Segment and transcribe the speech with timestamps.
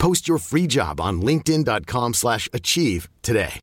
[0.00, 3.60] Post your free job on linkedin.com/achieve slash achieve today.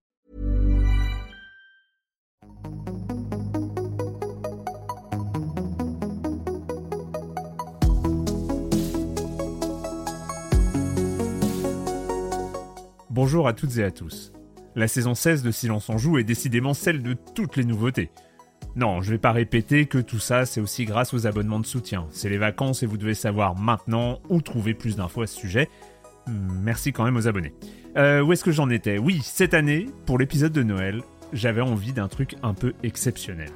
[13.10, 14.32] Bonjour à toutes et à tous.
[14.76, 18.12] La saison 16 de Silence en joue est décidément celle de toutes les nouveautés.
[18.76, 22.06] Non, je vais pas répéter que tout ça c'est aussi grâce aux abonnements de soutien.
[22.12, 25.68] C'est les vacances et vous devez savoir maintenant où trouver plus d'infos à ce sujet.
[26.28, 27.54] Merci quand même aux abonnés.
[27.96, 28.98] Euh, où est-ce que j'en étais?
[28.98, 31.02] Oui, cette année, pour l'épisode de Noël,
[31.34, 33.50] j'avais envie d'un truc un peu exceptionnel.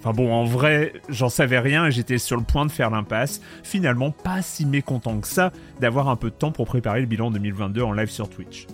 [0.00, 3.40] Enfin bon, en vrai, j'en savais rien et j'étais sur le point de faire l'impasse.
[3.62, 7.30] Finalement, pas si mécontent que ça d'avoir un peu de temps pour préparer le bilan
[7.30, 8.66] 2022 en live sur Twitch.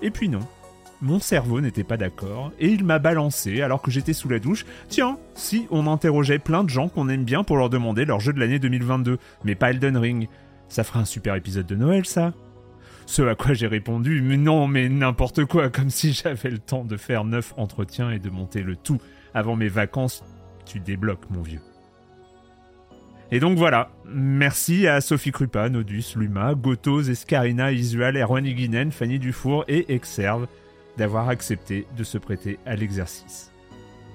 [0.00, 0.46] Et puis non.
[1.02, 4.64] Mon cerveau n'était pas d'accord et il m'a balancé alors que j'étais sous la douche.
[4.88, 8.32] Tiens, si on interrogeait plein de gens qu'on aime bien pour leur demander leur jeu
[8.32, 10.28] de l'année 2022, mais pas Elden Ring.
[10.68, 12.32] Ça ferait un super épisode de Noël, ça
[13.06, 16.84] Ce à quoi j'ai répondu, mais non, mais n'importe quoi, comme si j'avais le temps
[16.84, 19.00] de faire neuf entretiens et de monter le tout
[19.34, 20.24] avant mes vacances.
[20.64, 21.60] Tu débloques, mon vieux.
[23.32, 29.18] Et donc voilà, merci à Sophie Krupa, Nodus, Luma, Gotos, Escarina, Isual, Erwan Higuinen, Fanny
[29.18, 30.46] Dufour et Exerve
[30.96, 33.50] d'avoir accepté de se prêter à l'exercice.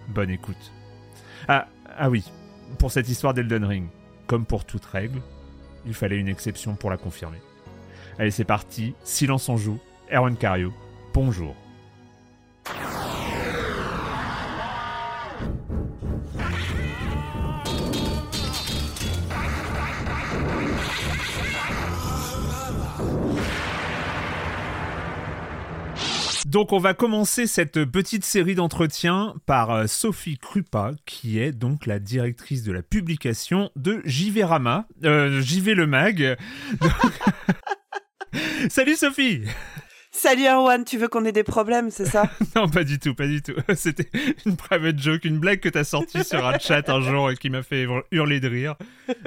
[0.07, 0.72] Bonne écoute.
[1.47, 2.23] Ah, ah oui,
[2.79, 3.88] pour cette histoire d'Elden Ring,
[4.28, 5.22] comme pour toute règle,
[5.86, 7.42] il fallait une exception pour la confirmer.
[8.19, 9.80] Allez, c'est parti, silence en joue,
[10.12, 10.74] Erwan Cario,
[11.14, 11.56] bonjour.
[26.51, 31.85] Donc on va commencer cette petite série d'entretiens par euh, Sophie Krupa, qui est donc
[31.85, 36.38] la directrice de la publication de JV Rama, euh, JV le mag.
[38.69, 39.44] Salut Sophie
[40.14, 43.28] Salut Erwan, tu veux qu'on ait des problèmes, c'est ça Non, pas du tout, pas
[43.28, 43.54] du tout.
[43.76, 44.10] C'était
[44.46, 47.50] une private joke, une blague que t'as sortie sur un chat un jour et qui
[47.50, 48.76] m'a fait hurler de rire.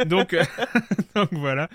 [0.04, 0.36] Donc,
[1.14, 1.68] donc voilà.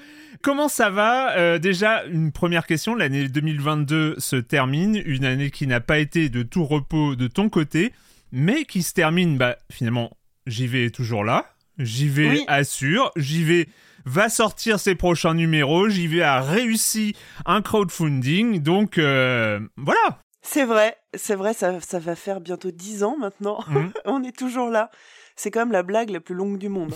[0.43, 1.35] Comment ça va?
[1.37, 2.93] Euh, Déjà, une première question.
[2.93, 7.49] L'année 2022 se termine, une année qui n'a pas été de tout repos de ton
[7.49, 7.91] côté,
[8.31, 10.15] mais qui se termine, bah finalement,
[10.45, 11.51] j'y vais toujours là.
[11.79, 12.43] J'y vais Oui.
[12.47, 13.11] assure.
[13.15, 13.67] J'y vais
[14.09, 15.87] va sortir ses prochains numéros.
[15.87, 17.15] J'y vais a réussi
[17.45, 18.59] un crowdfunding.
[18.61, 20.19] Donc euh, voilà.
[20.41, 23.63] C'est vrai, c'est vrai, ça, ça va faire bientôt 10 ans maintenant.
[23.67, 23.91] Mhm.
[24.05, 24.89] On est toujours là.
[25.35, 26.95] C'est quand même la blague la plus longue du monde.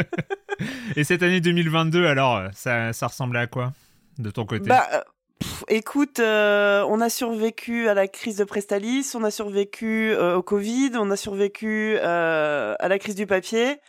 [0.96, 3.72] Et cette année 2022, alors, euh, ça, ça ressemblait à quoi
[4.18, 4.68] de ton côté?
[4.68, 5.00] Bah, euh,
[5.40, 10.36] pff, écoute, euh, on a survécu à la crise de Prestalis, on a survécu euh,
[10.36, 13.80] au Covid, on a survécu euh, à la crise du papier.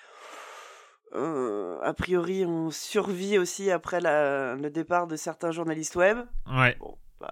[1.15, 6.17] Euh, a priori, on survit aussi après la- le départ de certains journalistes web.
[6.49, 6.77] Ouais.
[6.79, 7.27] Bon, bah,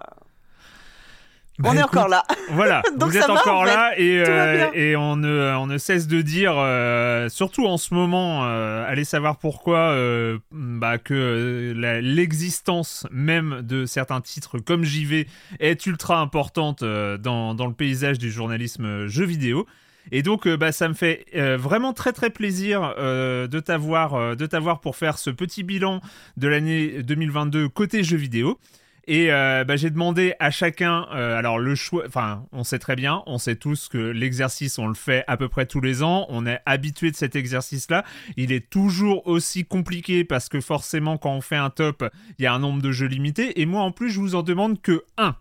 [1.58, 2.22] Bah, on est écoute, encore là.
[2.52, 3.74] Voilà, Donc vous êtes va, encore en fait.
[3.74, 7.92] là et, euh, et on, ne, on ne cesse de dire, euh, surtout en ce
[7.92, 9.94] moment, euh, allez savoir pourquoi,
[10.52, 15.26] bah, que l'existence même de certains titres comme JV
[15.58, 19.66] est ultra importante dans, dans le paysage du journalisme euh, jeu vidéo.
[20.12, 24.36] Et donc, euh, bah, ça me fait euh, vraiment très très plaisir euh, de t'avoir
[24.36, 26.00] de pour faire ce petit bilan
[26.36, 28.58] de l'année 2022 côté jeux vidéo.
[29.06, 33.38] Et bah, j'ai demandé à chacun, alors le choix, enfin, on sait très bien, on
[33.38, 36.60] sait tous que l'exercice, on le fait à peu près tous les ans, on est
[36.64, 38.04] habitué de cet exercice-là.
[38.36, 42.08] Il est toujours aussi compliqué parce que forcément, quand on fait un top,
[42.38, 43.60] il y a un nombre de jeux limité.
[43.60, 45.34] Et moi, en plus, je vous en demande que un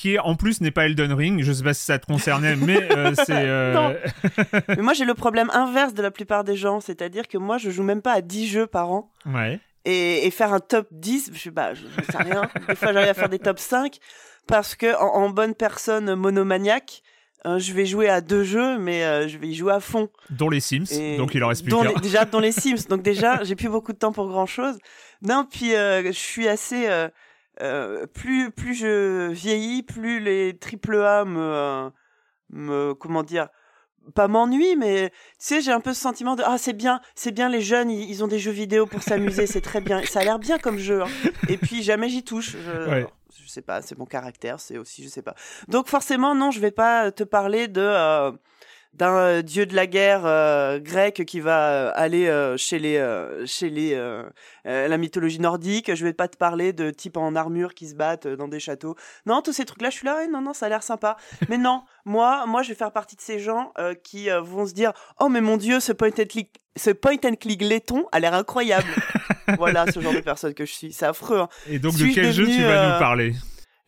[0.00, 1.42] qui en plus n'est pas Elden Ring.
[1.42, 3.26] Je sais pas si ça te concernait, mais euh, c'est.
[3.30, 3.94] Euh,
[4.68, 7.68] mais moi j'ai le problème inverse de la plupart des gens, c'est-à-dire que moi je
[7.70, 9.10] joue même pas à 10 jeux par an.
[9.26, 9.60] Ouais.
[9.84, 12.42] Et, faire un top 10, je sais pas, je, sais rien.
[12.68, 13.98] des fois j'arrive à faire des top 5
[14.46, 17.02] parce que en, bonne personne monomaniaque,
[17.46, 20.08] euh, je vais jouer à deux jeux, mais je vais y jouer à fond.
[20.30, 22.00] Dont les Sims, donc il en reste plus qu'un.
[22.00, 24.78] Déjà, dans les Sims, donc déjà, j'ai plus beaucoup de temps pour grand chose.
[25.20, 26.88] Non, puis je suis assez
[27.60, 31.90] euh, plus plus je vieillis, plus les triple A me
[32.50, 33.48] me comment dire
[34.14, 37.32] pas m'ennuie, mais tu sais, j'ai un peu ce sentiment de ah c'est bien, c'est
[37.32, 40.24] bien les jeunes, ils, ont des jeux vidéo pour s'amuser, c'est très bien, ça a
[40.24, 41.02] l'air bien comme jeu.
[41.02, 41.30] Hein.
[41.48, 42.56] Et puis jamais j'y touche.
[42.56, 43.04] Je,
[43.42, 45.34] je sais pas, c'est mon caractère, c'est aussi je sais pas.
[45.68, 48.32] Donc forcément non, je vais pas te parler de euh,
[48.92, 53.00] d'un euh, dieu de la guerre euh, grec qui va euh, aller chez les
[53.46, 53.94] chez les
[54.64, 55.94] la mythologie nordique.
[55.94, 58.96] Je vais pas te parler de types en armure qui se battent dans des châteaux.
[59.26, 60.26] Non, tous ces trucs-là, je suis là.
[60.28, 61.16] non, non, ça a l'air sympa.
[61.48, 63.72] mais non, moi, moi, je vais faire partie de ces gens
[64.04, 67.34] qui vont se dire, oh mais mon dieu, ce point and click, ce point and
[67.40, 68.88] click laiton a l'air incroyable.
[69.58, 70.92] voilà, ce genre de personne que je suis.
[70.92, 71.40] C'est affreux.
[71.40, 71.48] Hein.
[71.68, 73.34] Et donc, de quel jeu tu vas nous parler?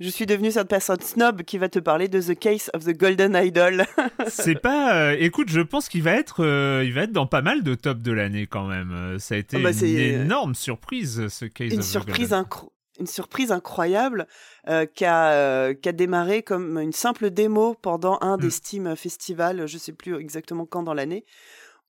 [0.03, 2.97] Je suis devenu cette personne snob qui va te parler de The Case of the
[2.97, 3.85] Golden Idol.
[4.27, 4.97] c'est pas.
[4.97, 7.77] Euh, écoute, je pense qu'il va être, euh, il va être dans pas mal de
[7.77, 8.91] top de l'année quand même.
[8.93, 12.47] Euh, ça a été ah bah, une énorme surprise ce Case of surprise the Golden
[12.99, 14.27] Une surprise incroyable
[14.95, 18.51] qui, a, démarré comme une simple démo pendant un des mm.
[18.51, 21.25] Steam Festivals, je sais plus exactement quand dans l'année,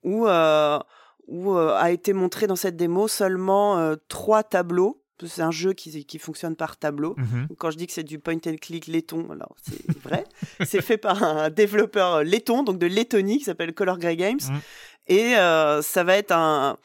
[0.04, 6.06] où, où a été montré dans cette démo seulement trois tableaux c'est un jeu qui,
[6.06, 7.16] qui, fonctionne par tableau.
[7.18, 7.48] Mhm.
[7.58, 10.26] Quand je dis que c'est du point and click laiton, alors c'est vrai.
[10.66, 14.40] c'est fait par un développeur laiton, donc de Lettonie, qui s'appelle Color Grey Games.
[14.50, 14.60] Mhm.
[15.08, 16.78] Et euh, ça va être un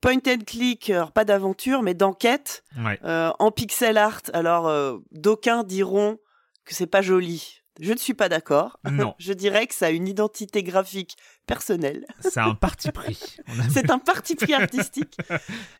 [0.00, 2.62] point and click, pas d'aventure, mais d'enquête,
[3.04, 4.22] euh, en pixel art.
[4.32, 6.18] Alors, euh, d'aucuns diront
[6.64, 7.62] que c'est pas joli.
[7.80, 8.78] Je ne suis pas d'accord.
[8.90, 9.14] Non.
[9.18, 12.04] je dirais que ça a une identité graphique personnelle.
[12.20, 13.36] C'est un parti pris.
[13.70, 15.16] c'est un parti pris artistique.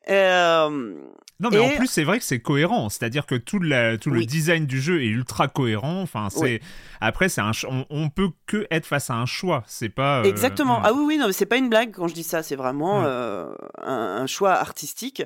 [0.09, 0.95] euh,
[1.41, 2.89] non, mais en plus, c'est vrai que c'est cohérent.
[2.89, 6.01] C'est-à-dire que tout, la, tout le design du jeu est ultra cohérent.
[6.01, 6.61] Enfin, c'est
[7.01, 9.63] après, c'est un on, on, peut que être face à un choix.
[9.67, 10.81] C'est pas euh, exactement.
[10.81, 10.85] Hmm.
[10.87, 12.43] Ah oui, oui, non, mais c'est pas une blague quand je dis ça.
[12.43, 13.07] C'est vraiment hmm.
[13.07, 15.23] euh, un, choix artistique.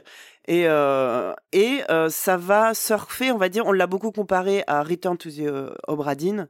[0.50, 5.16] Et, euh, et ça va surfer, on va dire, on l'a beaucoup comparé à Return
[5.16, 6.48] to the Obra Dinn.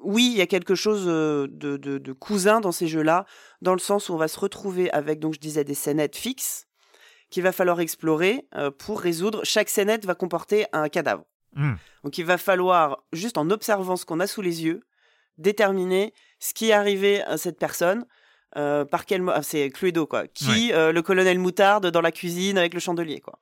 [0.00, 3.26] oui, il y a quelque chose de, de, de cousin dans ces jeux-là,
[3.60, 6.66] dans le sens où on va se retrouver avec, donc je disais, des scénettes fixes
[7.32, 9.40] qu'il va falloir explorer euh, pour résoudre.
[9.42, 11.24] Chaque scénette va comporter un cadavre.
[11.54, 11.74] Hmm.
[12.04, 14.82] Donc il va falloir, juste en observant ce qu'on a sous les yeux,
[15.38, 18.04] déterminer ce qui est arrivé à cette personne,
[18.56, 19.22] euh, par quel...
[19.28, 20.26] Ah, c'est Cluedo, quoi.
[20.26, 23.38] Qui, euh, le colonel Moutarde dans la cuisine avec le chandelier, quoi.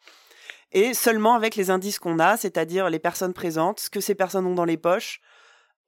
[0.73, 4.47] Et seulement avec les indices qu'on a, c'est-à-dire les personnes présentes, ce que ces personnes
[4.47, 5.21] ont dans les poches,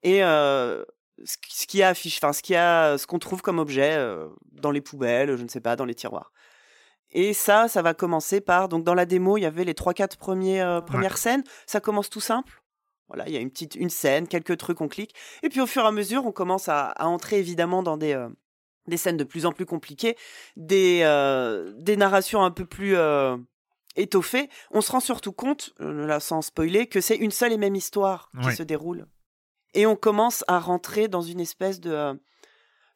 [0.02, 3.96] et ce qui a enfin ce qui a, ce qu'on trouve comme objet
[4.50, 6.32] dans les poubelles, je ne sais pas, dans les tiroirs.
[7.12, 9.92] Et ça, ça va commencer par donc dans la démo, il y avait les trois
[9.94, 11.44] quatre premiers euh, premières scènes.
[11.66, 12.62] Ça commence tout simple.
[13.08, 15.14] Voilà, il y a une petite une scène, quelques trucs, on clique.
[15.42, 18.14] Et puis au fur et à mesure, on commence à, à entrer évidemment dans des
[18.14, 18.28] euh,
[18.86, 20.16] des scènes de plus en plus compliquées,
[20.56, 22.96] des euh, des narrations un peu plus
[23.96, 24.48] étoffées.
[24.70, 28.30] On se rend surtout compte, là sans spoiler, que c'est une seule et même histoire
[28.42, 29.06] qui se déroule.
[29.74, 32.18] Et on commence à rentrer dans une espèce de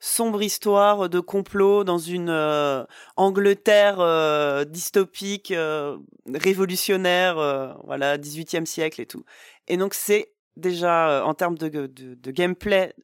[0.00, 2.84] sombre histoire de complot dans une euh,
[3.16, 5.98] Angleterre euh, dystopique, euh,
[6.32, 7.36] révolutionnaire,
[7.84, 9.24] voilà, 18e siècle et tout.
[9.68, 12.94] Et donc c'est déjà en termes de, de, gameplay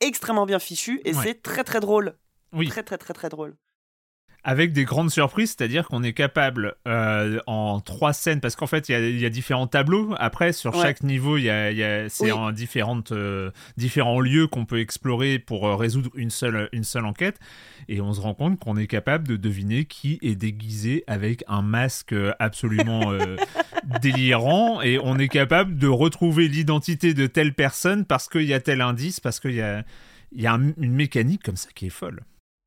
[0.00, 2.16] extrêmement bien fichu et c'est très très drôle.
[2.52, 2.68] Oui.
[2.68, 3.56] Très très très très drôle
[4.44, 8.88] avec des grandes surprises, c'est-à-dire qu'on est capable euh, en trois scènes, parce qu'en fait
[8.88, 10.14] il y, a, différents tableaux.
[10.18, 14.80] Après, sur chaque niveau, il y a, c'est en différentes, euh, différents lieux qu'on peut
[14.80, 17.38] explorer pour euh, résoudre une seule, une seule enquête,
[17.88, 21.62] et on se rend compte qu'on est capable de deviner qui est déguisé avec un
[21.62, 23.12] masque absolument
[24.00, 28.60] délirant, et on est capable de retrouver l'identité de telle personne parce qu'il y a
[28.60, 29.84] tel indice, parce qu'il y a,
[30.32, 32.22] il y a une mécanique comme ça qui est folle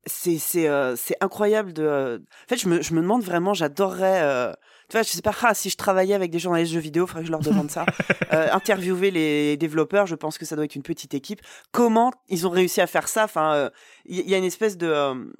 [0.06, 4.22] c'est c'est euh, c'est incroyable de en fait je me je me demande vraiment j'adorerais
[4.22, 4.52] euh,
[4.88, 7.06] Tu vois, je sais pas, ah, si je travaillais avec des journalistes de jeux vidéo,
[7.06, 7.86] faudrait que je leur demande ça.
[8.32, 11.40] Euh, interviewer les développeurs, je pense que ça doit être une petite équipe.
[11.70, 13.24] Comment ils ont réussi à faire ça?
[13.24, 13.70] Enfin,
[14.06, 15.32] il y, a une espèce de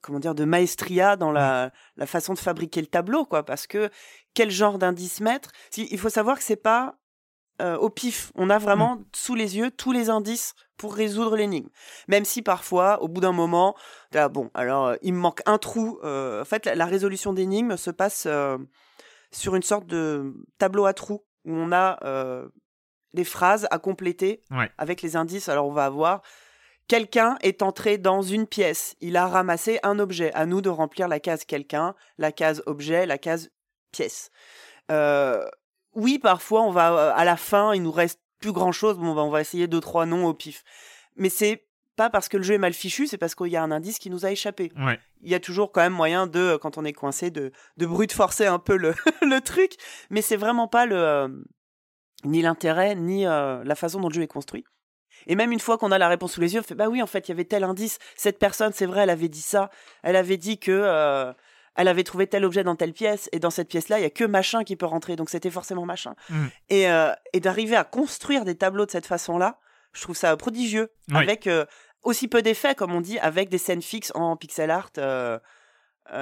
[0.00, 3.44] comment dire de maestria dans la, la façon de fabriquer le tableau, quoi.
[3.44, 3.90] Parce que
[4.34, 5.52] quel genre d'indice mettre?
[5.76, 6.96] Il faut savoir que c'est pas
[7.60, 8.32] euh, au pif.
[8.34, 9.04] On a vraiment mmh.
[9.14, 11.68] sous les yeux tous les indices pour résoudre l'énigme.
[12.08, 13.76] Même si parfois, au bout d'un moment,
[14.30, 15.98] bon, alors euh, il me manque un trou.
[16.02, 18.26] Euh, en fait, la, résolution d'énigme se passe
[19.30, 21.98] sur une sorte de tableau à trous où on a
[23.14, 24.42] des phrases à compléter
[24.78, 25.48] avec les indices.
[25.48, 26.22] Alors on va avoir
[26.88, 28.96] Quelqu'un est entré dans une pièce.
[29.00, 30.32] Il a ramassé un objet.
[30.34, 33.50] À nous de remplir la case quelqu'un, la case objet, la case
[33.92, 34.30] pièce.
[34.90, 35.44] Euh,
[35.94, 38.98] oui, parfois, on va euh, à la fin, il nous reste plus grand chose.
[38.98, 40.64] Bon, on va essayer deux trois noms au pif.
[41.16, 43.62] Mais c'est pas parce que le jeu est mal fichu, c'est parce qu'il y a
[43.62, 44.72] un indice qui nous a échappé.
[45.20, 48.12] Il y a toujours quand même moyen de, quand on est coincé, de, de brute
[48.12, 49.74] forcer un peu le, le truc.
[50.10, 51.28] Mais c'est vraiment pas le, euh,
[52.24, 54.64] ni l'intérêt, ni la façon dont le jeu est construit.
[55.26, 57.02] Et même une fois qu'on a la réponse sous les yeux, on fait bah oui,
[57.02, 57.98] en fait, il y avait tel indice.
[58.16, 59.70] Cette personne, c'est vrai, elle avait dit ça.
[60.02, 61.32] Elle avait dit que
[61.74, 64.10] elle avait trouvé tel objet dans telle pièce et dans cette pièce-là, il y a
[64.10, 66.14] que machin qui peut rentrer, donc c'était forcément machin.
[66.28, 66.46] Mm.
[66.70, 69.58] Et, euh, et d'arriver à construire des tableaux de cette façon-là,
[69.92, 71.64] je trouve ça prodigieux, avec euh,
[72.02, 74.90] aussi peu d'effets, comme on dit, avec des scènes fixes en pixel art.
[74.98, 75.38] Euh,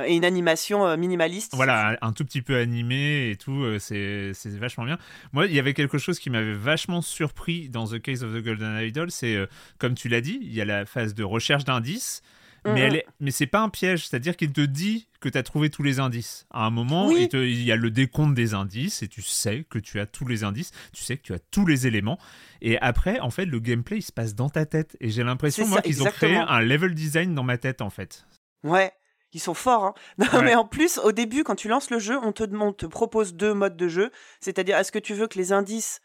[0.04, 1.54] et une animation minimaliste.
[1.54, 4.98] Voilà, un tout petit peu animé et tout, c'est vachement bien.
[5.32, 8.44] Moi, il y avait quelque chose qui m'avait vachement surpris dans The Case of the
[8.44, 9.38] Golden Idol, c'est,
[9.78, 12.22] comme tu l'as dit, il y a la phase de recherche d'indices,
[12.64, 13.06] mais, elle est...
[13.20, 16.00] mais c'est pas un piège, c'est-à-dire qu'il te dit que tu as trouvé tous les
[16.00, 16.46] indices.
[16.50, 20.00] À un moment, il, y a le décompte des indices et tu sais que tu
[20.00, 22.18] as tous les indices, tu sais que tu as tous les éléments.
[22.62, 24.96] Et après, en fait, le gameplay, il se passe dans ta tête.
[25.00, 28.26] Et j'ai l'impression, moi, qu'ils ont créé un level design dans ma tête, en fait.
[28.64, 28.92] Ouais.
[29.32, 29.84] Ils sont forts.
[29.84, 29.94] Hein.
[30.32, 33.54] Non, mais en plus, au début, quand tu lances le jeu, on te, propose deux
[33.54, 34.10] modes de jeu.
[34.40, 36.00] C'est-à-dire, est-ce que tu veux que les indices,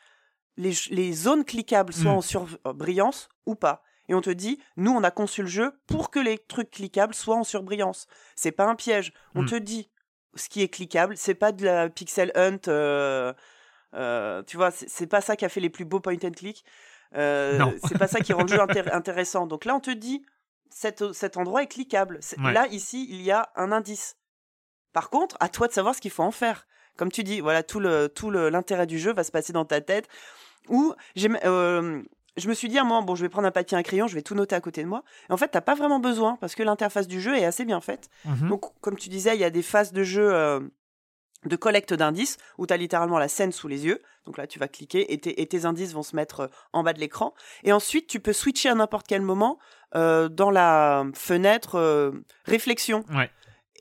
[0.57, 2.17] les, les zones cliquables soient mm.
[2.17, 3.83] en surbrillance ou pas?
[4.07, 7.13] Et on te dit, nous, on a conçu le jeu pour que les trucs cliquables
[7.13, 8.07] soient en surbrillance.
[8.35, 9.13] C'est pas un piège.
[9.33, 9.47] On hmm.
[9.47, 9.89] te dit,
[10.35, 12.59] ce qui est cliquable, c'est pas de la pixel hunt.
[12.67, 13.33] Euh,
[13.93, 16.63] euh, tu vois, c'est pas ça qui a fait les plus beaux point and click.
[17.15, 18.59] Euh, c'est pas ça qui rend le jeu
[18.91, 19.47] intéressant.
[19.47, 20.25] Donc là, on te dit,
[20.69, 22.19] cet, cet endroit est cliquable.
[22.37, 24.17] Là, ici, il y a un indice.
[24.93, 26.67] Par contre, à toi de savoir ce qu'il faut en faire.
[26.97, 29.81] Comme tu dis, voilà, tout le tout l'intérêt du jeu va se passer dans ta
[29.81, 30.07] tête.
[30.69, 31.29] Ou j'ai
[32.37, 34.07] je me suis dit à un moment, bon, je vais prendre un papier, un crayon,
[34.07, 35.03] je vais tout noter à côté de moi.
[35.29, 37.81] Et en fait, t'as pas vraiment besoin parce que l'interface du jeu est assez bien
[37.81, 38.09] faite.
[38.25, 38.49] Mhm.
[38.49, 40.59] Donc, comme tu disais, il y a des phases de jeu euh,
[41.45, 44.01] de collecte d'indices où tu as littéralement la scène sous les yeux.
[44.25, 46.99] Donc là, tu vas cliquer et tes, indices vont se mettre euh, en bas de
[46.99, 47.33] l'écran.
[47.63, 49.57] Et ensuite, tu peux switcher à n'importe quel moment
[49.95, 52.13] euh, dans la fenêtre
[52.45, 53.05] réflexion.
[53.13, 53.29] Ouais.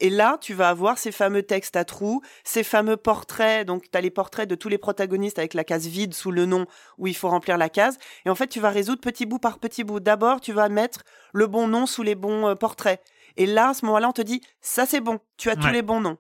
[0.00, 3.66] Et là, tu vas avoir ces fameux textes à trous, ces fameux portraits.
[3.66, 6.46] Donc, tu as les portraits de tous les protagonistes avec la case vide sous le
[6.46, 6.66] nom
[6.98, 7.98] où il faut remplir la case.
[8.26, 10.00] Et en fait, tu vas résoudre petit bout par petit bout.
[10.00, 13.00] D'abord, tu vas mettre le bon nom sous les bons euh, portraits.
[13.36, 15.82] Et là, à ce moment-là, on te dit, ça c'est bon, tu as tous les
[15.82, 16.18] bons noms.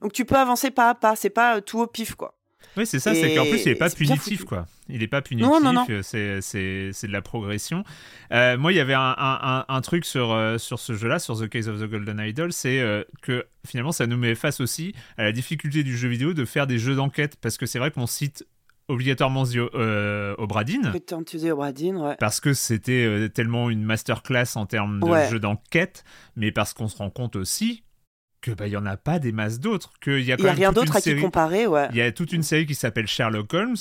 [0.00, 1.14] Donc, tu peux avancer pas à pas.
[1.14, 2.36] C'est pas euh, tout au pif, quoi.
[2.76, 4.66] Oui, c'est ça, c'est qu'en plus, il n'est pas punitif, quoi.
[4.92, 5.48] Il n'est pas punitif,
[6.02, 7.82] c'est de la progression.
[8.30, 11.40] Euh, moi, il y avait un, un, un, truc sur, euh, sur ce jeu-là, sur
[11.40, 14.94] The Case of the Golden Idol, c'est euh, que finalement, ça nous met face aussi
[15.16, 17.90] à la difficulté du jeu vidéo de faire des jeux d'enquête, parce que c'est vrai
[17.90, 18.46] qu'on cite
[18.88, 20.90] obligatoirement euh, Obradine.
[21.96, 22.16] ouais.
[22.18, 26.04] Parce que c'était tellement une masterclass en termes de jeu d'enquête,
[26.36, 27.82] mais parce qu'on se rend compte aussi
[28.42, 30.52] que bah il y en a pas des masses d'autres que il y a a
[30.52, 33.54] rien d'autre à qui comparer ouais il y a toute une série qui s'appelle Sherlock
[33.54, 33.76] Holmes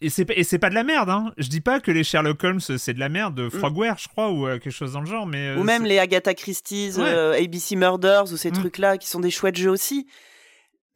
[0.00, 1.32] et c'est et c'est pas de la merde hein.
[1.38, 3.50] Je dis pas que les Sherlock Holmes c'est de la merde de mm.
[3.50, 5.98] Frogware je crois ou euh, quelque chose dans le genre mais euh, ou même les
[5.98, 8.54] Agatha Christie's euh, ABC Murders ou ces mm.
[8.54, 10.06] trucs là qui sont des chouettes jeux aussi.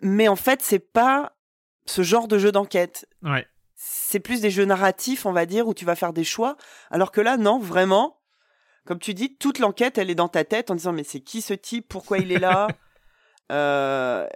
[0.00, 1.32] Mais en fait c'est pas
[1.86, 3.08] ce genre de jeu d'enquête.
[3.22, 3.46] Ouais.
[3.74, 6.56] C'est plus des jeux narratifs on va dire où tu vas faire des choix.
[6.90, 8.18] Alors que là non vraiment.
[8.84, 11.40] Comme tu dis, toute l'enquête, elle est dans ta tête en disant mais c'est qui
[11.40, 11.86] ce type?
[11.88, 12.66] Pourquoi il est là?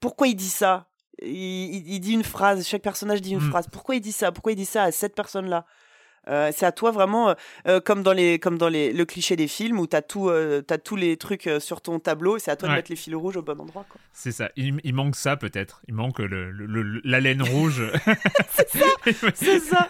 [0.00, 0.89] Pourquoi il dit ça?
[1.22, 3.50] Il, dit une phrase, chaque personnage dit une mm.
[3.50, 3.66] phrase.
[3.70, 4.32] Pourquoi il dit ça?
[4.32, 5.64] Pourquoi il dit ça à cette personne-là?
[6.28, 7.34] Euh, c'est à toi vraiment,
[7.66, 10.96] euh, comme dans les, comme dans les, le cliché des films où euh, as tous
[10.96, 13.58] les trucs sur ton tableau, c'est à toi de mettre les fils rouges au bon
[13.58, 13.86] endroit.
[14.12, 14.50] C'est ça.
[14.56, 15.82] Il, manque ça peut-être.
[15.88, 17.82] Il manque le, la laine rouge.
[19.34, 19.88] c'est ça.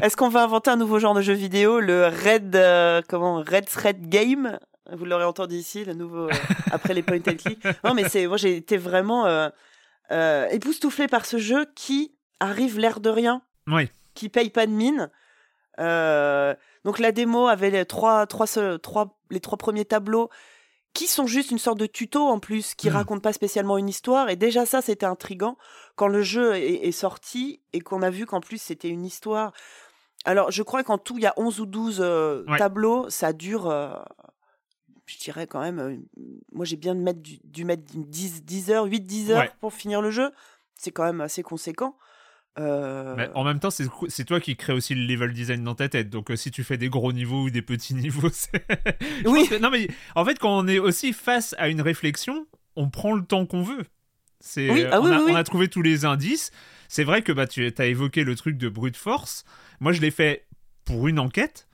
[0.00, 4.08] Est-ce qu'on va inventer un nouveau genre de jeu vidéo, le Red, comment, Red Thread
[4.08, 4.58] Game?
[4.90, 6.30] Vous l'aurez entendu ici, le nouveau
[6.70, 7.62] après les point and click.
[7.84, 9.50] Non, mais c'est, moi j'ai été vraiment
[10.10, 13.42] époustouflé par ce jeu qui arrive l'air de rien.
[13.66, 13.90] Oui.
[14.14, 15.10] Qui paye pas de mine.
[15.78, 18.46] Euh, donc la démo avait les trois, trois,
[18.82, 20.28] trois, les trois premiers tableaux
[20.94, 22.94] qui sont juste une sorte de tuto en plus, qui Mm.
[22.94, 24.30] racontent pas spécialement une histoire.
[24.30, 25.56] Et déjà ça, c'était intrigant
[25.94, 29.52] quand le jeu est, est sorti et qu'on a vu qu'en plus c'était une histoire.
[30.24, 32.58] Alors, je crois qu'en tout, il y a 11 ou 12 euh, Ouais.
[32.58, 33.08] tableaux.
[33.08, 33.94] Ça dure, euh,
[35.08, 35.96] je dirais quand même, euh,
[36.52, 39.50] moi j'ai bien de mettre, dû, dû mettre 10, 10 heures, 8-10 heures Ouais.
[39.60, 40.30] pour finir le jeu.
[40.76, 41.96] C'est quand même assez conséquent.
[42.58, 45.88] Euh, Mais en même temps, c'est toi qui crée aussi le level design dans ta
[45.88, 46.10] tête.
[46.10, 48.30] Donc, euh, si tu fais des gros niveaux ou des petits niveaux,
[49.26, 49.46] Oui.
[49.48, 52.46] que- non, mais en fait, quand on est aussi face à une réflexion,
[52.76, 53.84] on prend le temps qu'on veut.
[54.40, 56.50] C'est, Oui, ah on, oui, on a trouvé tous les indices.
[56.88, 59.44] C'est vrai que bah, tu as évoqué le truc de brute force.
[59.80, 60.46] Moi, je l'ai fait
[60.84, 61.67] pour une enquête.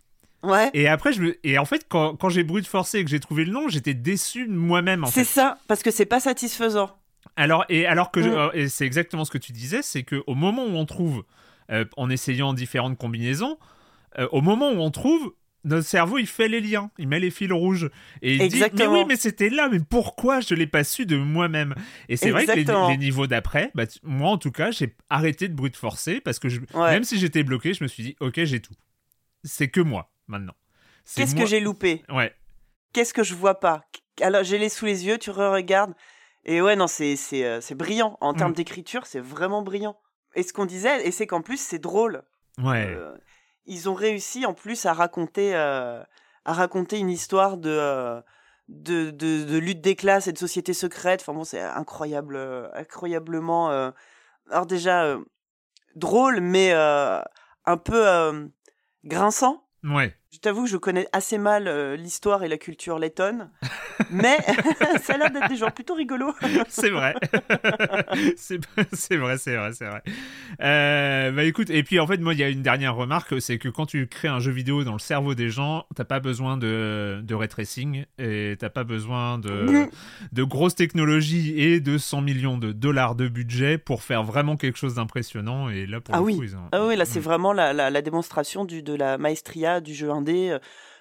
[0.44, 0.70] Ouais.
[0.74, 1.46] Et après, je me...
[1.46, 3.94] et en fait, quand, quand j'ai brute forcé et que j'ai trouvé le nom, j'étais
[3.94, 5.04] déçu de moi-même.
[5.06, 6.96] C'est ça, parce que c'est pas satisfaisant.
[7.36, 8.34] Alors, et alors que je- Mm.
[8.34, 11.24] euh, et c'est exactement ce que tu disais, c'est que au moment où on trouve,
[11.70, 13.58] euh, en essayant différentes combinaisons,
[14.18, 15.32] euh, au moment où on trouve,
[15.64, 18.90] notre cerveau il fait les liens, il met les fils rouges et il Exactement.
[18.90, 21.74] dit mais oui mais c'était là, mais pourquoi je l'ai pas su de moi-même?
[22.10, 25.54] Et c'est vrai que les, niveaux d'après, bah, moi en tout cas, j'ai arrêté de
[25.54, 26.90] brute forcer parce que je, Ouais.
[26.92, 28.74] même si j'étais bloqué, je me suis dit ok j'ai tout,
[29.42, 30.54] c'est que moi maintenant.
[31.14, 32.34] Qu'est-ce moi- que j'ai loupé Ouais.
[32.92, 33.84] Qu'est-ce que je vois pas
[34.20, 35.94] Alors, j'ai les sous les yeux, tu re-regardes.
[36.44, 38.16] Et ouais, non, c'est c'est euh, c'est brillant.
[38.20, 38.54] En termes Mm.
[38.54, 39.98] d'écriture, c'est vraiment brillant.
[40.34, 42.22] Et ce qu'on disait, et c'est qu'en plus, c'est drôle.
[42.58, 42.86] Ouais.
[42.86, 43.16] Euh,
[43.66, 46.02] ils ont réussi en plus à raconter, euh,
[46.44, 48.20] à raconter une histoire de, euh,
[48.68, 51.20] de, de, de lutte des classes et de société secrète.
[51.22, 52.36] Enfin bon, c'est incroyable,
[52.74, 53.70] incroyablement.
[54.50, 55.16] alors déjà
[55.96, 58.50] drôle, mais un peu
[59.04, 59.63] grinçant.
[59.84, 60.14] Ouais.
[60.34, 63.50] Je t'avoue que je connais assez mal euh, l'histoire et la culture lettonne,
[64.10, 64.36] mais
[65.04, 66.34] ça a l'air d'être des gens plutôt rigolos.
[66.68, 67.14] c'est vrai.
[68.36, 68.58] c'est
[68.92, 70.02] c'est vrai, c'est vrai, c'est vrai.
[70.60, 73.58] Euh, bah écoute, et puis en fait, moi, il y a une dernière remarque, c'est
[73.58, 76.56] que quand tu crées un jeu vidéo dans le cerveau des gens, t'as pas besoin
[76.56, 79.86] de, de ray tracing et t'as pas besoin de,
[80.32, 84.78] de grosses technologies et de 100 millions de dollars de budget pour faire vraiment quelque
[84.78, 85.68] chose d'impressionnant.
[85.68, 86.36] Et là, pour Ah le oui.
[86.36, 86.68] coup, ils ont...
[86.72, 87.22] Ah oui, là, c'est Mm.
[87.22, 90.23] vraiment la, la, la démonstration du, de la maestria du jeu indé.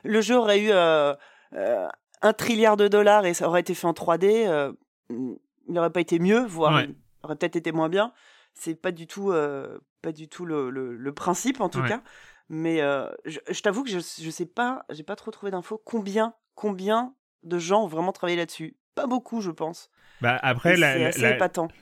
[0.04, 1.14] Le jeu aurait eu euh,
[1.54, 1.88] euh,
[2.22, 4.46] un trilliard de dollars et ça aurait été fait en 3D.
[4.48, 4.72] euh,
[5.10, 5.38] il
[5.74, 6.86] n'aurait pas été mieux, voire Ouais.
[6.90, 8.14] il aurait peut-être été moins bien.
[8.54, 11.88] C'est pas du tout, euh, pas du tout le, le, le principe, en tout Ouais.
[11.88, 12.02] cas.
[12.50, 15.82] Mais euh, je, je t'avoue que je, je sais pas, j'ai pas trop trouvé d'infos.
[15.86, 19.90] Combien, combien de gens ont vraiment travaillé là-dessus Pas beaucoup, je pense.
[20.22, 21.12] Bah après, la,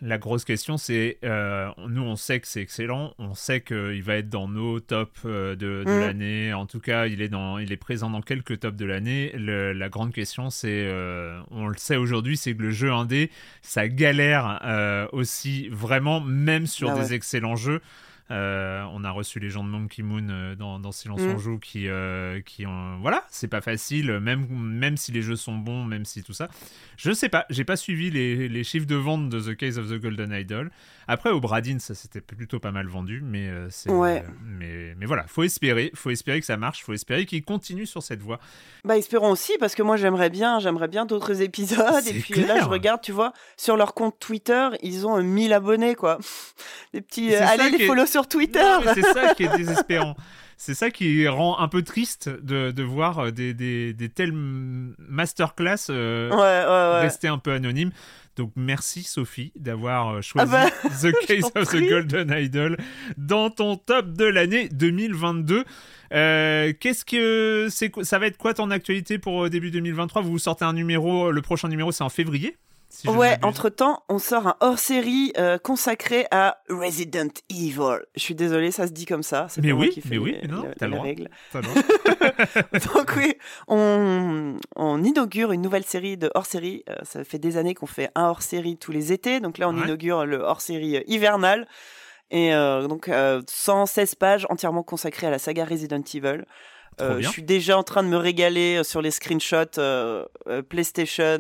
[0.02, 4.15] la- grosse question, c'est euh, nous, on sait que c'est excellent, on sait qu'il va
[4.15, 6.00] être dans nos tops euh, de, de Mm.
[6.00, 6.54] l'année.
[6.54, 9.32] En tout cas, il est dans, il est présent dans quelques tops de l'année.
[9.38, 13.30] La grande question, c'est, euh, on le sait aujourd'hui, c'est que le jeu indé,
[13.62, 17.13] ça galère euh, aussi vraiment, même sur Ah des ouais.
[17.15, 17.82] excellents jeux.
[18.31, 21.31] Euh, on a reçu les gens de Monkey Moon euh, dans, dans Silence Mm.
[21.35, 25.35] on joue qui, euh, qui ont, voilà, c'est pas facile, même, même si les jeux
[25.35, 26.49] sont bons, même si tout ça.
[26.97, 29.89] Je sais pas, j'ai pas suivi les, les chiffres de vente de The Case of
[29.89, 30.71] the Golden Idol.
[31.12, 33.89] Après, au Bradin, ça s'était plutôt pas mal vendu, mais euh, c'est.
[33.91, 34.24] Ouais.
[34.26, 37.86] euh, mais, mais voilà, faut espérer, faut espérer que ça marche, faut espérer qu'il continue
[37.86, 38.39] sur cette voie.
[38.86, 42.41] Bah espérons aussi parce que moi j'aimerais bien, j'aimerais bien d'autres épisodes C'est et puis
[42.45, 46.17] là je regarde, tu vois, sur leur compte Twitter, ils ont euh, 1000 abonnés quoi.
[46.93, 48.60] Des petits euh, allez les est- follow sur Twitter.
[48.86, 50.15] Non, c'est ça qui est désespérant.
[50.58, 54.32] C'est ça qui rend un peu triste de, de voir euh, des, des, des telles
[54.32, 57.02] masterclass euh, Ouais ouais ouais.
[57.02, 57.91] rester un peu anonymes.
[58.35, 60.69] Donc merci Sophie d'avoir euh, choisi bah,
[61.01, 61.89] The Case of the.
[61.89, 62.77] Golden Idol
[63.17, 65.63] dans ton top de l'année 2022.
[66.13, 70.39] Euh, Qu'est-ce que c'est ça va être quoi ton actualité pour euh, début 2023 Vous
[70.39, 72.55] sortez un numéro, le prochain numéro c'est en février?
[72.91, 73.45] Si Ouais, m'abuse.
[73.45, 77.99] entre temps, on sort un hors-série euh, consacré à Resident Evil.
[78.15, 79.47] Je suis désolée, ça se dit comme ça.
[79.62, 80.97] Mais oui, mais oui, non, les- t'as le.
[82.95, 83.34] Donc oui,
[83.67, 86.84] on, on inaugure une nouvelle série de hors-série.
[86.89, 89.39] Euh, ça fait des années qu'on fait un hors-série tous les étés.
[89.39, 89.84] Donc là, on Ouais.
[89.86, 91.67] inaugure le hors-série euh, hivernal.
[92.30, 96.43] Et euh, donc, euh, 116 pages entièrement consacrées à la saga Resident Evil.
[96.99, 100.25] Euh, je suis déjà en train de me régaler euh, sur les screenshots euh,
[100.69, 101.38] PlayStation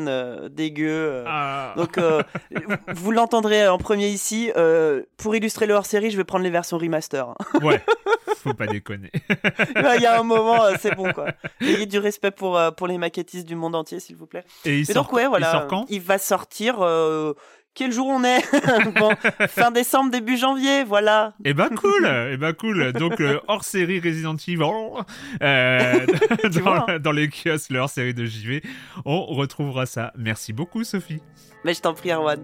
[0.49, 1.23] dégueu.
[1.27, 1.73] Ah.
[1.77, 1.99] Donc,
[2.93, 4.51] vous l'entendrez en premier ici.
[5.17, 7.27] Pour illustrer le hors-série, je vais prendre les versions remaster.
[7.29, 7.35] hein.
[7.61, 7.81] Ouais,
[8.37, 9.11] faut pas déconner.
[9.75, 11.27] Il y a un moment, c'est bon quoi.
[11.59, 14.43] Ayez du respect pour, pour les maquettistes du monde entier, s'il vous plaît.
[14.65, 15.47] Et il Mais sort, donc, ouais, voilà.
[15.47, 15.85] il sort quand?
[16.01, 16.79] Va sortir.
[17.73, 18.41] Quel jour on est
[18.99, 19.11] Bon,
[19.47, 21.33] Fin décembre, début janvier, voilà.
[21.45, 22.93] Eh ben cool, eh ben cool.
[22.93, 24.63] Donc euh, hors série Resident Evil
[25.41, 26.05] euh,
[26.99, 28.61] dans les kiosques, le hors série de JV,
[29.05, 30.11] on retrouvera ça.
[30.17, 31.21] Merci beaucoup Sophie.
[31.63, 32.43] Mais je t'en prie, Erwan.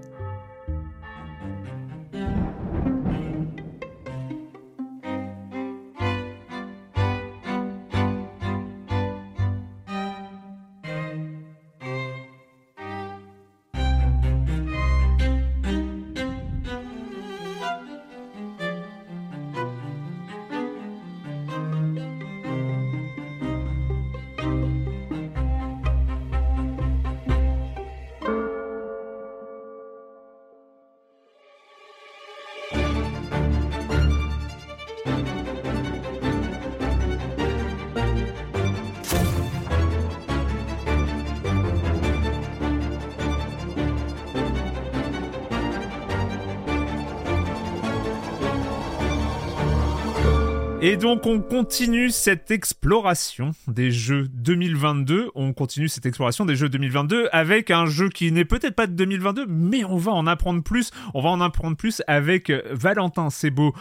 [50.99, 55.29] Donc on continue cette exploration des jeux 2022.
[55.35, 58.93] On continue cette exploration des jeux 2022 avec un jeu qui n'est peut-être pas de
[58.93, 60.89] 2022, mais on va en apprendre plus.
[61.13, 63.73] On va en apprendre plus avec Valentin Sebo,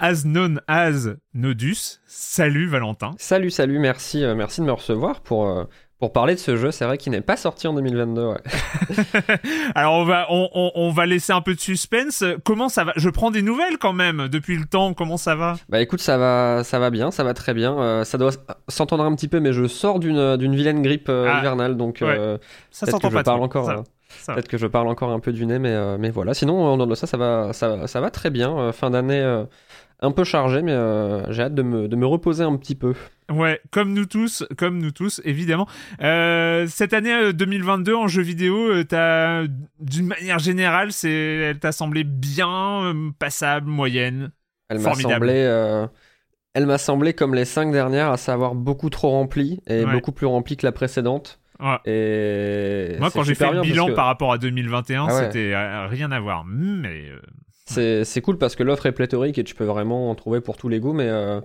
[0.00, 2.00] as known as Nodus.
[2.06, 3.12] Salut Valentin.
[3.18, 5.64] Salut, salut, merci, euh, merci de me recevoir pour, euh,
[6.04, 6.70] pour parler de ce jeu.
[6.70, 8.26] C'est vrai qu'il n'est pas sorti en 2022.
[8.26, 8.36] Ouais.
[9.74, 12.22] Alors on va, on, on, on, va laisser un peu de suspense.
[12.44, 12.92] Comment ça va?
[12.96, 14.92] Je prends des nouvelles quand même depuis le temps.
[14.92, 15.54] Comment ça va?
[15.70, 17.78] Bah écoute, ça va, ça va bien, ça va très bien.
[17.78, 18.32] Euh, ça doit
[18.68, 22.38] s'entendre un petit peu, mais je sors d'une d'une vilaine grippe ah, hivernale, donc ouais.
[22.70, 23.20] ça s'entend pas.
[23.20, 23.84] Je parle encore.
[24.10, 24.34] Ça...
[24.34, 26.34] Peut-être que je parle encore un peu du nez, mais, mais voilà.
[26.34, 28.72] Sinon, en dehors de ça, ça va, ça, ça va très bien.
[28.72, 29.44] fin d'année
[30.04, 32.94] un peu chargé, mais euh, j'ai hâte de me, de me, reposer un petit peu.
[33.32, 35.66] Ouais, comme nous tous, comme nous tous, évidemment.
[36.02, 38.82] Euh, cette année 2022 euh, en jeu vidéo,
[39.80, 44.30] d'une manière générale, c'est, elle t'a semblé bien passable, moyenne,
[44.68, 45.88] elle m'a semblé,
[46.54, 50.26] elle m'a semblé comme les cinq dernières, à savoir beaucoup trop remplie et beaucoup plus
[50.26, 51.40] remplie que la précédente.
[51.60, 51.78] Ouais.
[51.86, 55.54] Et moi, quand j'ai fait le bilan par rapport à 2021, ah c'était
[55.88, 56.44] rien à voir.
[56.44, 57.10] Mais
[57.64, 60.68] c'est cool parce que l'offre est pléthorique et tu peux vraiment en trouver pour tous
[60.68, 61.40] les goûts, mais euh,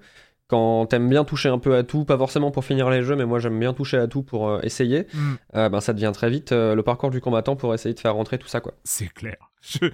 [0.47, 3.25] quand t'aimes bien toucher un peu à tout, pas forcément pour finir les jeux, mais
[3.25, 5.33] moi j'aime bien toucher à tout pour euh, essayer, mm.
[5.55, 8.37] euh, ben ça devient très vite le parcours du combattant pour essayer de faire rentrer
[8.37, 8.73] tout ça quoi.
[8.83, 9.37] C'est clair.
[9.61, 9.87] Je,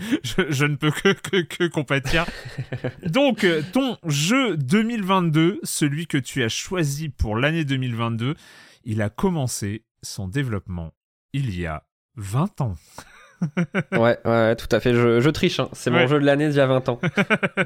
[0.49, 2.27] je, ne peux que, que, que compatir.
[3.03, 8.35] Donc, ton jeu 2022, celui que tu as choisi pour l'année 2022,
[8.83, 10.93] il a commencé son développement
[11.33, 11.83] il y a
[12.15, 12.75] 20 ans.
[13.91, 14.93] ouais, ouais, tout à fait.
[14.93, 15.59] Je, triche.
[15.59, 15.69] Hein.
[15.73, 16.99] C'est mon jeu de l'année d'il y a 20 ans.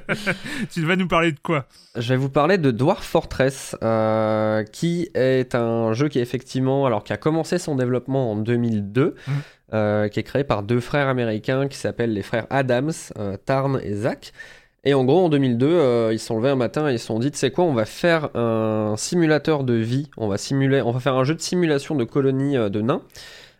[0.71, 1.65] tu vas nous parler de quoi?
[1.95, 7.03] Je vais vous parler de Dwarf Fortress, euh, qui est un jeu qui effectivement, alors
[7.03, 9.31] qui a commencé son développement en 2002, mmh.
[9.73, 13.79] euh, qui est créé par deux frères américains qui s'appellent les frères Adams, euh, Tarn
[13.83, 14.33] et Zach.
[14.85, 17.19] Et en gros, en 2002, ils se sont levés un matin et ils se sont
[17.19, 20.09] dit, sais quoi, on va faire un simulateur de vie.
[20.15, 23.01] On va simuler, on va faire un jeu de simulation de colonies de nains.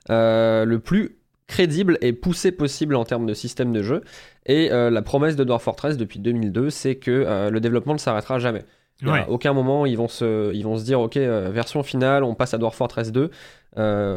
[0.08, 1.19] le plus
[1.50, 4.04] crédible et poussé possible en termes de système de jeu.
[4.46, 7.98] Et euh, la promesse de Dwarf Fortress depuis 2002, c'est que euh, le développement ne
[8.00, 8.64] s'arrêtera jamais.
[9.06, 12.36] À aucun moment ils vont se, ils vont se dire ok euh, version finale, on
[12.36, 13.32] passe à Dwarf Fortress 2.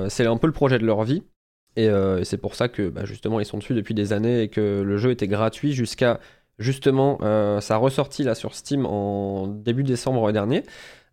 [0.08, 1.22] c'est un peu le projet de leur vie.
[1.76, 1.88] Et,
[2.24, 4.96] c'est pour ça que bah, justement ils sont dessus depuis des années et que le
[4.98, 6.20] jeu était gratuit jusqu'à
[6.58, 7.18] justement
[7.60, 10.64] sa ressortie là sur Steam en début décembre dernier.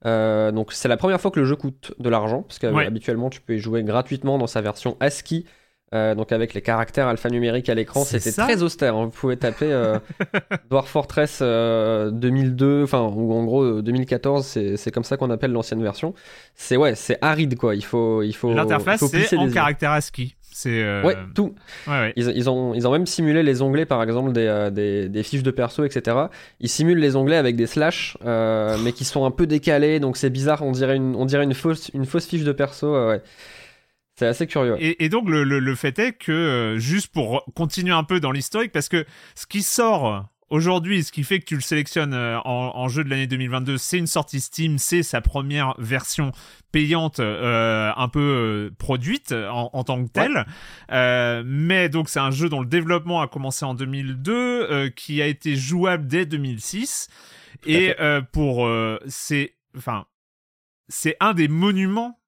[0.03, 3.55] donc c'est la première fois que le jeu coûte de l'argent, parce qu'habituellement tu peux
[3.55, 5.45] y jouer gratuitement dans sa version ASCII
[5.93, 8.95] euh, donc avec les caractères alphanumériques à l'écran, c'était très austère.
[8.95, 9.05] Hein.
[9.05, 9.97] Vous pouvez taper euh,
[10.69, 15.81] Dwarf Fortress 2002, euh, enfin ou en gros 2014, c'est comme ça qu'on appelle l'ancienne
[15.81, 16.13] version.
[16.53, 17.73] C'est ouais, c'est aride quoi.
[17.73, 18.53] Il faut il faut.
[18.53, 20.35] L'interface c'est en caractère ASCII.
[20.51, 21.55] C'est ouais tout.
[21.87, 25.43] Ils, ils, ont ils ont même simulé les onglets par exemple des, des, des, fiches
[25.43, 26.17] de perso etc.
[26.59, 30.29] Ils simulent les onglets avec des slash mais qui sont un peu décalés donc c'est
[30.29, 30.61] bizarre.
[30.61, 32.93] On dirait une on dirait une fausse une fausse fiche de perso.
[33.07, 33.21] ouais.
[34.19, 34.75] C'est assez curieux.
[34.81, 38.73] Et, donc le, le, fait est que, euh, juste pour continuer un peu dans l'historique,
[38.73, 42.89] parce que ce qui sort aujourd'hui, ce qui fait que tu le sélectionnes euh, en,
[42.89, 46.33] jeu de l'année 2022, c'est une sortie Steam, c'est sa première version
[46.73, 50.45] payante euh, un peu produite en, tant que telle.
[51.45, 55.55] mais donc c'est un jeu dont le développement a commencé en 2002, qui a été
[55.55, 57.07] jouable dès 2006.
[57.67, 57.95] et
[58.33, 58.69] pour...
[59.07, 59.55] c'est...
[59.77, 60.07] Enfin...
[60.91, 62.18] C'est un des monuments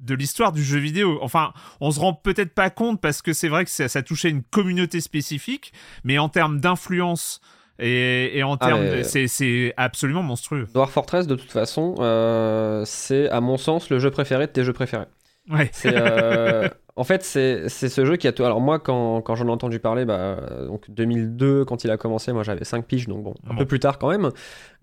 [0.00, 1.18] de l'histoire du jeu vidéo.
[1.22, 4.42] Enfin, on se rend peut-être pas compte parce que c'est vrai que ça, touchait une
[4.42, 5.72] communauté spécifique,
[6.04, 7.40] mais en termes d'influence
[7.78, 10.66] et, en ah, termes, c'est absolument monstrueux.
[10.72, 14.64] Dwarf Fortress, de toute façon, euh, c'est à mon sens le jeu préféré de tes
[14.64, 15.06] jeux préférés.
[15.50, 15.70] Ouais.
[15.84, 18.42] Euh, en fait, c'est ce jeu qui a tout.
[18.44, 22.32] Alors, moi, quand, quand j'en ai entendu parler, bah, donc 2002, quand il a commencé,
[22.32, 24.30] moi j'avais 5 piges, donc bon, un peu plus tard quand même.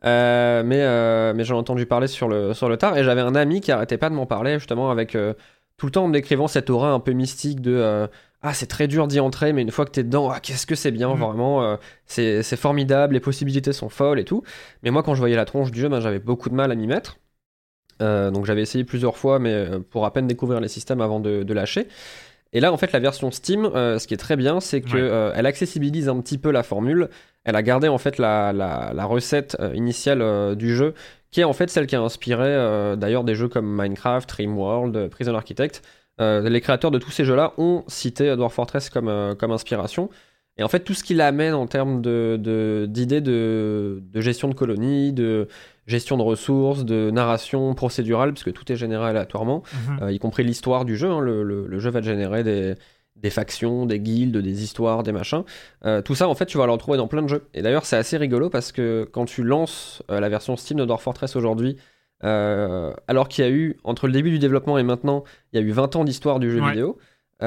[0.05, 3.21] Euh, mais euh, mais j'en ai entendu parler sur le, sur le tard, et j'avais
[3.21, 5.17] un ami qui arrêtait pas de m'en parler, justement, avec
[5.77, 8.07] tout le temps en décrivant cette aura un peu mystique de.
[8.43, 10.75] ah, c'est très dur d'y entrer, mais une fois que t'es dedans, ah, qu'est-ce que
[10.75, 11.19] c'est bien, mm.
[11.19, 14.43] vraiment, c'est formidable, les possibilités sont folles et tout.
[14.83, 16.75] Mais moi, quand je voyais la tronche du jeu, ben, j'avais beaucoup de mal à
[16.75, 17.17] m'y mettre.
[18.03, 21.19] Euh, donc j'avais essayé plusieurs fois, mais euh, pour à peine découvrir les systèmes avant
[21.19, 21.87] de, lâcher.
[22.51, 25.31] Et là, en fait, la version Steam, euh, ce qui est très bien, c'est qu'elle
[25.35, 27.09] elle accessibilise un petit peu la formule.
[27.45, 30.93] Elle a gardé en fait la, la, recette initiale du jeu,
[31.31, 35.33] qui est en fait celle qui a inspiré d'ailleurs des jeux comme Minecraft, World, Prison
[35.35, 35.81] Architect.
[36.19, 40.09] les créateurs de tous ces jeux-là ont cité Dwarf Fortress comme, comme inspiration.
[40.57, 44.47] Et en fait, tout ce qu'il amène en termes d'idées de, d'idées de, de, gestion
[44.47, 45.47] de colonies, de
[45.85, 50.03] gestion de ressources, de narration procédurale, puisque tout est généré aléatoirement, mhm.
[50.03, 51.09] euh, y compris l'histoire du jeu.
[51.09, 51.19] Hein.
[51.19, 52.75] le, le, jeu va te générer des,
[53.15, 55.43] des factions, des guildes, des histoires, des machins.
[55.85, 57.47] Euh, tout ça, en fait, tu vas le retrouver dans plein de jeux.
[57.53, 60.85] Et d'ailleurs, c'est assez rigolo parce que quand tu lances euh, la version Steam de
[60.85, 61.77] Dwarf Fortress aujourd'hui,
[62.21, 65.65] alors qu'il y a eu, entre le début du développement et maintenant, il y a
[65.65, 66.97] eu 20 ans d'histoire du jeu vidéo,
[67.41, 67.43] et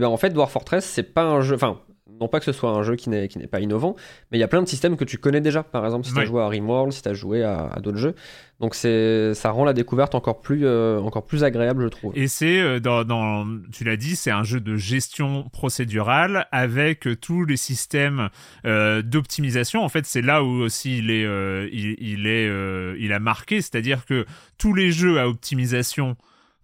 [0.00, 1.54] ben en fait, Dwarf Fortress, c'est pas un jeu.
[1.54, 1.80] Enfin,
[2.20, 3.96] non pas que ce soit un jeu qui n'est, qui n'est pas innovant,
[4.30, 5.62] mais il y a plein de systèmes que tu connais déjà.
[5.62, 8.14] Par exemple, si tu as joué à Rimworld, si tu as joué à, d'autres jeux.
[8.60, 12.12] Donc c'est, ça rend la découverte encore plus, euh, encore plus agréable, je trouve.
[12.16, 17.44] Et c'est, euh, dans, tu l'as dit, c'est un jeu de gestion procédurale avec tous
[17.44, 18.30] les systèmes
[18.64, 19.82] euh, d'optimisation.
[19.82, 21.24] En fait, c'est là où aussi il est,
[21.70, 22.50] il, il, est,
[22.98, 24.24] il a marqué, c'est-à-dire que
[24.58, 26.16] tous les jeux à optimisation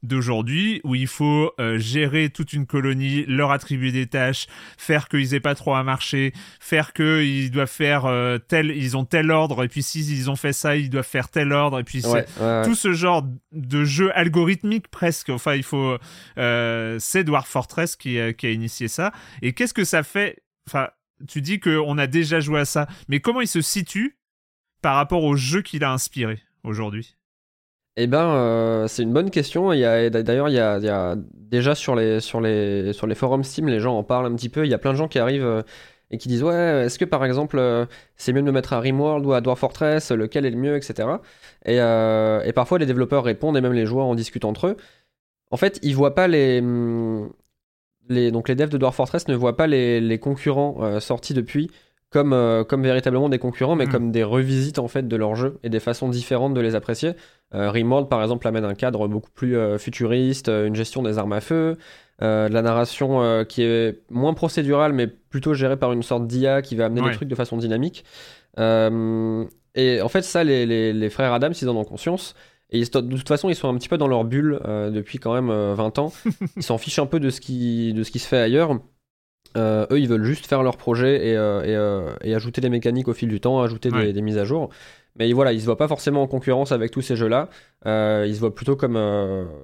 [0.03, 5.35] d'aujourd'hui où il faut euh, gérer toute une colonie, leur attribuer des tâches, faire qu'ils
[5.35, 9.65] aient pas trop à marcher, faire qu'ils doivent faire euh, tel, ils ont tel ordre
[9.65, 12.93] et puis s'ils ont fait ça, ils doivent faire tel ordre et puis tout ce
[12.93, 15.29] genre de jeu algorithmique presque.
[15.29, 15.97] Enfin, il faut,
[16.39, 19.13] euh, c'est Dwarf Fortress qui, qui a initié ça.
[19.41, 20.43] Et qu'est-ce que ça fait?
[20.69, 20.89] Enfin,
[21.29, 24.19] tu dis qu'on a déjà joué à ça, mais comment il se situe
[24.83, 27.17] par rapport au jeu qu'il a inspiré aujourd'hui?
[27.97, 29.69] Eh ben, euh, c'est une bonne question.
[29.69, 32.21] D'ailleurs, il y a, déjà sur les,
[33.15, 34.65] forums Steam, les gens en parlent un petit peu.
[34.65, 35.63] Il y a plein de gens qui arrivent euh,
[36.11, 37.85] et qui disent Ouais, est-ce que par exemple, euh,
[38.17, 40.77] c'est mieux de me mettre à Rimworld ou à Dwarf Fortress Lequel est le mieux,
[40.77, 41.09] etc.
[41.67, 44.77] Et, parfois, les développeurs répondent et même les joueurs en discutent entre eux.
[45.51, 46.63] En fait, ils voient pas les.
[48.09, 51.71] les donc, les devs de Dwarf Fortress ne voient pas les concurrents sortis depuis
[52.13, 53.91] comme, euh, comme véritablement des concurrents, mais mm.
[53.91, 57.15] comme des revisites en fait de leur jeu et des façons différentes de les apprécier.
[57.55, 61.33] Euh, Rimworld, par exemple, amène un cadre beaucoup plus euh, futuriste, une gestion des armes
[61.33, 61.79] à feu,
[62.21, 66.77] de la narration qui est moins procédurale, mais plutôt gérée par une sorte d'IA qui
[66.77, 68.05] va amener des trucs de façon dynamique.
[68.57, 72.37] et en fait, ça, les, les, les frères Adams, ils en ont conscience.
[72.71, 75.51] Et de toute façon, ils sont un petit peu dans leur bulle depuis quand même
[75.51, 76.13] 20 ans.
[76.57, 78.79] Ils s'en fichent un peu de ce, qui, de ce qui se fait ailleurs.
[79.57, 83.09] Euh, eux, ils veulent juste faire leur projet et, euh, euh, et, ajouter des mécaniques
[83.09, 84.71] au fil du temps, ajouter des, mises à jour.
[85.19, 87.51] Mais voilà, ils se voient pas forcément en concurrence avec tous ces jeux-là.
[87.85, 88.97] ils se voient plutôt comme,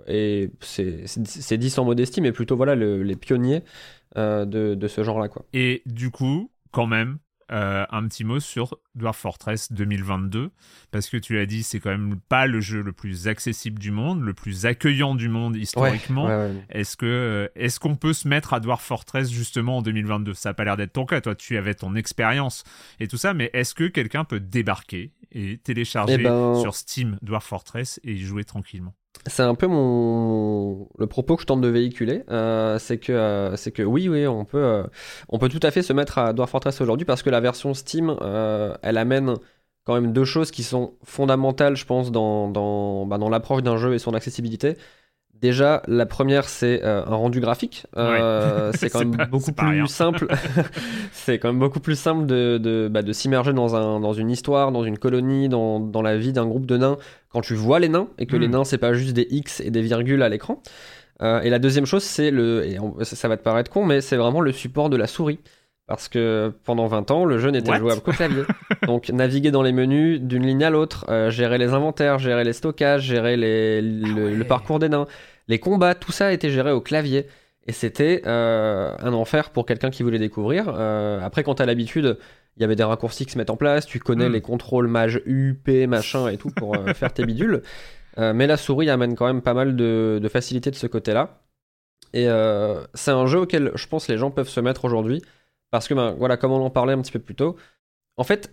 [0.06, 3.62] et c'est dit sans modestie, mais plutôt voilà les pionniers
[4.16, 5.28] de, de, ce genre-là.
[5.28, 5.44] quoi.
[5.54, 7.18] Et du coup, quand même,
[7.50, 10.50] euh, un petit mot sur Dwarf Fortress 2022
[10.90, 13.90] parce que tu l'as dit c'est quand même pas le jeu le plus accessible du
[13.90, 16.28] monde le plus accueillant du monde historiquement.
[16.68, 20.50] est-ce que euh, est-ce qu'on peut se mettre à Dwarf Fortress justement en 2022 ça
[20.50, 22.64] a pas l'air d'être ton cas toi tu avais ton expérience
[23.00, 27.18] et tout ça mais est-ce que quelqu'un peut débarquer et télécharger eh ben, sur Steam
[27.22, 28.94] Dwarf Fortress et y jouer tranquillement?
[29.26, 33.56] C'est un peu mon le propos que je tente de véhiculer, euh, c'est que euh,
[33.56, 34.84] c'est que oui oui on peut euh,
[35.28, 37.74] on peut tout à fait se mettre à Dwarf Fortress aujourd'hui parce que la version
[37.74, 38.16] Steam
[38.82, 39.34] elle amène
[39.84, 43.76] quand même deux choses qui sont fondamentales je pense dans dans, bah, dans l'approche d'un
[43.76, 44.76] jeu et son accessibilité.
[45.40, 47.86] Déjà, la première, c'est euh, un rendu graphique.
[47.96, 50.26] Euh, c'est quand même beaucoup plus simple.
[51.12, 54.30] c'est quand même beaucoup plus simple de, de, bah, de s'immerger dans, un, dans une
[54.30, 56.98] histoire, dans une colonie, dans, dans la vie d'un groupe de nains
[57.30, 58.52] quand tu vois les nains et que les hmm.
[58.52, 60.60] nains, c'est pas juste des X et des virgules à l'écran.
[61.22, 62.64] Euh, et la deuxième chose, c'est le.
[62.66, 65.40] Et ça va te paraître con, mais c'est vraiment le support de la souris.
[65.88, 68.42] Parce que pendant 20 ans, le jeu n'était jouable qu'au clavier.
[68.86, 72.52] Donc naviguer dans les menus d'une ligne à l'autre, euh, gérer les inventaires, gérer les
[72.52, 75.06] stockages, gérer les, le, ah parcours des nains,
[75.48, 77.26] les combats, tout ça était géré au clavier.
[77.66, 80.72] Et c'était euh, un enfer pour quelqu'un qui voulait découvrir.
[80.74, 82.18] Euh, après, quand t'as l'habitude,
[82.56, 84.32] il y avait des raccourcis qui se mettent en place, tu connais hmm.
[84.32, 87.62] les contrôles mage U, P, machin et tout pour faire tes bidules.
[88.16, 91.42] mais la souris amène quand même pas mal de, de facilité de ce côté-là.
[92.14, 92.26] Et
[92.94, 95.22] c'est un jeu auquel je pense les gens peuvent se mettre aujourd'hui
[95.70, 97.56] parce que, ben, voilà, comme on en parlait un petit peu plus tôt,
[98.16, 98.52] en fait,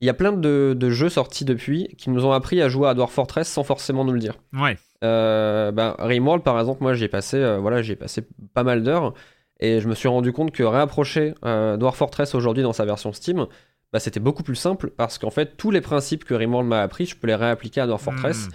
[0.00, 2.94] il y a plein de, jeux sortis depuis qui nous ont appris à jouer à
[2.94, 4.34] Dwarf Fortress sans forcément nous le dire.
[4.52, 4.78] Ouais.
[5.02, 9.14] Euh, ben, Rimworld, par exemple, moi, j'ai passé, euh, voilà, j'ai passé pas mal d'heures
[9.58, 13.12] et je me suis rendu compte que réapprocher euh, Dwarf Fortress aujourd'hui dans sa version
[13.12, 13.46] Steam,
[13.92, 17.06] bah, c'était beaucoup plus simple parce qu'en fait, tous les principes que Rimworld m'a appris,
[17.06, 18.46] je peux les réappliquer à Dwarf Fortress.
[18.46, 18.52] Hmm.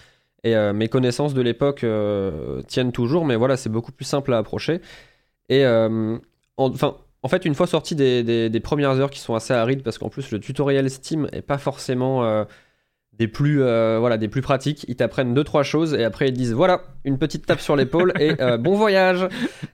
[0.47, 1.83] Et mes connaissances de l'époque
[2.67, 4.79] tiennent toujours, mais voilà, c'est beaucoup plus simple à approcher.
[5.49, 5.65] Et
[6.55, 10.09] enfin, en fait, une fois sorti des, premières heures qui sont assez arides, parce qu'en
[10.09, 12.45] plus le tutoriel Steam est pas forcément euh,
[13.17, 16.33] des, plus, euh, voilà, des plus pratiques, ils t'apprennent deux trois choses et après ils
[16.33, 19.27] disent voilà, une petite tape sur l'épaule et euh, bon voyage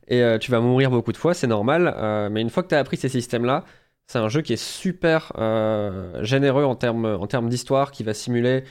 [0.08, 2.80] Et tu vas mourir beaucoup de fois, c'est normal, mais une fois que tu as
[2.80, 3.66] appris ces systèmes-là,
[4.08, 5.32] c'est un jeu qui est super
[6.22, 8.64] généreux en termes en termes d'histoire, qui va simuler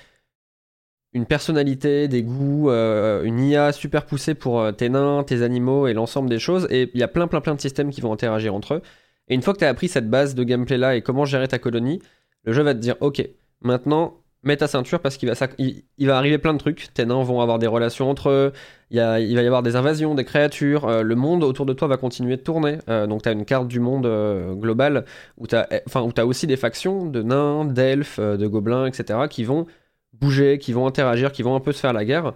[1.12, 5.87] une personnalité, des goûts, euh, une IA super poussée pour euh, tes nains, tes animaux
[5.87, 6.68] et l'ensemble des choses.
[6.70, 8.83] Et il y a plein, plein, plein de systèmes qui vont interagir entre eux.
[9.28, 11.48] Et une fois que tu as appris cette base de gameplay là et comment gérer
[11.48, 12.00] ta colonie,
[12.44, 13.28] le jeu va te dire Ok,
[13.61, 16.92] maintenant mets ta ceinture parce qu'il va, il, va arriver plein de trucs.
[16.94, 18.53] Tes nains vont avoir des relations entre eux,
[18.90, 21.96] il, va y avoir des invasions, des créatures, euh, le monde autour de toi va
[21.96, 22.79] continuer de tourner.
[22.88, 25.05] Euh, donc tu as une carte du monde euh, global
[25.37, 29.20] où tu as, eh, aussi des factions de nains, d'elfes, de gobelins, etc.
[29.31, 29.66] qui vont
[30.12, 32.35] bouger, qui vont interagir, qui vont un peu se faire la guerre.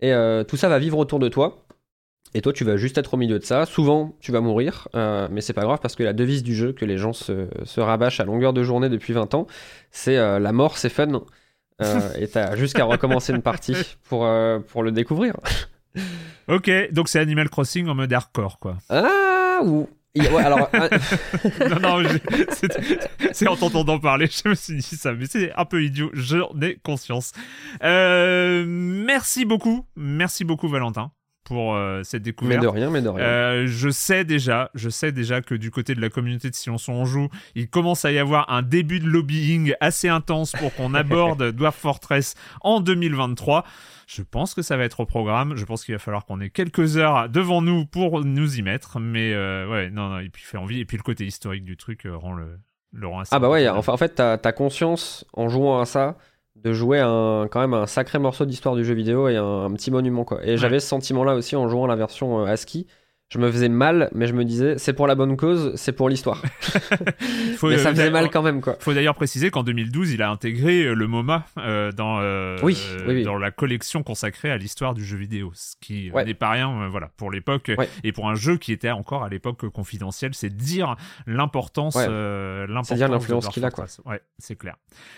[0.00, 0.12] Et
[0.46, 1.64] tout ça va vivre autour de toi.
[2.34, 3.64] Et toi, tu vas juste être au milieu de ça.
[3.64, 6.84] Souvent, tu vas mourir, mais c'est pas grave parce que la devise du jeu que
[6.84, 9.46] les gens se, se rabâchent à longueur de journée depuis 20 ans,
[9.90, 11.22] c'est la mort, c'est fun.
[11.82, 13.76] Euh, et t'as juste qu'à recommencer une partie
[14.08, 15.34] pour, euh, pour le découvrir.
[16.48, 18.78] ok, donc c'est Animal Crossing en mode hardcore, quoi.
[18.88, 19.88] Ah, ou.
[20.38, 20.70] alors,
[21.82, 22.08] non, non,
[23.32, 26.50] c'est en t'entendant parler, je me suis dit ça, mais c'est un peu idiot, j'en
[26.62, 27.32] ai conscience.
[27.82, 31.10] Euh, merci beaucoup, merci beaucoup Valentin
[31.46, 32.60] pour euh, cette découverte.
[32.60, 33.24] Mais de rien, mais de rien.
[33.24, 36.88] Euh, je sais déjà, je sais déjà que du côté de la communauté de Silence
[36.88, 40.92] on joue, il commence à y avoir un début de lobbying assez intense pour qu'on
[40.94, 43.64] aborde Dwarf Fortress en 2023.
[44.08, 45.54] Je pense que ça va être au programme.
[45.56, 48.98] Je pense qu'il va falloir qu'on ait quelques heures devant nous pour nous y mettre.
[48.98, 50.80] Mais euh, ouais, non, non, et puis fait envie.
[50.80, 52.58] Et puis le côté historique du truc rend le,
[52.92, 53.34] le rend assez.
[53.34, 56.16] Ah bah ouais, enfin, en fait, t'as as conscience en jouant à ça
[56.62, 59.90] de jouer un, quand même un sacré morceau d'histoire du jeu vidéo et un, petit
[59.90, 60.44] monument quoi.
[60.44, 62.86] Et j'avais ce sentiment là aussi en jouant la version euh, ASCII
[63.28, 66.08] je me faisais mal, mais je me disais, c'est pour la bonne cause, c'est pour
[66.08, 66.40] l'histoire.
[67.64, 68.76] mais ça faisait mal quand même, quoi.
[68.78, 72.20] Faut d'ailleurs préciser qu'en 2012, il a intégré euh, le MoMA euh, dans,
[72.62, 72.78] oui,
[73.24, 77.10] dans la collection consacrée à l'histoire du jeu vidéo, ce qui n'est pas rien, voilà,
[77.16, 77.72] pour l'époque
[78.04, 80.94] et pour un jeu qui était encore à l'époque confidentiel, c'est dire
[81.26, 83.86] l'importance, l'importance, c'est dire l'influence qu'il a, quoi.
[84.04, 84.76] Ouais, c'est clair.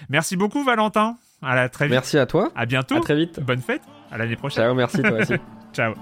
[0.09, 1.19] Merci beaucoup, Valentin.
[1.43, 1.93] À la très vite.
[1.93, 2.51] Merci à toi.
[2.55, 2.97] À bientôt.
[2.97, 3.41] À très vite.
[3.41, 3.83] Bonne fête.
[4.11, 4.65] À l'année prochaine.
[4.65, 5.35] Ciao, merci toi aussi.
[5.73, 5.95] Ciao.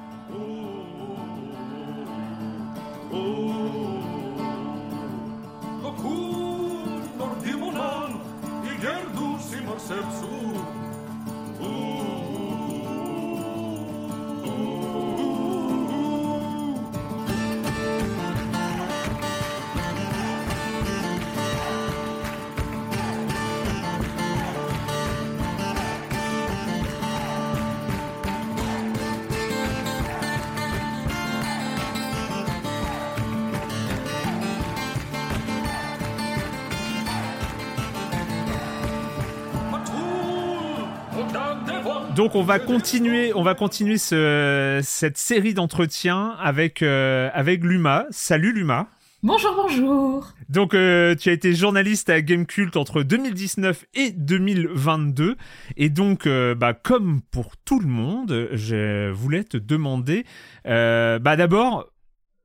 [42.17, 48.07] Donc on va continuer, on va continuer ce, cette série d'entretiens avec euh, avec Luma.
[48.09, 48.89] Salut Luma.
[49.23, 50.33] Bonjour, bonjour.
[50.49, 55.37] Donc, euh, tu as été journaliste à Gamecult entre 2019 et 2022.
[55.77, 60.25] Et donc, euh, bah, comme pour tout le monde, je voulais te demander,
[60.65, 61.85] bah, d'abord,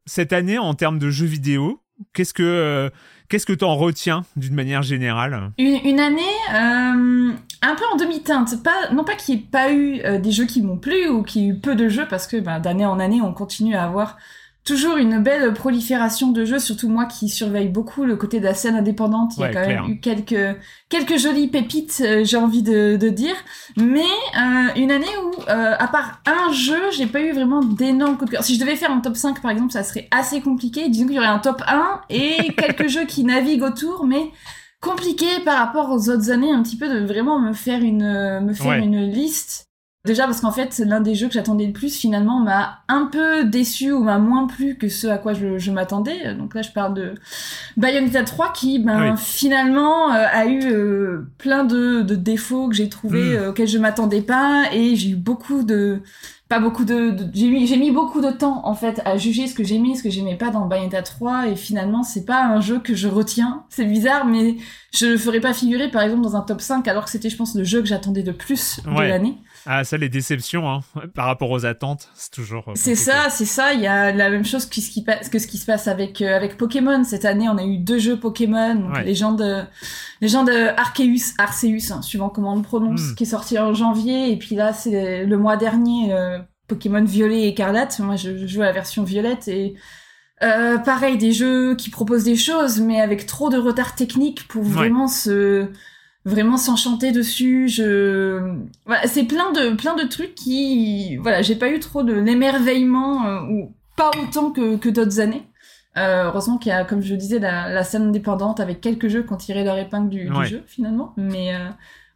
[0.06, 1.82] cette année, en termes de jeux vidéo,
[2.14, 2.92] qu'est-ce que
[3.32, 6.20] Qu'est-ce que tu en retiens d'une manière générale une, année
[6.54, 8.62] euh, un peu en demi-teinte.
[8.62, 11.24] Pas, non pas qu'il n'y ait pas eu euh, des jeux qui m'ont plu ou
[11.24, 13.74] qu'il y ait eu peu de jeux, parce que bah, d'année en année, on continue
[13.74, 14.18] à avoir
[14.64, 18.54] toujours une belle prolifération de jeux, surtout moi qui surveille beaucoup le côté de la
[18.54, 19.34] scène indépendante.
[19.38, 20.56] Il y a quand même eu quelques
[20.90, 23.36] quelques jolies pépites, euh, j'ai envie de, de, dire.
[23.76, 28.18] Mais euh, une année où, euh, à part un jeu, j'ai pas eu vraiment d'énormes
[28.18, 28.44] coups de cœur.
[28.44, 30.90] Si je devais faire un top 5 par exemple, ça serait assez compliqué.
[30.90, 34.32] Disons qu'il y aurait un top 1 et quelques jeux qui naviguent autour, mais
[34.80, 38.54] compliqué par rapport aux autres années un petit peu de vraiment me faire une me
[38.54, 39.71] faire une liste
[40.04, 43.44] Déjà parce qu'en fait, l'un des jeux que j'attendais le plus finalement m'a un peu
[43.44, 46.34] déçu ou m'a moins plu que ce à quoi je, je m'attendais.
[46.34, 47.14] Donc là, je parle de
[47.78, 52.90] Bayonetta 3 qui, ben, finalement, euh, a eu euh, plein de, de, défauts que j'ai
[52.90, 53.36] trouvés mm.
[53.36, 56.02] euh, auxquels je m'attendais pas et j'ai eu beaucoup de
[56.50, 59.56] pas beaucoup de, j'ai mis j'ai mis beaucoup de temps en fait à juger ce
[59.56, 62.80] que j'aimais ce que j'aimais pas dans Bayonetta 3 et finalement c'est pas un jeu
[62.80, 64.58] que je retiens c'est bizarre mais
[64.94, 67.38] je le ferais pas figurer par exemple dans un top 5 alors que c'était je
[67.38, 70.82] pense le jeu que j'attendais de plus de l'année ah, ça, les déceptions hein,
[71.14, 72.70] par rapport aux attentes, c'est toujours.
[72.70, 73.74] Euh, c'est ça, c'est ça.
[73.74, 76.22] Il y a la même chose que ce qui, que ce qui se passe avec,
[76.22, 77.04] euh, avec Pokémon.
[77.04, 78.76] Cette année, on a eu deux jeux Pokémon.
[78.76, 79.62] Donc Les gens de,
[80.22, 83.16] les gens de Arceus, Arceus, hein, suivant comment on le prononce, hmm.
[83.16, 84.32] qui est sorti en janvier.
[84.32, 88.00] Et puis là, c'est le mois dernier, euh, Pokémon Violet et Écarlate.
[88.00, 89.76] Moi, je, joue à la version violette et.
[90.44, 94.64] Euh, pareil, des jeux qui proposent des choses, mais avec trop de retard technique pour
[94.64, 95.68] vraiment se
[96.26, 97.68] vraiment s'enchanter dessus.
[97.68, 102.14] Je, voilà, c'est plein de plein de trucs qui, voilà, j'ai pas eu trop de
[102.14, 105.48] l'émerveillement euh, ou pas autant que, que d'autres années.
[105.98, 109.10] Euh, heureusement qu'il y a, comme je le disais, la, la, scène indépendante avec quelques
[109.10, 111.14] jeux qui ont tiré leur épingle du, du jeu finalement.
[111.18, 111.68] Mais euh,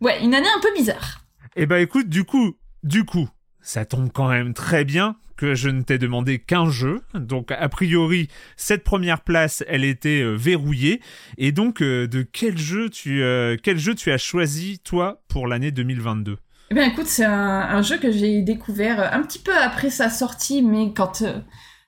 [0.01, 1.25] ouais, une année un peu bizarre.
[1.57, 3.27] Eh ben écoute, du coup, du coup,
[3.65, 7.01] ça tombe quand même très bien que je ne t'ai demandé qu'un jeu.
[7.13, 11.01] Donc, a priori, cette première place, elle était euh, verrouillée.
[11.37, 15.47] Et donc, euh, de quel jeu, tu, euh, quel jeu tu as choisi, toi, pour
[15.47, 16.37] l'année 2022
[16.71, 20.09] Eh bien, écoute, c'est un, un, jeu que j'ai découvert un petit peu après sa
[20.09, 21.23] sortie, mais quand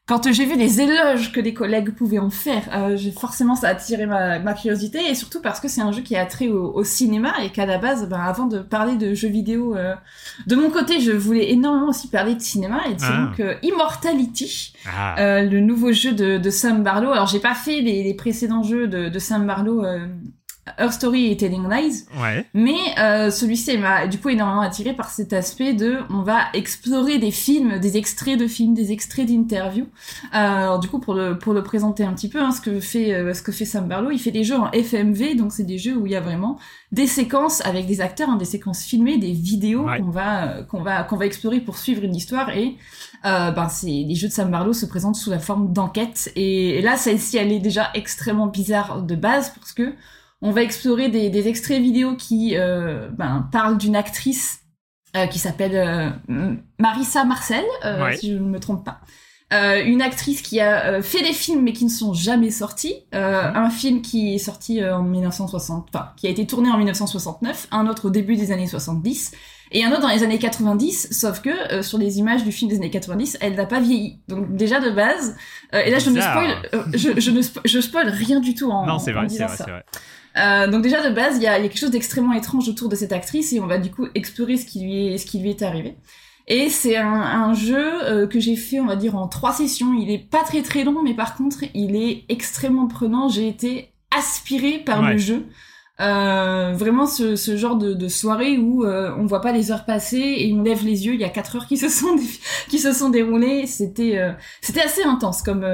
[0.08, 3.72] quand j'ai vu les éloges que les collègues pouvaient en faire, euh, forcément ça a
[3.72, 6.72] attiré ma, ma, curiosité et surtout parce que c'est un jeu qui a trait au,
[6.74, 9.96] au cinéma et qu'à la base, ben, avant de parler de jeux vidéo, euh,
[10.46, 13.26] de mon côté, je voulais énormément aussi parler de cinéma et c'est ah.
[13.26, 15.20] donc euh, Immortality, ah.
[15.20, 17.12] Euh, le nouveau jeu de, de, Sam Barlow.
[17.12, 20.08] Alors j'ai pas fait les, les précédents jeux de, de Sam Barlow euh,
[20.78, 22.04] Her Story et Telling Lies.
[22.20, 22.46] Ouais.
[22.54, 27.18] Mais euh, celui-ci m'a du coup énormément attiré par cet aspect de on va explorer
[27.20, 29.88] des films, des extraits de films, des extraits d'interviews.
[30.34, 32.80] Euh, alors du coup pour le pour le présenter un petit peu, hein, ce que
[32.80, 35.64] fait euh, ce que fait Sam Barlow, il fait des jeux en FMV, donc c'est
[35.64, 36.58] des jeux où il y a vraiment
[36.92, 40.00] des séquences avec des acteurs, hein, des séquences filmées, des vidéos Ouais.
[40.00, 42.76] qu'on va qu'on va qu'on va explorer pour suivre une histoire et
[43.26, 46.80] euh, ben c'est les jeux de Sam Barlow se présentent sous la forme d'enquête et,
[46.80, 49.94] et là celle-ci elle est déjà extrêmement bizarre de base parce que
[50.42, 54.60] on va explorer des, des extraits vidéo qui euh, ben, parlent d'une actrice
[55.16, 55.76] euh, qui s'appelle
[56.30, 58.18] euh, Marissa Marcel, Ouais.
[58.18, 59.00] si je ne me trompe pas.
[59.54, 62.94] Euh, une actrice qui a euh, fait des films mais qui ne sont jamais sortis.
[63.16, 63.56] Euh, Mhm.
[63.56, 67.88] Un film qui est sorti en 1960, enfin qui a été tourné en 1969, un
[67.88, 69.32] autre au début des années 70
[69.72, 71.08] et un autre dans les années 90.
[71.18, 74.20] Sauf que sur les images du film des années 90, elle n'a pas vieilli.
[74.28, 75.38] Donc déjà de base,
[75.72, 78.86] et là je ne spoil, je, je ne spo- je spoil rien du tout en,
[78.86, 79.86] non, c'est vrai, c'est vrai, c'est vrai.
[80.38, 82.90] Euh, donc déjà de base, il y a, y a quelque chose d'extrêmement étrange autour
[82.90, 85.40] de cette actrice et on va du coup explorer ce qui lui est, ce qui
[85.40, 85.96] lui est arrivé.
[86.48, 89.94] Et c'est un, un jeu euh, que j'ai fait, on va dire, en trois sessions.
[89.94, 93.28] Il est pas très très long, mais par contre, il est extrêmement prenant.
[93.28, 95.14] J'ai été aspirée par Ouais.
[95.14, 95.46] le jeu.
[96.00, 99.84] Euh, vraiment ce, ce genre de, de soirée où euh, on voit pas les heures
[99.84, 101.16] passer et on lève les yeux.
[101.16, 102.16] Il y a quatre heures qui se sont
[102.70, 103.66] qui se sont déroulées.
[103.66, 104.32] C'était euh,
[104.62, 105.66] c'était assez intense comme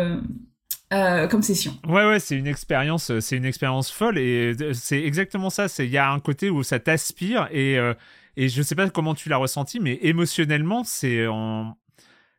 [0.93, 1.73] euh, comme session.
[1.87, 5.67] Ouais, ouais, c'est une expérience, euh, c'est une expérience folle et euh, c'est exactement ça.
[5.67, 7.93] C'est il y a un côté où ça t'aspire et euh,
[8.37, 11.77] et je sais pas comment tu l'as ressenti, mais émotionnellement, c'est en,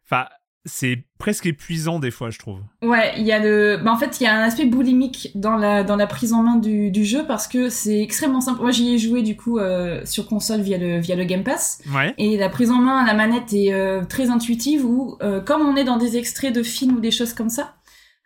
[0.06, 0.26] enfin,
[0.66, 2.58] c'est presque épuisant des fois, je trouve.
[2.82, 5.56] Ouais, il y a le, bah, en fait, il y a un aspect boulimique dans
[5.56, 8.62] la dans la prise en main du, du jeu parce que c'est extrêmement simple.
[8.62, 11.80] Moi, j'y ai joué du coup euh, sur console via le via le Game Pass
[11.94, 12.14] Ouais.
[12.18, 15.60] et la prise en main à la manette est euh, très intuitive où euh, comme
[15.62, 17.74] on est dans des extraits de films ou des choses comme ça,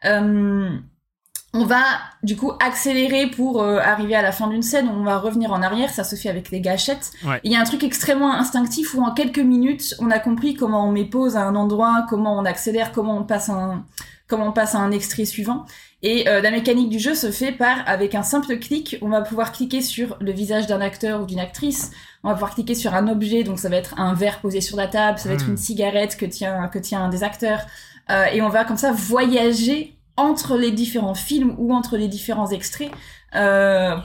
[0.04, 1.82] on va
[2.22, 4.88] du coup accélérer pour euh, arriver à la fin d'une scène.
[4.88, 7.10] On va revenir en arrière, ça se fait avec des gâchettes.
[7.24, 7.40] Ouais.
[7.42, 10.86] Il y a un truc extrêmement instinctif où en quelques minutes, on a compris comment
[10.86, 13.84] on met pause à un endroit, comment on accélère, comment on passe un,
[14.28, 15.64] comment on passe à un extrait suivant.
[16.02, 19.22] Et euh, la mécanique du jeu se fait par, avec un simple clic, on va
[19.22, 21.90] pouvoir cliquer sur le visage d'un acteur ou d'une actrice,
[22.22, 24.76] on va pouvoir cliquer sur un objet, donc ça va être un verre posé sur
[24.76, 25.52] la table, ça va être Hmm.
[25.52, 27.62] une cigarette que tient, que tient un des acteurs,
[28.10, 32.50] euh, et on va comme ça voyager entre les différents films ou entre les différents
[32.50, 32.90] extraits.
[33.34, 33.96] Euh,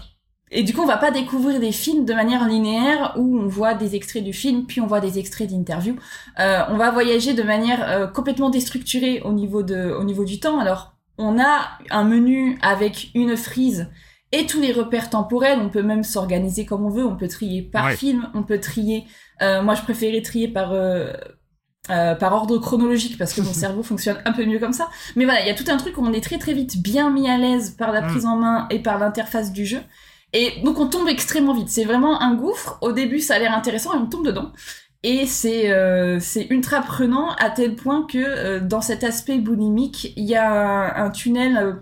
[0.52, 3.74] et du coup, on va pas découvrir des films de manière linéaire où on voit
[3.74, 5.98] des extraits du film, puis on voit des extraits d'interviews.
[6.40, 10.40] Euh, on va voyager de manière euh, complètement déstructurée au niveau de, au niveau du
[10.40, 10.60] temps.
[10.60, 13.90] Alors, on a un menu avec une frise
[14.32, 15.60] et tous les repères temporels.
[15.60, 17.06] On peut même s'organiser comme on veut.
[17.06, 17.96] On peut trier par Ouais.
[17.96, 18.30] film.
[18.36, 19.06] On peut trier.
[19.42, 21.14] euh, moi, je préférais trier par euh,
[21.90, 24.90] euh, par ordre chronologique parce que mon cerveau fonctionne un peu mieux comme ça.
[25.16, 27.10] Mais voilà, il y a tout un truc où on est très très vite bien
[27.12, 28.08] mis à l'aise par la Mm.
[28.08, 29.82] prise en main et par l'interface du jeu.
[30.34, 31.70] Et donc on tombe extrêmement vite.
[31.70, 32.78] C'est vraiment un gouffre.
[32.82, 34.52] Au début, ça a l'air intéressant et on tombe dedans.
[35.04, 40.14] Et c'est euh, c'est ultra prenant à tel point que euh, dans cet aspect boulimique,
[40.16, 41.58] il y a un, un tunnel.
[41.58, 41.74] euh,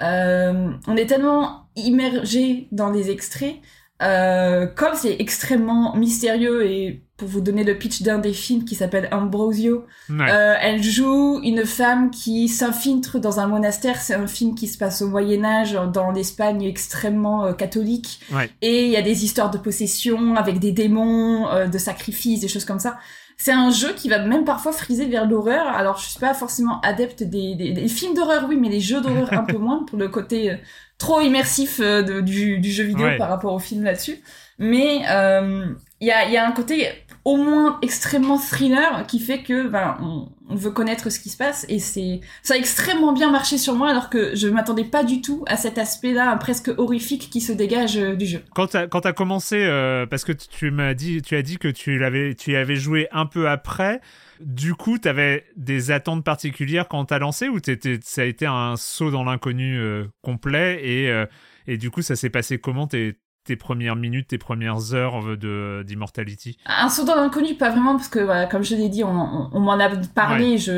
[0.00, 3.56] euh, on est tellement immergé dans les extraits,
[4.02, 8.76] euh, comme c'est extrêmement mystérieux et pour vous donner le pitch d'un des films qui
[8.76, 10.30] s'appelle Ambrosio, Ouais.
[10.30, 14.00] euh, elle joue une femme qui s'infiltre dans un monastère.
[14.00, 18.20] C'est un film qui se passe au Moyen Âge, dans l'Espagne extrêmement euh, catholique.
[18.32, 18.48] Ouais.
[18.62, 22.64] Et il y a des histoires de possession avec des démons, de sacrifices, des choses
[22.64, 22.98] comme ça.
[23.40, 25.66] C'est un jeu qui va même parfois friser vers l'horreur.
[25.68, 29.00] Alors je suis pas forcément adepte des, des, des films d'horreur, oui, mais les jeux
[29.00, 30.56] d'horreur un peu moins pour le côté
[30.98, 33.16] trop immersif euh, de- du, du jeu vidéo Ouais.
[33.18, 34.18] par rapport au film là-dessus.
[34.58, 35.66] Mais euh,
[36.00, 36.88] il y, a, il y a un côté
[37.24, 41.36] au moins extrêmement thriller qui fait que ben on, on veut connaître ce qui se
[41.36, 45.04] passe et c'est ça a extrêmement bien marché sur moi alors que je m'attendais pas
[45.04, 48.42] du tout à cet aspect-là presque horrifique qui se dégage euh, du jeu.
[48.54, 51.68] Quand t'as quand t'as commencé, euh, parce que tu m'as dit, tu as dit que
[51.68, 54.00] tu l'avais, tu y avais joué un peu après.
[54.40, 58.76] Du coup, t'avais des attentes particulières quand t'as lancé ou t'étais, ça a été un
[58.76, 61.26] saut dans l'inconnu euh, complet et euh,
[61.66, 63.18] et du coup, ça s'est passé comment tes
[63.48, 66.58] tes premières minutes, tes premières heures de d'Immortality?
[66.66, 69.60] Un saut dans l'inconnu, pas vraiment, parce que voilà, comme je l'ai dit, on, on,
[69.60, 70.58] m'en a parlé.
[70.58, 70.72] Je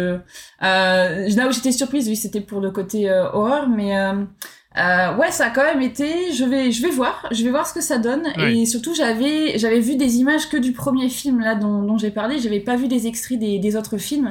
[0.62, 4.24] euh, là où j'étais surprise, oui, c'était pour le côté euh, horreur, mais euh,
[4.78, 6.32] euh, ouais, ça a quand même été.
[6.32, 8.28] Je vais, je vais voir, je vais voir ce que ça donne.
[8.38, 12.10] Et surtout, j'avais, j'avais vu des images que du premier film là dont, dont j'ai
[12.10, 12.38] parlé.
[12.38, 14.30] J'avais pas vu des extraits des, des autres films.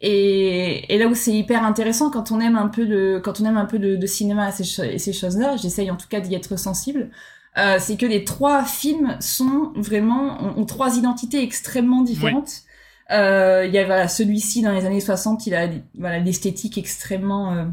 [0.00, 3.44] Et, et là où c'est hyper intéressant quand on aime un peu de, quand on
[3.44, 6.34] aime un peu de, de cinéma et ces, ces choses-là, j'essaye en tout cas d'y
[6.34, 7.10] être sensible.
[7.56, 12.62] Euh, c'est que les trois films sont vraiment ont, ont trois identités extrêmement différentes.
[13.10, 15.68] Euh, il y a voilà, celui-ci dans les années 60, il a
[15.98, 17.64] voilà l'esthétique extrêmement euh,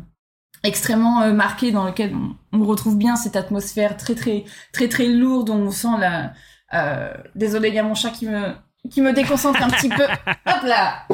[0.66, 4.44] extrêmement euh, marqué dans lequel on, on, retrouve bien cette atmosphère très très
[4.74, 6.34] très très lourde où on sent la
[6.74, 8.54] euh, désolé il y a mon chat qui me
[8.90, 10.04] qui me déconcentre un petit peu.
[10.46, 11.08] Hop là.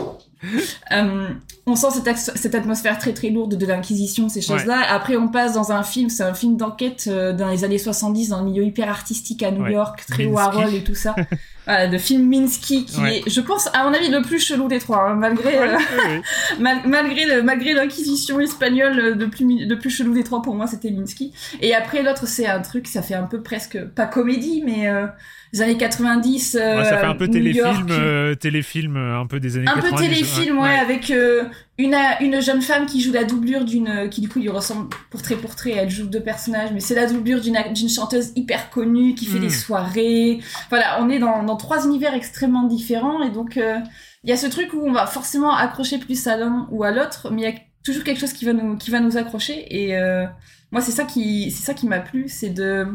[0.91, 1.29] Euh,
[1.67, 4.85] on sent cette, cette, atmosphère très très lourde de l'inquisition ces choses là ouais.
[4.89, 8.29] après on passe dans un film c'est un film d'enquête euh, dans les années 70
[8.29, 9.73] dans le milieu hyper artistique à New ouais.
[9.73, 11.15] York très Warhol et tout ça
[11.65, 13.19] voilà, de film Minsky qui ouais.
[13.19, 15.77] est, je pense, à mon avis, le plus chelou des trois, hein, malgré, euh,
[16.59, 20.67] mal, malgré le, malgré l'inquisition espagnole de plus, le plus chelou des trois pour moi,
[20.67, 21.33] c'était Minsky.
[21.61, 25.05] Et après l'autre, c'est un truc, ça fait un peu presque pas comédie, mais euh,
[25.53, 26.55] les années 90.
[26.55, 29.93] Euh, ouais, ça fait un peu téléfilm, euh, téléfilm, un peu des années un 90.
[29.93, 31.43] Un peu téléfilm, ouais, ouais, avec euh,
[31.77, 35.21] une, une jeune femme qui joue la doublure d'une, qui du coup lui ressemble pour
[35.21, 38.69] trait pour trait, elle joue deux personnages, mais c'est la doublure d'une, d'une chanteuse hyper
[38.69, 40.39] connue qui fait des soirées.
[40.69, 43.77] Voilà, on est dans, dans trois univers extrêmement différents et donc il euh,
[44.23, 47.29] y a ce truc où on va forcément accrocher plus à l'un ou à l'autre,
[47.31, 49.97] mais il y a toujours quelque chose qui va nous, qui va nous accrocher et
[49.97, 50.25] euh,
[50.71, 52.87] moi c'est ça qui, c'est ça qui m'a plu, c'est de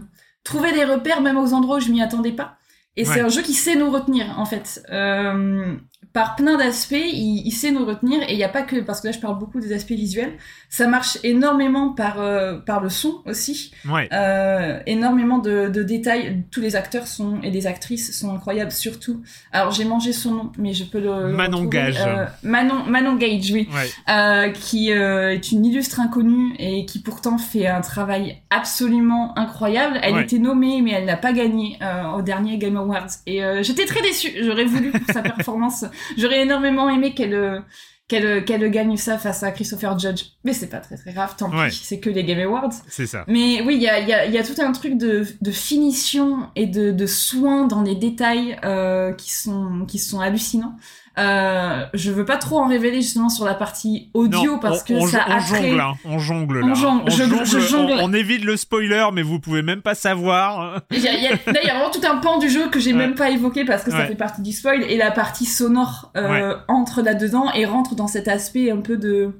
[0.46, 2.56] trouver des repères même aux endroits où je m'y attendais pas.
[2.96, 3.12] Et ouais.
[3.12, 4.82] c'est un jeu qui sait nous retenir, en fait.
[4.90, 5.76] Euh,
[6.16, 8.22] par plein d'aspects, il, il, sait nous retenir.
[8.22, 10.32] Et il n'y a pas que, parce que là, je parle beaucoup des aspects visuels.
[10.70, 13.70] Ça marche énormément par, euh, par le son aussi.
[13.86, 14.08] Ouais.
[14.14, 16.42] Euh, énormément de, de, détails.
[16.50, 19.22] Tous les acteurs sont, et les actrices sont incroyables, surtout.
[19.52, 21.34] Alors, j'ai mangé son nom, mais je peux le.
[21.34, 21.98] Manon le Gage.
[22.00, 23.68] Euh, Manon, Manon Gage, oui.
[23.74, 24.52] Ouais.
[24.54, 30.00] qui est une illustre inconnue et qui pourtant fait un travail absolument incroyable.
[30.02, 30.22] Elle ouais.
[30.22, 31.78] était nommée, mais elle n'a pas gagné
[32.16, 33.08] au dernier Game Awards.
[33.26, 34.32] Et euh, j'étais très déçue.
[34.42, 35.84] J'aurais voulu pour sa performance.
[36.16, 37.62] J'aurais énormément aimé qu'elle
[38.08, 40.24] qu'elle qu'elle gagne ça face à Christopher Judge.
[40.44, 41.34] Mais c'est pas très très grave.
[41.36, 41.68] Tant ouais.
[41.68, 41.80] pis.
[41.82, 42.72] C'est que les Game Awards.
[42.88, 43.24] C'est ça.
[43.26, 45.26] Mais oui, il y a il y a il y a tout un truc de
[45.40, 50.76] de finition et de de soin dans les détails euh, qui sont qui sont hallucinants.
[51.18, 54.84] Euh, je veux pas trop en révéler justement sur la partie audio non, parce on,
[54.84, 56.66] que on, ça on jongle, hein, on jongle là.
[56.66, 57.94] On jongle, on, je, jongle, je jongle.
[58.02, 60.82] on, évite le spoiler, mais vous pouvez même pas savoir.
[60.90, 62.50] Il y a, il y a, là, il y a vraiment tout un pan du
[62.50, 62.98] jeu que j'ai ouais.
[62.98, 66.52] même pas évoqué parce que ça fait partie du spoil et la partie sonore euh,
[66.52, 66.56] ouais.
[66.68, 69.32] entre là-dedans et rentre dans cet aspect un peu de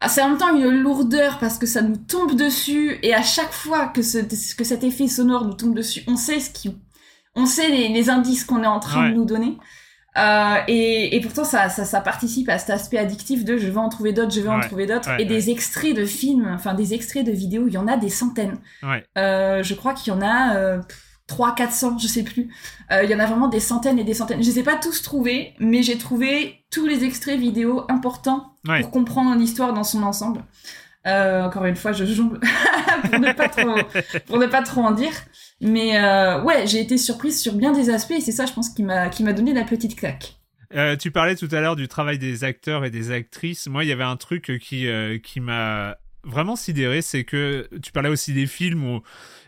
[0.00, 3.22] ah, c'est en même temps une lourdeur parce que ça nous tombe dessus et à
[3.22, 4.18] chaque fois que, ce,
[4.56, 6.76] que cet effet sonore nous tombe dessus, on sait ce qui,
[7.36, 9.56] on sait les, les indices qu'on est en train de nous donner.
[10.18, 13.78] Euh, et, et, pourtant, ça, ça, ça, participe à cet aspect addictif de je vais
[13.78, 15.08] en trouver d'autres, je vais ouais, en trouver d'autres.
[15.08, 17.96] Ouais, et des extraits de films, enfin des extraits de vidéos, il y en a
[17.96, 18.58] des centaines.
[19.16, 20.80] Euh, je crois qu'il y en a euh,
[21.28, 22.50] 300, 400, je sais plus.
[22.90, 24.42] Euh, il y en a vraiment des centaines et des centaines.
[24.42, 28.90] Je les ai pas tous trouvés, mais j'ai trouvé tous les extraits vidéo importants pour
[28.90, 30.44] comprendre l'histoire dans son ensemble.
[31.06, 32.38] Euh, encore une fois, je jongle
[33.10, 33.74] pour ne pas trop,
[34.26, 35.12] pour ne pas trop en dire.
[35.60, 38.70] Mais euh, ouais, j'ai été surprise sur bien des aspects et c'est ça, je pense,
[38.70, 40.36] qui m'a donné la petite claque.
[40.74, 43.66] Euh, tu parlais tout à l'heure du travail des acteurs et des actrices.
[43.66, 44.86] Moi, il y avait un truc qui
[45.22, 49.02] qui m'a vraiment sidéré, c'est que tu parlais aussi des films où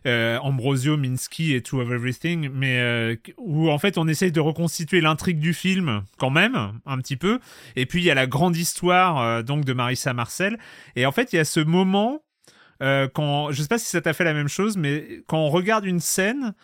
[0.06, 4.40] euh, Ambrosio, Minsky et Two of Everything, mais euh, où en fait on essaye de
[4.40, 7.40] reconstituer l'intrigue du film quand même un petit peu.
[7.76, 10.58] Et puis il y a la grande histoire euh, donc de Marissa Marcel.
[10.96, 12.22] Et en fait il y a ce moment
[12.82, 15.50] euh, quand je sais pas si ça t'a fait la même chose, mais quand on
[15.50, 16.54] regarde une scène,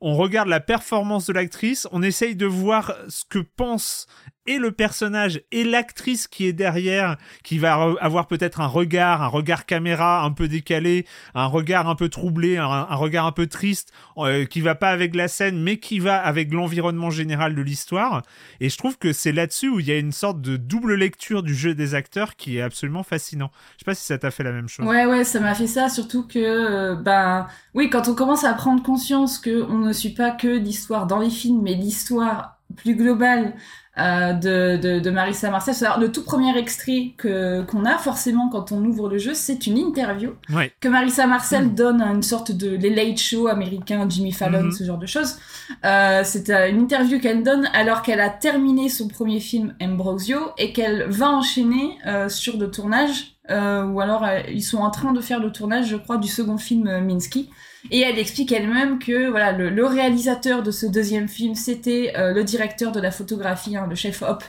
[0.00, 4.06] on regarde la performance de l'actrice, on essaye de voir ce que pense
[4.48, 9.26] et le personnage et l'actrice qui est derrière, qui va avoir peut-être un regard, un
[9.26, 13.92] regard caméra un peu décalé, un regard un peu troublé, un, regard un peu triste,
[14.16, 18.22] euh, qui va pas avec la scène, mais qui va avec l'environnement général de l'histoire.
[18.60, 21.42] Et je trouve que c'est là-dessus où il y a une sorte de double lecture
[21.42, 23.50] du jeu des acteurs qui est absolument fascinant.
[23.74, 24.86] Je sais pas si ça t'a fait la même chose.
[24.86, 28.54] Ouais, ouais, ça m'a fait ça, surtout que, euh, ben, oui, quand on commence à
[28.54, 32.94] prendre conscience que on ne suit pas que l'histoire dans les films, mais l'histoire plus
[32.94, 33.54] globale
[33.98, 35.74] euh, de, de, de, Marissa Marcel.
[35.84, 39.66] Alors, le tout premier extrait que qu'on a forcément quand on ouvre le jeu, c'est
[39.66, 40.34] une interview
[40.80, 41.74] que Marissa Marcel mmh.
[41.74, 44.72] donne à une sorte de les late show américain, Jimmy Fallon, mmh.
[44.72, 45.38] ce genre de choses.
[45.84, 50.72] Euh, c'est une interview qu'elle donne alors qu'elle a terminé son premier film Ambrosio et
[50.72, 55.40] qu'elle va enchaîner euh, sur le tournage ou alors ils sont en train de faire
[55.40, 57.48] le tournage, je crois, du second film Minsky.
[57.90, 62.44] Et elle explique elle-même que voilà le, réalisateur de ce deuxième film, c'était euh, le
[62.44, 64.44] directeur de la photographie, hein, le chef op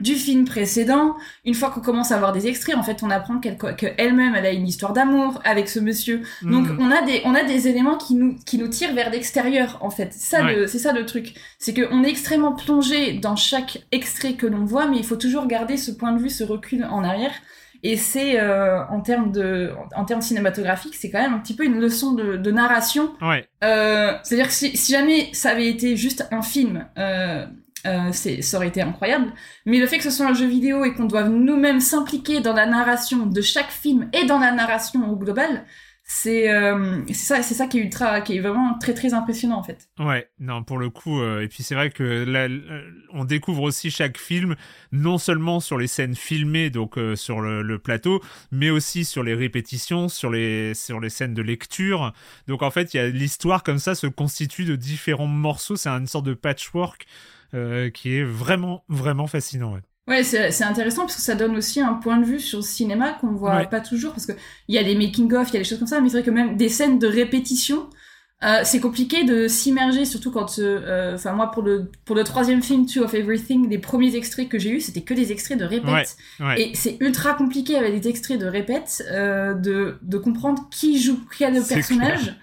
[0.00, 1.16] du film précédent.
[1.44, 4.50] Une fois qu'on commence à voir des extraits, en fait, on apprend qu'elle-même, elle, a
[4.50, 6.22] une histoire d'amour avec ce monsieur.
[6.42, 6.78] Donc mm.
[6.80, 9.90] on a des on a des éléments qui nous qui nous tirent vers l'extérieur, en
[9.90, 10.12] fait.
[10.12, 14.64] Ça c'est ça le truc, c'est qu'on est extrêmement plongé dans chaque extrait que l'on
[14.64, 17.32] voit, mais il faut toujours garder ce point de vue, ce recul en arrière.
[17.86, 21.66] Et c'est euh, en termes de, en termes cinématographiques, c'est quand même un petit peu
[21.66, 23.12] une leçon de, de narration.
[23.20, 23.46] Ouais.
[23.62, 27.44] Euh, C'est-à-dire que si, si, jamais ça avait été juste un film, euh,
[27.86, 29.32] euh, ça aurait été incroyable.
[29.66, 32.54] Mais le fait que ce soit un jeu vidéo et qu'on doive nous-mêmes s'impliquer dans
[32.54, 35.64] la narration de chaque film et dans la narration au global,
[36.06, 39.56] c'est euh, c'est ça c'est ça qui est ultra qui est vraiment très très impressionnant
[39.56, 39.88] en fait.
[39.98, 42.46] Ouais non pour le coup euh, et puis c'est vrai que là
[43.14, 44.54] on découvre aussi chaque film
[44.92, 49.34] non seulement sur les scènes filmées donc euh, sur le, plateau mais aussi sur les
[49.34, 52.12] répétitions sur les sur les scènes de lecture.
[52.48, 55.76] Donc en fait il y a l'histoire comme ça se constitue de différents morceaux.
[55.76, 57.06] C'est une sorte de patchwork
[57.94, 59.78] qui est vraiment vraiment fascinant.
[60.06, 63.12] Ouais, c'est intéressant parce que ça donne aussi un point de vue sur le cinéma
[63.20, 64.32] qu'on voit pas toujours parce que
[64.68, 66.26] il y a des making-of, il y a des choses comme ça, mais c'est vrai
[66.26, 67.88] que même des scènes de répétition,
[68.42, 72.24] euh, c'est compliqué de s'immerger, surtout quand, euh, euh, enfin moi pour le pour le
[72.24, 75.58] troisième film Two of Everything, les premiers extraits que j'ai eu, c'était que des extraits
[75.58, 76.16] de répète,
[76.58, 81.62] et c'est ultra compliqué avec des extraits de répète de de comprendre qui joue quel
[81.62, 82.36] personnage.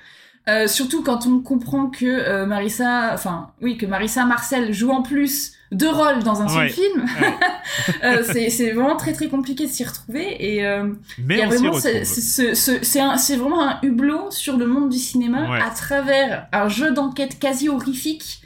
[0.49, 5.03] Euh, surtout quand on comprend que euh, Marissa, enfin oui, que Marissa Marcel joue en
[5.03, 7.05] plus deux rôles dans un seul film.
[8.03, 13.67] euh, c'est vraiment très très compliqué de s'y retrouver et euh, Mais vraiment c'est vraiment
[13.67, 18.41] un hublot sur le monde du cinéma à travers un jeu d'enquête quasi horrifique.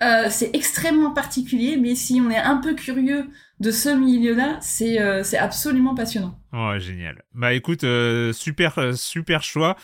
[0.00, 3.26] Euh, c'est extrêmement particulier, mais si on est un peu curieux
[3.58, 6.38] de ce milieu-là, c'est c'est absolument passionnant.
[6.52, 7.24] Oh génial.
[7.34, 7.84] Bah écoute,
[8.32, 9.76] super super choix.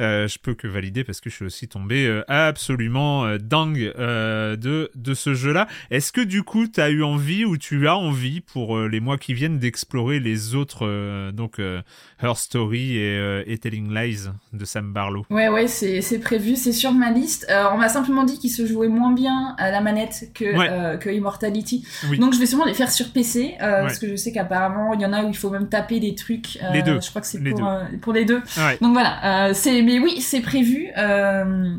[0.00, 3.92] Euh, je peux que valider parce que je suis aussi tombé euh, absolument euh, dingue
[3.98, 5.66] de, de ce jeu-là.
[5.90, 9.18] Est-ce que du coup, tu as eu envie ou tu as envie pour les mois
[9.18, 15.26] qui viennent d'explorer les autres, donc Her Story et, Telling Lies de Sam Barlow?
[15.30, 17.46] Ouais, ouais, c'est prévu, c'est sur ma liste.
[17.72, 21.86] on m'a simplement dit qu'il se jouait moins bien à la manette que, que Immortality.
[22.18, 25.06] Donc je vais sûrement les faire sur PC parce que je sais qu'apparemment il y
[25.06, 26.58] en a où il faut même taper des trucs.
[26.72, 27.00] les deux.
[27.00, 27.62] Je crois que c'est pour,
[28.00, 28.42] pour les deux.
[28.80, 30.90] Donc voilà, c'est mais oui, c'est prévu.
[30.98, 31.78] Euh,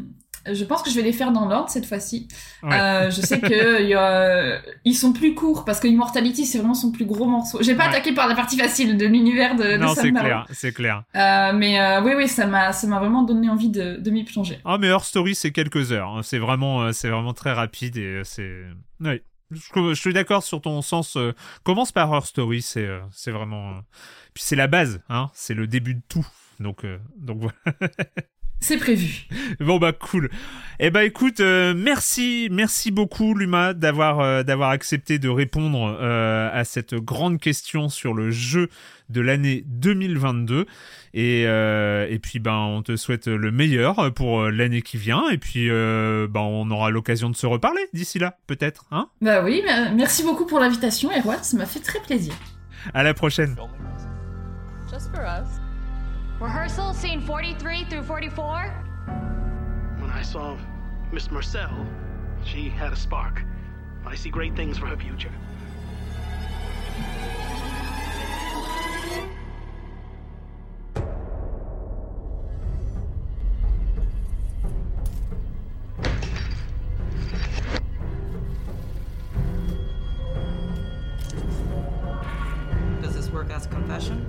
[0.51, 2.27] je pense que je vais les faire dans l'ordre cette fois-ci.
[2.63, 3.83] Euh, je sais que
[4.83, 7.61] ils sont plus courts parce que Immortality c'est vraiment son plus gros morceau.
[7.61, 11.03] J'ai pas attaqué par la partie facile de l'univers de, non, c'est clair, c'est clair.
[11.15, 14.59] Euh, mais oui, oui, ça m'a, ça m'a vraiment donné envie de, de m'y plonger.
[14.65, 16.09] Ah, mais Her Story c'est quelques heures.
[16.09, 16.21] Hein.
[16.23, 18.63] C'est vraiment, c'est vraiment très rapide et c'est.
[19.01, 19.21] Oui.
[19.51, 21.15] Je, suis d'accord sur ton sens.
[21.63, 23.81] commence par Her Story, c'est, c'est vraiment.
[24.33, 25.29] Puis c'est la base, hein.
[25.35, 26.25] C'est le début de tout.
[26.59, 27.79] Donc, euh, donc voilà.
[28.61, 29.25] C'est prévu.
[29.61, 30.29] Bon bah cool.
[30.81, 36.63] Eh bah écoute, euh, merci, merci beaucoup Luma d'avoir euh, d'avoir accepté de répondre à
[36.65, 38.67] cette grande question sur le jeu
[39.07, 40.65] de l'année 2022.
[41.13, 45.29] Et et puis ben on te souhaite le meilleur pour l'année qui vient.
[45.29, 49.07] Et puis ben on aura l'occasion de se reparler d'ici là, peut-être, hein?
[49.21, 49.63] Bah oui,
[49.95, 52.33] merci beaucoup pour l'invitation, Erwan, ça m'a fait très plaisir.
[52.93, 53.55] À la prochaine.
[54.91, 55.68] Just for us.
[56.39, 58.69] Rehearsal, scene 43 through 44?
[59.99, 60.57] When I saw
[61.11, 61.85] Miss Marcel,
[62.45, 63.43] she had a spark.
[64.05, 65.33] I see great things for her future.
[83.01, 84.25] Does this work as a confession?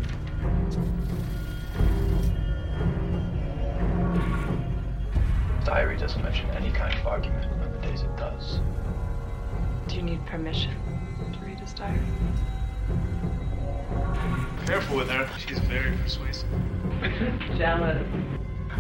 [5.71, 7.47] Diary doesn't mention any kind of argument.
[7.63, 8.59] On the days it does.
[9.87, 10.75] Do you need permission
[11.33, 12.01] to read his diary?
[14.67, 15.31] Careful with her.
[15.39, 16.49] She's very persuasive.
[17.57, 18.05] Jealous.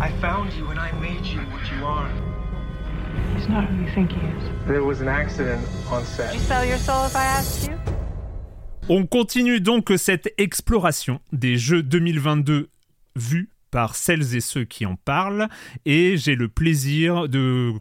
[0.00, 2.10] I found you and I made you what you are.
[3.36, 4.42] He's not who you think he is.
[4.66, 6.32] There was an accident on set.
[6.32, 7.78] Would you sell your soul if I asked you?
[8.88, 12.68] On continue donc cette exploration des jeux 2022
[13.14, 15.48] vus par celles et ceux qui en parlent.
[15.86, 17.72] Et j'ai le plaisir de,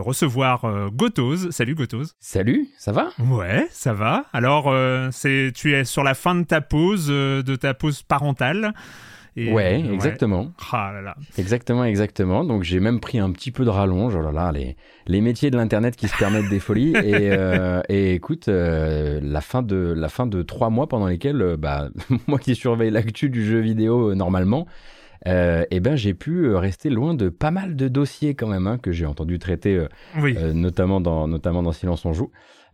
[0.00, 1.50] recevoir euh, Gotoz.
[1.50, 2.14] Salut Gotoz.
[2.20, 3.10] Salut, ça va?
[3.18, 4.26] Ouais, ça va.
[4.32, 8.02] Alors, euh, c'est, tu es sur la fin de ta pause, euh, de ta pause
[8.02, 8.72] parentale.
[9.34, 10.52] Et, ouais, exactement.
[10.72, 11.16] Ah là là.
[11.38, 12.44] Exactement, exactement.
[12.44, 14.14] Donc j'ai même pris un petit peu de rallonge.
[14.14, 16.94] Oh là là, les, les métiers de l'internet qui se permettent des folies.
[16.96, 16.96] Et,
[17.32, 21.56] euh, et écoute, euh, la fin de la fin de trois mois pendant lesquels, euh,
[21.56, 21.88] bah,
[22.26, 24.66] moi qui surveille l'actu du jeu vidéo normalement,
[25.26, 28.66] euh, eh ben j'ai pu euh, rester loin de pas mal de dossiers quand même
[28.66, 29.88] hein, que j'ai entendu traiter, euh,
[30.20, 30.34] Oui.
[30.36, 32.30] euh, notamment dans notamment dans Silence on joue.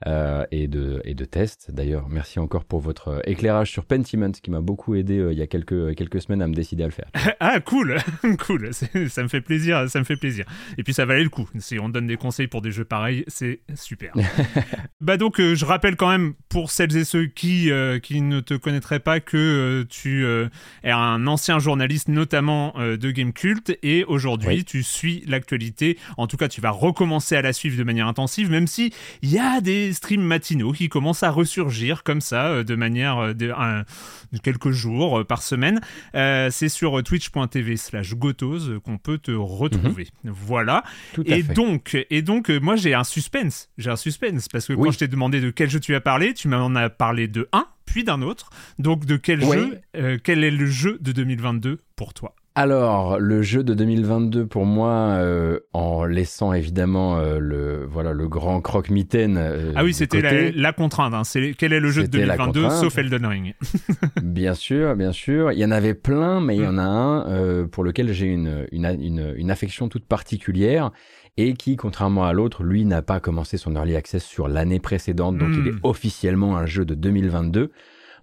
[0.07, 1.71] Euh, et de et de tests.
[1.73, 5.39] D'ailleurs, merci encore pour votre euh, éclairage sur Pentiment qui m'a beaucoup aidé euh, il
[5.39, 7.11] y a quelques quelques semaines à me décider à le faire.
[7.41, 7.97] Ah cool,
[8.47, 10.45] cool, ça me fait plaisir, ça me fait plaisir.
[10.77, 11.49] Et puis ça valait le coup.
[11.59, 14.13] Si on donne des conseils pour des jeux pareils, c'est super.
[15.01, 17.71] bah donc euh, je rappelle quand même pour celles et ceux qui
[18.03, 23.77] qui ne te connaîtraient pas que tu es un ancien journaliste notamment de Game Cult
[23.83, 24.65] et aujourd'hui Oui.
[24.65, 25.99] tu suis l'actualité.
[26.17, 28.93] En tout cas, tu vas recommencer à la suivre de manière intensive même si
[29.23, 33.19] il y a des streams matinaux qui commencent à ressurgir comme ça euh, de manière
[33.19, 33.85] euh, de, un-
[34.33, 35.81] de quelques jours euh, par semaine.
[36.15, 40.09] Euh, c'est sur twitch.tv slash gotos qu'on peut te retrouver.
[40.25, 40.85] Voilà.
[41.15, 41.53] Tout à Et fait.
[41.55, 43.69] donc, et donc moi j'ai un suspense.
[43.79, 44.85] J'ai un suspense parce que Oui.
[44.87, 47.49] quand je t'ai demandé de quel jeu tu as parlé, tu m'en as parlé de
[47.53, 48.51] un, puis d'un autre.
[48.79, 49.57] Donc de quel Ouais.
[49.59, 52.35] jeu, euh, quel est le jeu de 2022 pour toi?
[52.61, 54.91] Alors, le jeu de 2022 pour moi,
[55.21, 59.37] euh, en laissant évidemment euh, le voilà le grand croque-mitaine.
[59.39, 61.15] euh, Ah oui, c'était la, contrainte.
[61.15, 61.23] hein.
[61.23, 62.81] C'est quel est le jeu de C'était la 2022 contrainte.
[62.83, 63.55] sauf Elden Ring
[64.25, 65.53] Bien sûr, bien sûr.
[65.53, 68.27] Il y en avait plein, mais il y en a un euh, pour lequel j'ai
[68.27, 70.91] une, une, une, une affection toute particulière
[71.37, 75.39] et qui, contrairement à l'autre, lui n'a pas commencé son early access sur l'année précédente,
[75.39, 75.61] donc Mm.
[75.65, 77.71] il est officiellement un jeu de 2022.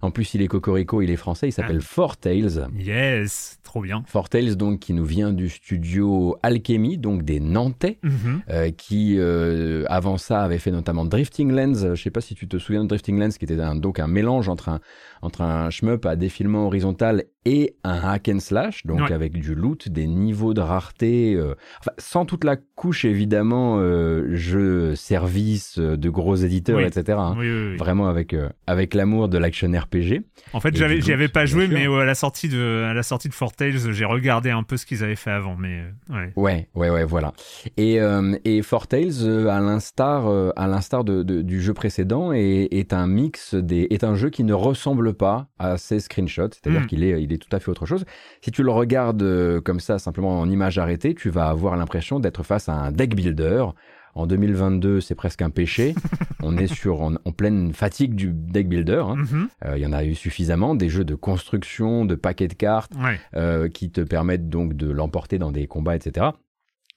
[0.02, 2.68] En plus, il est cocorico, il est français, il s'appelle Four Tales.
[2.78, 4.02] Yes, trop bien.
[4.06, 8.42] Four Tales, donc, qui nous vient du studio Alchemy, donc des Nantais, Mhm.
[8.50, 11.86] euh, qui, euh, avant ça, avait fait notamment Drifting Lens.
[11.94, 14.06] Je sais pas si tu te souviens de Drifting Lens, qui était un, donc un
[14.06, 14.80] mélange entre un,
[15.26, 19.12] entre un shmup à défilement horizontal et un hack and slash, donc Ouais.
[19.12, 24.34] avec du loot, des niveaux de rareté, euh, enfin, sans toute la couche, évidemment, euh,
[24.34, 26.84] jeu, service, euh, de gros éditeurs, Oui.
[26.84, 27.16] etc.
[27.20, 27.36] hein.
[27.38, 27.76] Oui, oui.
[27.76, 30.22] Vraiment avec, euh, avec l'amour de l'action RPG.
[30.54, 33.04] En fait, j'avais, j'y avais pas joué, mais euh, à la sortie de, à la
[33.04, 36.14] sortie de Four Tales, j'ai regardé un peu ce qu'ils avaient fait avant, mais euh,
[36.16, 36.32] ouais.
[36.34, 37.32] Ouais, ouais, ouais, voilà.
[37.76, 38.00] Et,
[38.44, 43.06] et Four Tales, à l'instar, à l'instar de, de- du jeu précédent, est, est un
[43.06, 46.86] mix des, est un jeu qui ne ressemble pas à ses screenshots, c'est-à-dire Mm.
[46.86, 48.04] qu'il est, il est tout à fait autre chose.
[48.42, 52.20] Si tu le regardes euh, comme ça, simplement en image arrêtée, tu vas avoir l'impression
[52.20, 53.64] d'être face à un deck builder.
[54.14, 55.94] En 2022, c'est presque un péché.
[56.42, 59.02] On est sur en, en pleine fatigue du deck builder.
[59.06, 59.16] hein.
[59.16, 59.48] Mhm.
[59.66, 62.92] Euh, Il y en a eu suffisamment, des jeux de construction, de paquets de cartes
[62.96, 63.20] Ouais.
[63.34, 66.28] euh, qui te permettent donc de l'emporter dans des combats, etc.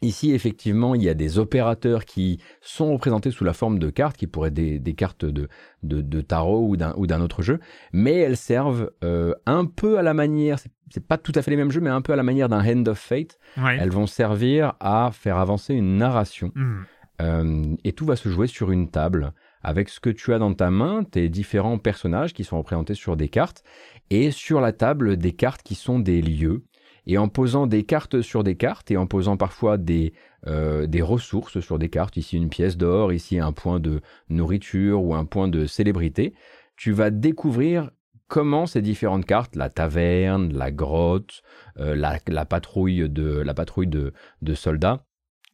[0.02, 4.16] Ici, effectivement, il y a des opérateurs qui sont représentés sous la forme de cartes,
[4.16, 5.50] qui pourraient être des, des cartes de,
[5.84, 7.60] de, de tarot ou d'un, ou d'un autre jeu,
[7.91, 11.52] mais elles servent euh, un peu à la manière, c'est, c'est pas tout à fait
[11.52, 13.38] les mêmes jeux, mais un peu à la manière d'un Hand of Fate.
[13.58, 13.78] Ouais.
[13.78, 16.52] Elles vont servir à faire avancer une narration.
[16.56, 16.86] Mhm.
[17.22, 20.54] Euh, et tout va se jouer sur une table avec ce que tu as dans
[20.54, 23.64] ta main, tes différents personnages qui sont représentés sur des cartes,
[24.10, 26.64] et sur la table des cartes qui sont des lieux.
[27.12, 30.14] Et en posant des cartes sur des cartes, et en posant parfois des,
[30.45, 35.01] euh, des ressources sur des cartes, ici une pièce d'or, ici un point de nourriture
[35.03, 36.36] ou un point de célébrité,
[36.78, 37.89] tu vas découvrir
[38.28, 41.41] comment ces différentes cartes, la taverne, la grotte,
[41.80, 45.03] euh, la, la patrouille de, la patrouille de, de soldats,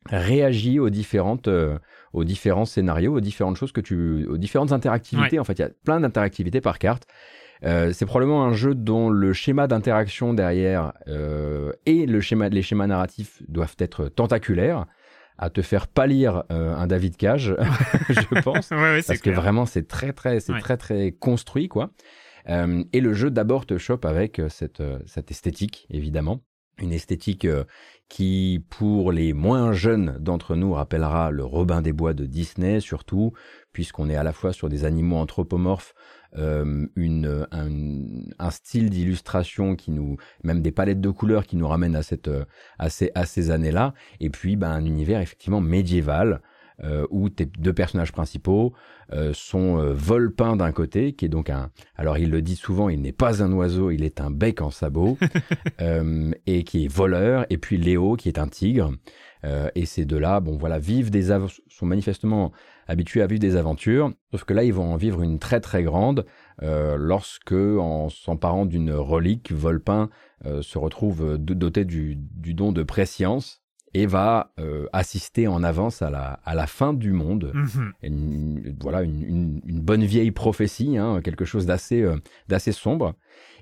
[0.08, 1.80] réagit aux différentes euh,
[2.14, 5.40] aux différents scénarios aux différentes choses que tu aux différentes interactivités Ouais.
[5.40, 7.08] en fait il y a plein d'interactivités par carte
[7.64, 12.62] Euh, c'est probablement un jeu dont le schéma d'interaction derrière euh, et le schéma les
[12.62, 14.86] schémas narratifs doivent être tentaculaires
[15.38, 17.56] à te faire pâlir euh, un David Cage
[18.10, 18.72] je pense.
[18.72, 20.60] Ouais, ouais, c'est parce que vraiment c'est très très c'est Ouais.
[20.60, 21.92] très très construit quoi.
[22.48, 26.42] Et le jeu d'abord te chope avec cette cette esthétique évidemment.
[26.78, 27.48] Une esthétique
[28.10, 33.34] qui pour les moins jeunes d'entre nous rappellera le Robin des Bois de Disney surtout
[33.74, 35.94] puisqu'on est à la fois sur des animaux anthropomorphes
[36.38, 37.70] euh, une, un,
[38.38, 42.28] un style d'illustration qui nous même des palettes de couleurs qui nous ramènent à cette
[42.28, 42.46] euh,
[42.78, 46.42] à ces à ces années là et puis ben, un univers effectivement médiéval
[46.84, 48.74] euh, où tes deux personnages principaux
[49.14, 51.70] euh, sont euh, Volpin d'un côté, qui est donc un...
[51.96, 54.72] Alors il le dit souvent, il n'est pas un oiseau, il est un bec en
[54.72, 55.18] sabot,
[55.82, 58.92] euh, et qui est voleur, et puis Léo, qui est un tigre.
[59.44, 61.32] Euh, et ces deux-là, bon voilà, vivent des
[61.68, 62.52] sont manifestement
[62.88, 65.84] habitués à vivre des aventures, sauf que là, ils vont en vivre une très très
[65.84, 66.26] grande
[66.64, 70.10] euh, lorsque, en s'emparant d'une relique, Volpin
[70.46, 73.62] euh, se retrouve do- doté du, du don de préscience
[73.98, 77.52] et va euh, assister en avance à la, à la fin du monde.
[77.54, 77.94] Mhm.
[78.04, 82.18] Une- voilà, une, une- une bonne vieille prophétie, hein, quelque chose d'assez euh,
[82.50, 83.14] d'assez sombre.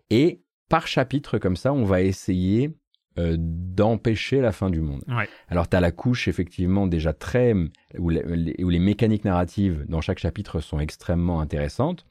[0.10, 2.72] Et par chapitre, comme ça, on va essayer
[3.20, 5.04] euh, d'empêcher la fin du monde.
[5.08, 5.30] Ouais.
[5.50, 7.54] Alors, tu as la couche, effectivement, déjà très.
[8.00, 12.08] Où les, où les mécaniques narratives dans chaque chapitre sont extrêmement intéressantes,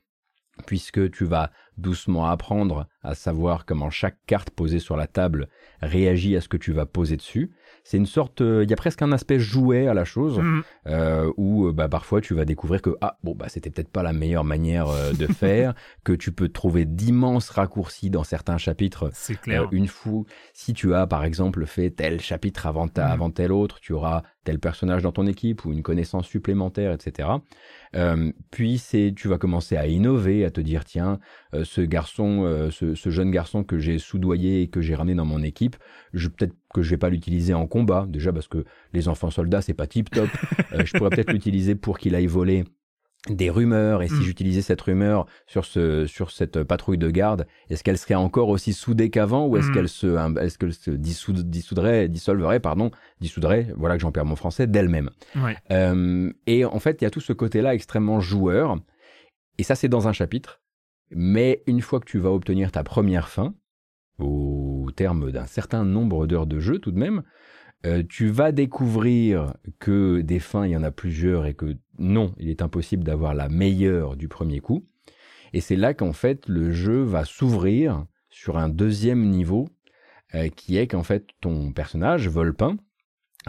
[0.66, 5.48] puisque tu vas doucement apprendre à savoir comment chaque carte posée sur la table
[5.80, 7.50] réagit à ce que tu vas poser dessus.
[7.84, 10.62] C'est une sorte, il y a presque un aspect jouet à la chose, Mhm.
[10.86, 14.02] euh, où euh, bah, parfois tu vas découvrir que ah bon bah c'était peut-être pas
[14.04, 15.74] la meilleure manière euh, de faire,
[16.04, 19.10] que tu peux trouver d'immenses raccourcis dans certains chapitres.
[19.12, 19.64] C'est clair.
[19.64, 20.22] Euh, une fois,
[20.54, 23.12] si tu as par exemple fait tel chapitre avant, ta- Mhm.
[23.12, 27.28] avant tel autre, tu auras tel personnage dans ton équipe ou une connaissance supplémentaire, etc.
[27.94, 31.18] Euh, puis c'est, tu vas commencer à innover, à te dire tiens,
[31.54, 35.14] euh, ce garçon, euh, ce, ce jeune garçon que j'ai soudoyé et que j'ai ramené
[35.14, 35.76] dans mon équipe,
[36.12, 39.62] je peut-être que je vais pas l'utiliser en combat, déjà parce que les enfants soldats
[39.62, 40.28] c'est pas tip top.
[40.72, 42.64] Euh, je pourrais peut-être l'utiliser pour qu'il aille voler
[43.28, 44.22] des rumeurs et si Mm.
[44.22, 48.72] j'utilisais cette rumeur sur ce sur cette patrouille de garde est-ce qu'elle serait encore aussi
[48.72, 49.74] soudée qu'avant ou est-ce Mm.
[49.74, 54.34] qu'elle se est-ce qu'elle se dissoud- dissoudrait dissolverait pardon dissoudrait voilà que j'en perds mon
[54.34, 55.56] français d'elle-même Ouais.
[55.70, 58.78] euh, et en fait, il y a tout ce côté-là extrêmement joueur.
[59.58, 60.60] Et ça, c'est dans un chapitre.
[61.10, 63.54] Mais une fois que tu vas obtenir ta première fin,
[64.22, 67.22] au terme d'un certain nombre d'heures de jeu tout de même,
[67.84, 72.32] euh, tu vas découvrir que des fins, il y en a plusieurs et que non,
[72.38, 74.86] il est impossible d'avoir la meilleure du premier coup.
[75.52, 79.68] Et c'est là qu'en fait, le jeu va s'ouvrir sur un deuxième niveau
[80.34, 82.76] euh, qui est qu'en fait, ton personnage, Volpin,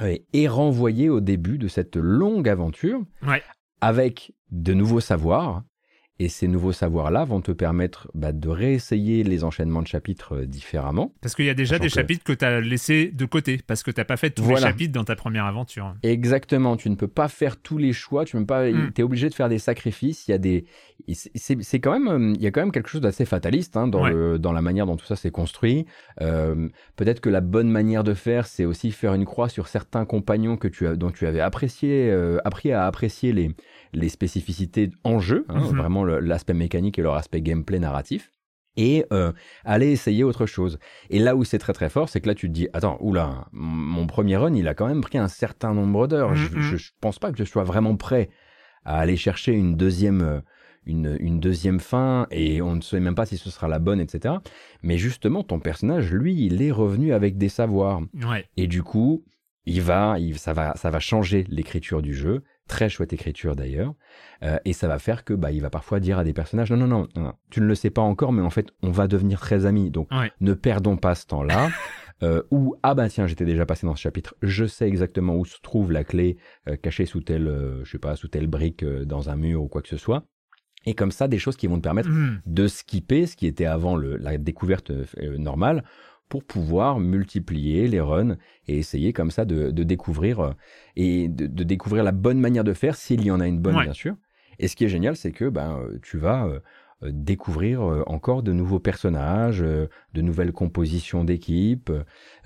[0.02, 3.42] euh, est renvoyé au début de cette longue aventure Ouais.
[3.80, 5.64] avec de nouveaux savoirs.
[6.20, 10.46] Et ces nouveaux savoirs-là vont te permettre bah, de réessayer les enchaînements de chapitres euh,
[10.46, 11.12] différemment.
[11.22, 13.82] Parce qu'il y a déjà des que- chapitres que tu as laissés de côté, parce
[13.82, 14.60] que t'as pas fait tous Voilà.
[14.60, 15.96] les chapitres dans ta première aventure.
[16.04, 18.92] Exactement, tu ne peux pas faire tous les choix, tu peux pas, Mm.
[18.96, 20.28] es obligé de faire des sacrifices.
[20.28, 20.66] Il y a des,
[21.14, 24.04] c'est- quand même, euh, il y a quand même quelque chose d'assez fataliste hein, dans
[24.04, 24.12] Ouais.
[24.14, 25.86] le, dans la manière dont tout ça s'est construit.
[26.22, 30.06] Euh, Peut-être que la bonne manière de faire, c'est aussi faire une croix sur certains
[30.06, 33.50] compagnons que tu as, dont tu avais apprécié, euh, appris à apprécier les,
[33.94, 35.78] les spécificités en jeu, hein, Mhm.
[35.78, 38.32] vraiment l'aspect mécanique et leur aspect gameplay narratif.
[38.76, 39.32] Et euh,
[39.66, 40.80] aller essayer autre chose.
[41.12, 43.46] Et là où c'est très très fort, c'est que là tu te dis, attends, oula,
[43.52, 46.34] mon premier run, il a quand même pris un certain nombre d'heures.
[46.36, 46.62] Je, Mhm.
[46.62, 48.30] je, je pense pas que je sois vraiment prêt
[48.84, 50.40] à aller chercher une deuxième, euh,
[50.88, 54.00] une, une deuxième fin, et on ne sait même pas si ce sera la bonne,
[54.02, 54.36] etc.
[54.82, 58.02] Mais justement, ton personnage, lui, il est revenu avec des savoirs.
[58.28, 58.46] Ouais.
[58.58, 59.24] Et du coup,
[59.68, 62.42] il va, il, ça va, ça va changer l'écriture du jeu.
[62.68, 63.94] Très chouette écriture d'ailleurs.
[64.44, 66.78] Euh, et ça va faire que, bah, il va parfois dire à des personnages, non,
[66.78, 69.40] non, non, non, tu ne le sais pas encore, mais en fait, on va devenir
[69.40, 69.92] très amis.
[69.92, 70.32] Donc, Ouais.
[70.42, 71.70] ne perdons pas ce temps-là.
[72.22, 75.44] Euh, ou ah bah tiens j'étais déjà passé dans ce chapitre je sais exactement où
[75.46, 76.38] se trouve la clé
[76.70, 79.68] euh, cachée sous telle euh, je sais pas sous telle brique dans un mur ou
[79.68, 80.24] quoi que ce soit
[80.86, 82.40] et comme ça des choses qui vont te permettre Mhm.
[82.46, 84.92] de skipper ce qui était avant le, la découverte
[85.38, 85.84] normale
[86.34, 90.52] pour pouvoir multiplier les runs et essayer comme ça de, de découvrir euh,
[90.96, 93.76] et de, de découvrir la bonne manière de faire s'il y en a une bonne
[93.76, 93.84] Ouais.
[93.84, 94.16] bien sûr.
[94.58, 96.60] Et ce qui est génial, c'est que ben euh, tu vas euh,
[97.12, 101.92] découvrir encore de nouveaux personnages, de nouvelles compositions d'équipes,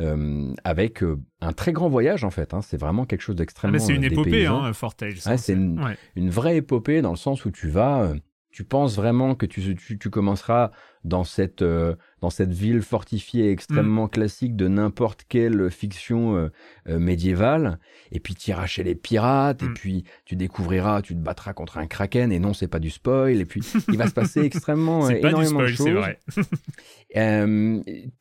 [0.01, 1.01] euh, avec
[1.41, 2.53] un très grand voyage en fait.
[2.53, 2.61] hein.
[2.61, 3.73] C'est vraiment quelque chose Ah, d'extrêmement.
[3.73, 5.13] mais c'est une épopée, hein, Fort Tales.
[5.27, 5.95] Ouais, c'est une, Ouais.
[6.17, 8.11] une vraie épopée dans le sens où tu vas,
[8.57, 10.71] tu penses vraiment que tu, tu, tu commenceras
[11.03, 14.09] dans cette, euh, dans cette ville fortifiée extrêmement Mm.
[14.09, 16.49] classique de n'importe quelle fiction euh,
[16.89, 17.77] euh, médiévale,
[18.11, 19.73] et puis tu iras chez les pirates, et Mm.
[19.75, 23.39] puis tu découvriras, tu te battras contre un kraken, et non, c'est pas du spoil,
[23.39, 25.93] et puis il va se passer extrêmement C'est pas du énormément de spoil, c'est choses.
[25.93, 26.19] vrai.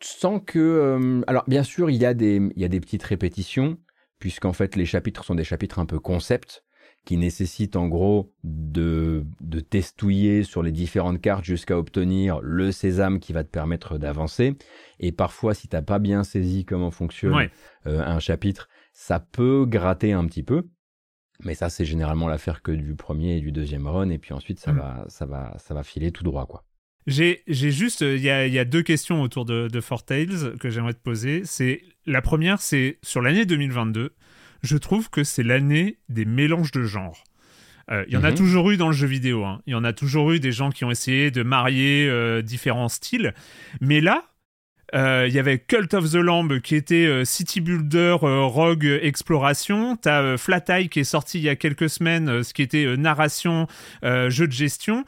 [0.03, 1.23] Sans que.
[1.27, 3.79] alors, bien sûr, il y, a des, il y a des petites répétitions,
[4.19, 6.63] puisqu'en fait, les chapitres sont des chapitres un peu concept,
[7.07, 13.21] qui nécessitent en gros de, de testouiller sur les différentes cartes jusqu'à obtenir le sésame
[13.21, 14.57] qui va te permettre d'avancer.
[15.01, 17.51] Et parfois, si t'as pas bien saisi comment fonctionne Ouais.
[17.87, 20.65] euh, un chapitre, ça peut gratter un petit peu.
[21.45, 24.59] Mais ça, c'est généralement l'affaire que du premier et du deuxième run, et puis ensuite,
[24.59, 24.79] ça, Mm.
[24.79, 26.65] va, ça, va, ça va filer tout droit, quoi.
[27.07, 30.71] J'ai juste, il y a, y a deux questions autour de, de Four Tales que
[30.71, 31.43] j'aimerais te poser.
[31.45, 34.13] C'est la première, c'est sur l'année 2022.
[34.63, 37.23] Je trouve que c'est l'année des mélanges de genres.
[37.91, 38.37] Euh, Il y en a Mhm.
[38.37, 39.45] toujours eu dans le jeu vidéo.
[39.45, 39.63] hein.
[39.67, 42.89] Il y en a toujours eu des gens qui ont essayé de marier euh, différents
[42.89, 43.33] styles.
[43.81, 44.25] Mais là,
[44.95, 48.87] Euh, Il y avait Cult of the Lamb qui était euh, City Builder euh, Rogue
[49.03, 49.97] Exploration.
[49.97, 53.67] T'as Flat Eye qui est sorti il y a quelques semaines, ce qui était narration,
[54.03, 55.05] jeu de gestion.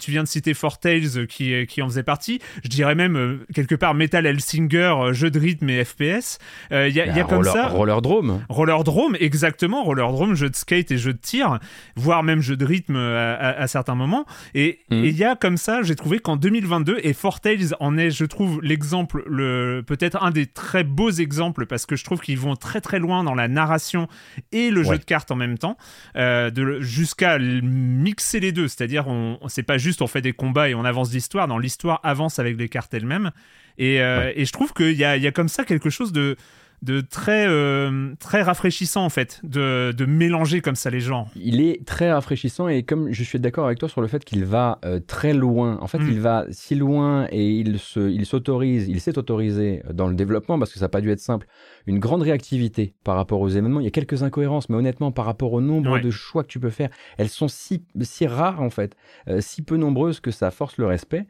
[0.00, 2.40] Tu viens de citer Four Tales qui, qui en faisait partie.
[2.62, 6.38] Je dirais même quelque part Metal Hellsinger, jeu de rythme et FPS.
[6.70, 7.68] Il y a, il y a Bah, comme roller, ça.
[7.68, 8.44] Roller Drome.
[8.48, 11.58] Roller Drome, exactement, Roller Drome, jeu de skate et jeu de tir,
[11.96, 14.26] voire même jeu de rythme à, à- à certains moments.
[14.54, 17.96] Et et il y a comme ça, j'ai trouvé qu'en 2022, et Four Tales en
[17.96, 22.20] est, je trouve, l'exemple, le peut-être un des très beaux exemples, parce que je trouve
[22.20, 24.08] qu'ils vont très très loin dans la narration
[24.52, 25.76] et le jeu de cartes en même temps,
[26.16, 28.68] euh, de jusqu'à mixer les deux.
[28.68, 32.00] C'est-à-dire, on, c'est pas juste on fait des combats et on avance l'histoire, dans l'histoire
[32.02, 33.30] avance avec les cartes elles-mêmes.
[33.78, 36.36] Et, euh, et je trouve qu'il y a, y a comme ça quelque chose de
[36.82, 41.60] de très euh, très rafraîchissant en fait de, de mélanger comme ça les genres Il
[41.60, 44.80] est très rafraîchissant et comme je suis d'accord avec toi sur le fait qu'il va
[44.84, 46.08] euh, très loin, en fait Mm.
[46.10, 50.58] il va si loin et il se, il s'autorise, il s'est autorisé dans le développement
[50.58, 51.46] parce que ça n'a pas dû être simple,
[51.86, 53.80] une grande réactivité par rapport aux événements.
[53.80, 56.00] Il y a quelques incohérences, mais honnêtement par rapport au nombre Ouais.
[56.00, 58.96] de choix que tu peux faire, elles sont si, si rares en fait,
[59.28, 61.26] euh, si peu nombreuses que ça force le respect.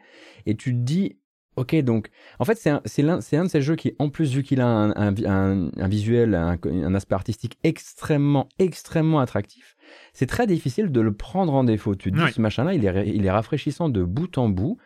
[0.46, 1.16] Et tu te dis,
[1.56, 2.80] Ok, donc en fait c'est un,
[3.20, 5.88] c'est un de ces jeux qui, en plus vu qu'il a un, un, un- un
[5.88, 9.76] visuel, un, un aspect artistique extrêmement, extrêmement attractif,
[10.14, 11.94] c'est très difficile de le prendre en défaut.
[11.94, 14.78] Tu te dis ce machin-là, il est, il est rafraîchissant de bout en bout.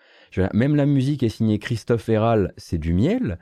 [0.52, 3.38] Même la musique est signée Christophe Herral, c'est du miel.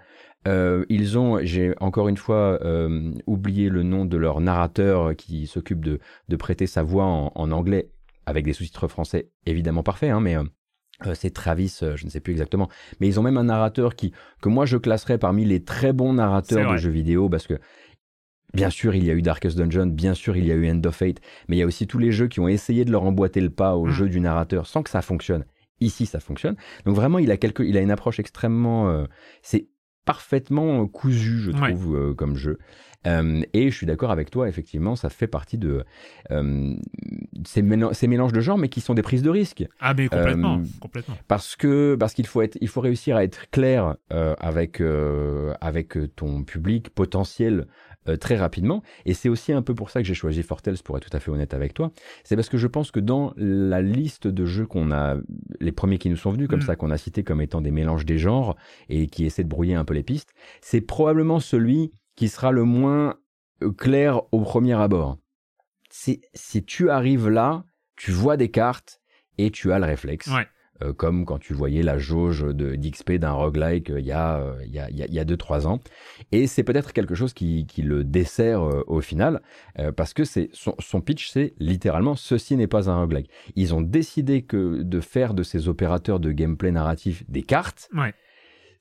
[0.46, 5.46] Euh, ils ont, j'ai encore une fois euh, oublié le nom de leur narrateur qui
[5.46, 5.98] s'occupe de,
[6.28, 7.88] de prêter sa voix en, en anglais
[8.26, 10.44] avec des sous-titres français évidemment parfaits, hein, mais euh,
[11.12, 12.70] c'est Travis, euh, je ne sais plus exactement.
[13.00, 16.14] Mais ils ont même un narrateur qui, que moi je classerais parmi les très bons
[16.14, 17.58] narrateurs de jeux vidéo parce que
[18.54, 20.80] Bien sûr, il y a eu Darkest Dungeon, bien sûr, il y a eu End
[20.84, 21.16] of Fate,
[21.48, 23.50] mais il y a aussi tous les jeux qui ont essayé de leur emboîter le
[23.50, 23.90] pas au Mm.
[23.90, 25.44] jeu du narrateur sans que ça fonctionne.
[25.80, 26.54] Ici, ça fonctionne.
[26.86, 29.06] Donc vraiment, il a quelque, il a une approche extrêmement, euh,
[29.42, 29.66] c'est
[30.04, 31.72] parfaitement cousu, je Ouais.
[31.72, 32.58] trouve, euh, comme jeu.
[33.06, 35.84] Euh, et je suis d'accord avec toi, effectivement, ça fait partie de
[36.30, 36.74] euh,
[37.46, 39.64] ces, mélan- ces mélanges de genres, mais qui sont des prises de risque.
[39.80, 43.24] ah mais complètement Euh, complètement Parce que parce qu'il faut être, il faut réussir à
[43.24, 47.66] être clair euh, avec euh, avec ton public potentiel
[48.08, 48.82] euh, très rapidement.
[49.06, 51.20] Et c'est aussi un peu pour ça que j'ai choisi Fortels, pour être tout à
[51.20, 51.90] fait honnête avec toi.
[52.22, 55.16] C'est parce que je pense que dans la liste de jeux qu'on a,
[55.60, 56.66] les premiers qui nous sont venus comme Mm.
[56.66, 58.56] ça, qu'on a cités comme étant des mélanges des genres
[58.88, 62.64] et qui essaient de brouiller un peu les pistes, c'est probablement celui qui sera le
[62.64, 63.16] moins
[63.62, 65.18] euh, clair au premier abord.
[65.90, 66.20] Si
[66.66, 67.64] tu arrives là,
[67.96, 69.00] tu vois des cartes
[69.38, 70.26] et tu as le réflexe.
[70.28, 70.46] Ouais.
[70.82, 74.38] Euh, comme quand tu voyais la jauge de d'XP d'un roguelike euh, il y a
[74.38, 75.78] euh, il y a il y a- il y a deux trois ans
[76.32, 79.40] et c'est peut-être quelque chose qui, qui le dessert au final
[79.96, 83.82] parce que c'est son, son pitch c'est littéralement ceci n'est pas un roguelike ils ont
[83.82, 88.12] décidé que de faire de ces opérateurs de gameplay narratif des cartes ouais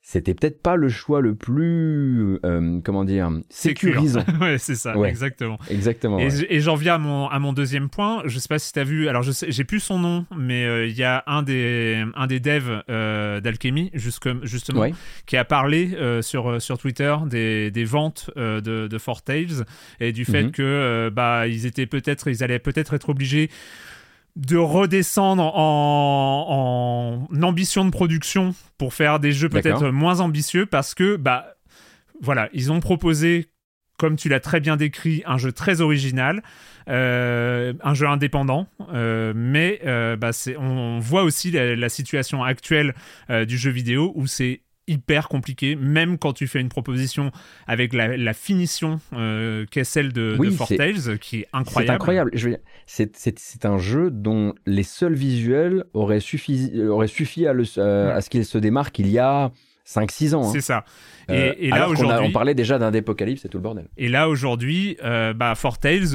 [0.06, 5.08] c'était peut-être pas le choix le plus euh, comment dire sécurisant ouais c'est ça Ouais.
[5.08, 6.30] exactement exactement Et, ouais.
[6.30, 8.22] j- et j'en viens à mon, à mon deuxième point.
[8.26, 9.08] Je sais pas si tu as vu.
[9.08, 12.26] Alors, je sais, j'ai plus son nom, mais euh, il y a un des, un
[12.26, 14.92] des devs euh, d'Alchemy, justement, Ouais.
[15.26, 19.22] qui a parlé euh, sur, euh, sur Twitter des, des ventes euh, de, de Four
[19.22, 19.64] Tales
[20.00, 20.50] et du fait Mhm.
[20.52, 23.48] que bah, ils étaient peut-être, ils allaient peut-être être obligés
[24.36, 30.94] de redescendre en, en ambition de production pour faire des jeux peut-être moins ambitieux parce
[30.94, 31.54] que bah
[32.20, 33.46] voilà ils ont proposé
[33.96, 36.42] comme tu l'as très bien décrit un jeu très original
[36.88, 42.94] euh, un jeu indépendant euh, mais euh, bah, on voit aussi la, la situation actuelle
[43.46, 47.30] du jeu vidéo où c'est hyper compliqué même quand tu fais une proposition
[47.66, 51.48] avec la, la finition euh, qu'est celle de, Oui, de Four c'est- Tales qui est
[51.52, 52.30] incroyable C'est incroyable.
[52.34, 57.52] Je veux dire, c'est, un jeu dont les seuls visuels auraient suffi, auraient suffi à,
[57.52, 58.12] le, euh, Ouais.
[58.12, 59.52] à ce qu'il se démarque il y a
[59.86, 60.46] 5-6 ans.
[60.48, 60.50] hein.
[60.52, 60.84] c'est ça
[61.28, 63.56] et, Euh, et là alors qu'on a- aujourd'hui on parlait déjà d'un dépocalypse et tout
[63.56, 63.86] le bordel.
[63.96, 65.54] Et là aujourd'hui, euh, bah,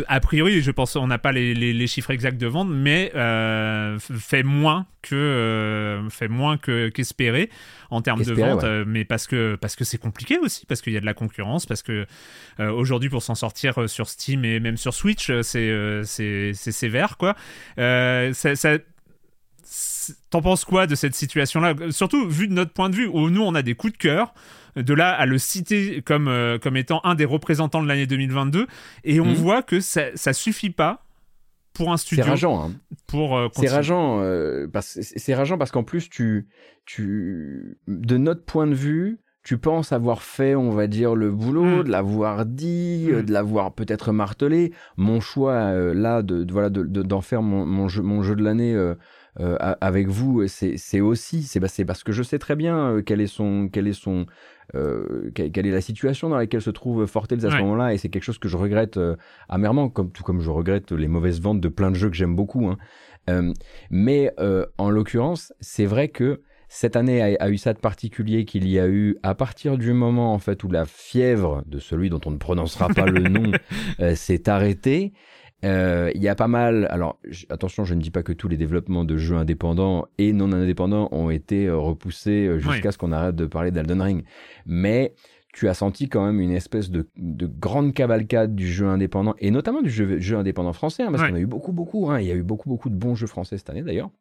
[0.07, 3.11] a priori, je pense, on n'a pas les, les- les chiffres exacts de vente, mais
[3.15, 7.49] euh, fait moins que euh, fait moins que qu'espéré
[7.89, 8.83] en termes de vente, ouais.
[8.85, 11.65] mais parce que parce que c'est compliqué aussi, parce qu'il y a de la concurrence,
[11.65, 12.05] parce que
[12.59, 17.35] aujourd'hui pour s'en sortir sur Steam et même sur Switch, c'est c'est c'est sévère quoi.
[17.77, 18.77] Ça, ça-
[20.31, 21.75] T'en penses quoi de cette situation-là?
[21.91, 24.33] Surtout vu de notre point de vue, où nous on a des coups de cœur,
[24.75, 28.65] de là à le citer comme, euh, comme étant un des représentants de l'année 2022,
[29.03, 29.33] et on Mhm.
[29.33, 31.03] voit que ça, ça suffit pas
[31.73, 32.23] pour un studio.
[32.23, 32.63] C'est rageant.
[32.63, 32.71] Hein.
[33.07, 36.47] Pour, euh, C'est rageant, euh, c'est rageant parce qu'en plus, tu,
[36.85, 41.63] tu, de notre point de vue, tu penses avoir fait, on va dire, le boulot,
[41.81, 41.83] Mm.
[41.83, 43.13] de l'avoir dit, Mm.
[43.13, 44.73] euh, de l'avoir peut-être martelé.
[44.97, 48.23] Mon choix, euh, là, de, de- voilà, de- de- d'en faire mon, mon jeu, mon
[48.23, 48.73] jeu de l'année,
[49.39, 53.27] euh, avec vous, c'est aussi, c'est parce que je sais très bien euh, quel est
[53.27, 54.25] son, quel est son,
[54.75, 58.09] euh, quelle, est la situation dans laquelle se trouve Fortales à ce moment-là, et c'est
[58.09, 59.15] quelque chose que je regrette euh,
[59.47, 62.35] amèrement, comme tout comme je regrette les mauvaises ventes de plein de jeux que j'aime
[62.35, 62.67] beaucoup.
[62.67, 62.77] hein.
[63.29, 63.53] Euh,
[63.89, 68.45] mais euh, en l'occurrence, c'est vrai que cette année a, a eu ça de particulier
[68.45, 72.09] qu'il y a eu à partir du moment en fait où la fièvre de celui
[72.09, 73.51] dont on ne prononcera pas le nom
[73.99, 75.13] euh, s'est arrêtée.
[75.63, 76.87] Euh, Il y a pas mal.
[76.89, 80.51] Alors attention, je ne dis pas que tous les développements de jeux indépendants et non
[80.51, 84.23] indépendants ont été euh, repoussés euh, jusqu'à ce qu'on arrête de parler d'Elden Ring,
[84.65, 85.13] mais
[85.53, 89.49] tu as senti quand même une espèce de, de grande cavalcade du jeu indépendant et
[89.51, 92.09] notamment du jeu, jeu indépendant français, hein, parce qu'on a eu beaucoup, beaucoup.
[92.09, 94.11] hein, il y a eu beaucoup, beaucoup de bons jeux français cette année d'ailleurs.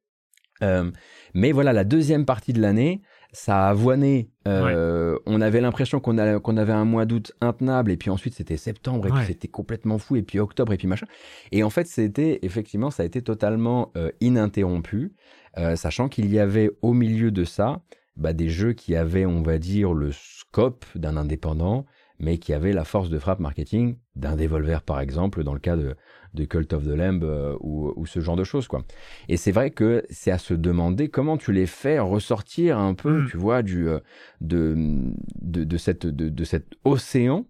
[0.63, 0.91] Euh,
[1.35, 3.03] mais voilà, la deuxième partie de l'année,
[3.33, 4.31] ça a avoiné.
[4.47, 9.07] Euh, On avait l'impression qu'on avait un mois d'août intenable, et puis ensuite c'était septembre,
[9.07, 9.19] et Ouais.
[9.19, 11.07] puis c'était complètement fou, et puis octobre, et puis machin.
[11.53, 15.13] Et en fait, c'était effectivement, ça a été totalement euh, ininterrompu,
[15.59, 17.83] euh, sachant qu'il y avait au milieu de ça
[18.17, 21.85] bah, des jeux qui avaient, on va dire, le scope d'un indépendant,
[22.19, 25.77] mais qui avaient la force de frappe marketing d'un Devolver, par exemple, dans le cas
[25.77, 25.95] de,
[26.35, 28.85] de Cult of the Lamb euh, ou, ou ce genre de choses, quoi.
[29.29, 33.23] Et c'est vrai que c'est à se demander comment tu les fais ressortir un peu,
[33.23, 33.29] Mm.
[33.31, 33.99] tu vois, du, euh,
[34.41, 34.75] de,
[35.41, 37.47] de, de cette, de, de cet océan,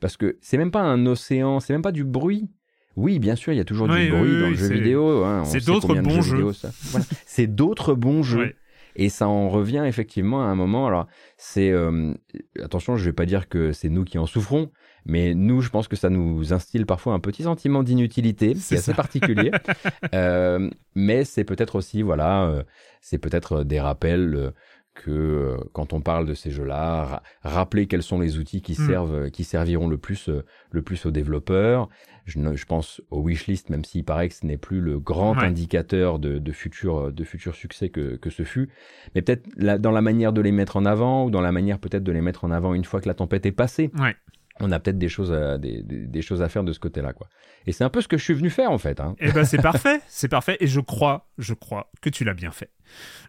[0.00, 2.48] parce que c'est même pas un océan, c'est même pas du bruit.
[2.96, 4.68] Oui, bien sûr, il y a toujours Oui, du bruit oui, dans oui, le jeu
[4.74, 5.24] vidéo.
[5.24, 6.52] hein, c'est d'autres bons jeux vidéo jeux.
[6.52, 7.06] ça- voilà.
[7.26, 8.54] C'est d'autres bons jeux.
[8.96, 10.88] Et ça en revient effectivement à un moment.
[10.88, 11.06] Alors,
[11.36, 12.12] c'est euh,
[12.60, 14.72] attention, je vais pas dire que c'est nous qui en souffrons,
[15.08, 18.94] mais nous, je pense que ça nous instille parfois un petit sentiment d'inutilité, C'est assez
[18.94, 19.50] particulier.
[20.14, 22.62] Euh, mais c'est peut-être aussi, voilà, euh,
[23.00, 24.34] c'est peut-être des rappels.
[24.36, 24.50] euh,
[24.94, 28.72] que euh, quand on parle de ces jeux-là, ra- rappeler quels sont les outils qui
[28.72, 28.86] Mm.
[28.88, 30.42] servent, qui serviront le plus, euh,
[30.72, 31.88] le plus aux développeurs.
[32.24, 35.44] Je, pense au wishlist, même s'il paraît que ce n'est plus le grand Ouais.
[35.44, 38.70] indicateur de, de futur, de futur succès que, que ce fut.
[39.14, 39.46] Mais peut-être
[39.80, 42.20] dans la manière de les mettre en avant ou dans la manière peut-être de les
[42.20, 43.92] mettre en avant une fois que la tempête est passée.
[44.00, 44.16] Ouais.
[44.60, 47.12] On a peut-être des choses, à, des, des- des choses à faire de ce côté-là,
[47.12, 47.28] quoi.
[47.66, 48.98] Et c'est un peu ce que je suis venu faire en fait.
[49.00, 49.14] Hein.
[49.20, 52.50] Eh ben c'est parfait, c'est parfait, et je crois, je crois que tu l'as bien
[52.50, 52.70] fait.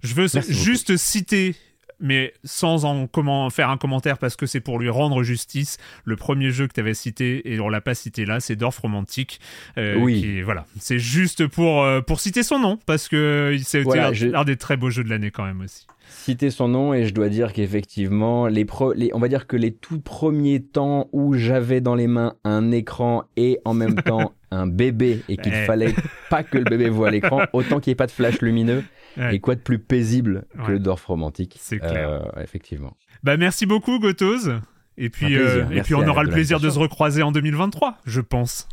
[0.03, 0.63] Je veux Merci beaucoup.
[0.63, 1.55] juste citer,
[1.99, 6.15] mais sans en comment faire un commentaire parce que c'est pour lui rendre justice, le
[6.15, 9.41] premier jeu que tu avais cité et on l'a pas cité là, c'est Dorf Romantique.
[9.77, 10.21] euh, Oui.
[10.21, 14.27] qui- voilà, c'est juste pour euh, pour citer son nom parce que c'est Voilà, je-
[14.33, 15.85] un des très beaux jeux de l'année quand même aussi.
[16.09, 19.71] Citer son nom et je dois dire qu'effectivement, les, les on va dire que les
[19.73, 24.65] tout premiers temps où j'avais dans les mains un écran et en même temps un
[24.67, 25.93] bébé et qu'il fallait
[26.29, 28.83] pas que le bébé voit l'écran, autant qu'il n'y ait pas de flash lumineux.
[29.17, 29.35] Ouais.
[29.35, 30.71] Et quoi de plus paisible que Ouais.
[30.73, 32.09] le Dorf romantique C'est clair.
[32.09, 32.95] Euh, effectivement.
[33.23, 34.53] Bah merci beaucoup Gotoz.
[35.01, 38.19] Et puis, euh, et puis on aura le plaisir de se recroiser en 2023, je
[38.19, 38.67] pense.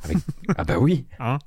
[0.58, 1.38] Ah bah oui, Hein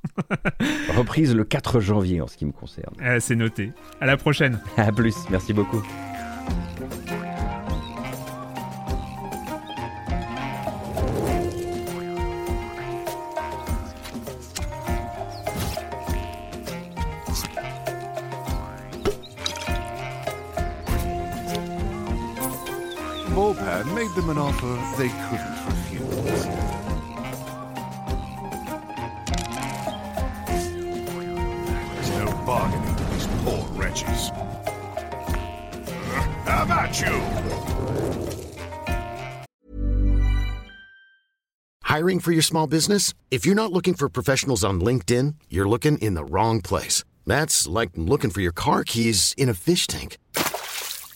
[0.96, 2.94] reprise le 4 janvier en ce qui me concerne.
[3.04, 3.72] Eh, c'est noté.
[4.00, 4.58] À la prochaine.
[4.78, 5.82] À plus, merci beaucoup.
[24.20, 26.44] Them an offer they couldn't refuse.
[31.94, 34.28] There's no bargaining with these poor wretches.
[36.44, 37.14] How about you?
[41.82, 43.14] Hiring for your small business?
[43.30, 47.04] If you're not looking for professionals on LinkedIn, you're looking in the wrong place.
[47.26, 50.18] That's like looking for your car keys in a fish tank.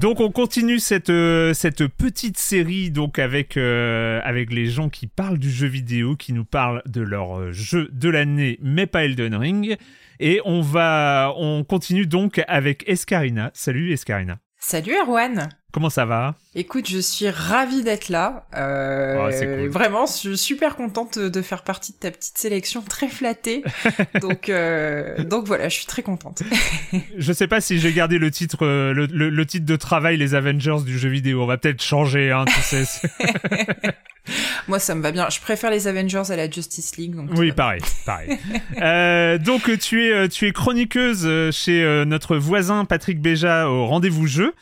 [0.00, 5.06] Donc on continue cette, euh, cette petite série donc avec, euh, avec les gens qui
[5.06, 9.04] parlent du jeu vidéo, qui nous parlent de leur euh, jeu de l'année, mais pas
[9.04, 9.76] Elden Ring.
[10.18, 13.50] Et on va, on continue donc avec Escarina.
[13.54, 14.38] Salut Escarina.
[14.58, 16.34] Salut Erwan Comment ça va?
[16.54, 18.44] Écoute, je suis ravie d'être là.
[18.54, 19.68] Euh, Oh, cool.
[19.70, 23.64] Vraiment, je suis super contente de faire partie de ta petite sélection, très flattée.
[24.20, 26.42] donc, euh, donc voilà, je suis très contente.
[27.16, 30.18] Je sais pas si j'ai gardé le titre, euh, le, le- le titre de travail,
[30.18, 31.42] les Avengers du jeu vidéo.
[31.42, 32.84] On va peut-être changer, hein, tu sais.
[34.68, 35.28] Moi, ça me va bien.
[35.30, 37.14] Je préfère les Avengers à la Justice League.
[37.16, 38.38] Donc Oui, pareil, pareil.
[38.80, 44.52] Euh, donc tu es, tu es chroniqueuse chez notre voisin Patrick Béja au rendez-vous jeu.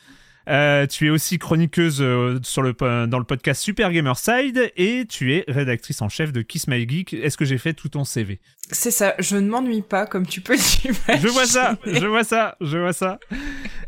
[0.51, 2.41] Euh, tu es aussi chroniqueuse euh,
[3.07, 6.89] dans le podcast Super Gamer Side et tu es rédactrice en chef de Kiss My
[6.89, 7.15] Geek.
[7.15, 8.41] Est-ce que j'ai fait tout ton CV
[8.73, 11.19] C'est ça, je ne m'ennuie pas comme tu peux l'imaginer.
[11.21, 13.19] Je vois ça, je vois ça, je vois ça.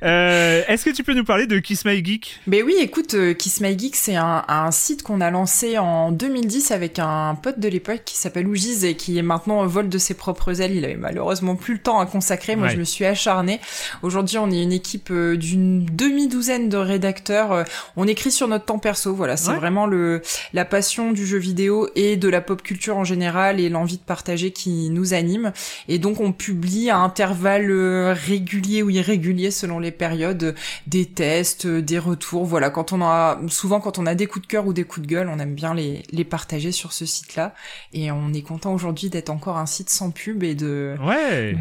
[0.03, 2.41] Euh, Est-ce que tu peux nous parler de Kiss My Geek?
[2.49, 6.11] Ben oui, écoute, euh, Kiss My Geek, c'est un, un, site qu'on a lancé en
[6.11, 9.89] 2010 avec un pote de l'époque qui s'appelle Ougiz et qui est maintenant au vol
[9.89, 10.75] de ses propres ailes.
[10.75, 12.57] Il avait malheureusement plus le temps à consacrer.
[12.57, 12.73] Moi, Ouais.
[12.75, 13.61] je me suis acharnée.
[14.03, 17.65] Aujourd'hui, on est une équipe euh, d'une demi-douzaine de rédacteurs.
[17.97, 19.15] On écrit sur notre temps perso.
[19.15, 19.57] Voilà, c'est Ouais.
[19.57, 20.23] vraiment le
[20.53, 24.03] la passion du jeu vidéo et de la pop culture en général et l'envie de
[24.03, 25.53] partager qui nous anime.
[25.89, 30.55] Et donc, on publie à intervalles euh, réguliers ou irréguliers selon les périodes
[30.86, 32.44] des tests, euh, des retours.
[32.44, 35.07] Voilà, quand on a souvent quand on a des coups de cœur ou des coups
[35.07, 37.55] de gueule, on aime bien les les partager sur ce site-là.
[37.93, 41.57] Et on est content aujourd'hui d'être encore un site sans pub et de Ouais.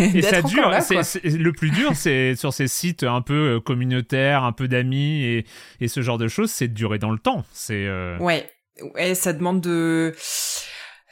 [0.14, 0.68] Et ça dure.
[0.70, 0.80] là,
[1.24, 5.46] le plus dur, c'est sur ces sites un peu euh, communautaires, un peu d'amis et,
[5.80, 7.44] et ce genre de choses, c'est de durer dans le temps.
[7.52, 8.48] C'est euh, Ouais,
[8.94, 10.14] ouais, ça demande de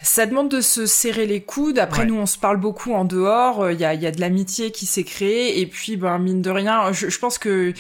[0.00, 1.78] ça demande de se serrer les coudes.
[1.80, 2.06] Après, Ouais.
[2.06, 3.70] nous, on se parle beaucoup en dehors.
[3.72, 5.60] Il y a, y a de l'amitié qui s'est créée.
[5.60, 7.72] Et puis, ben, mine de rien, je, je pense que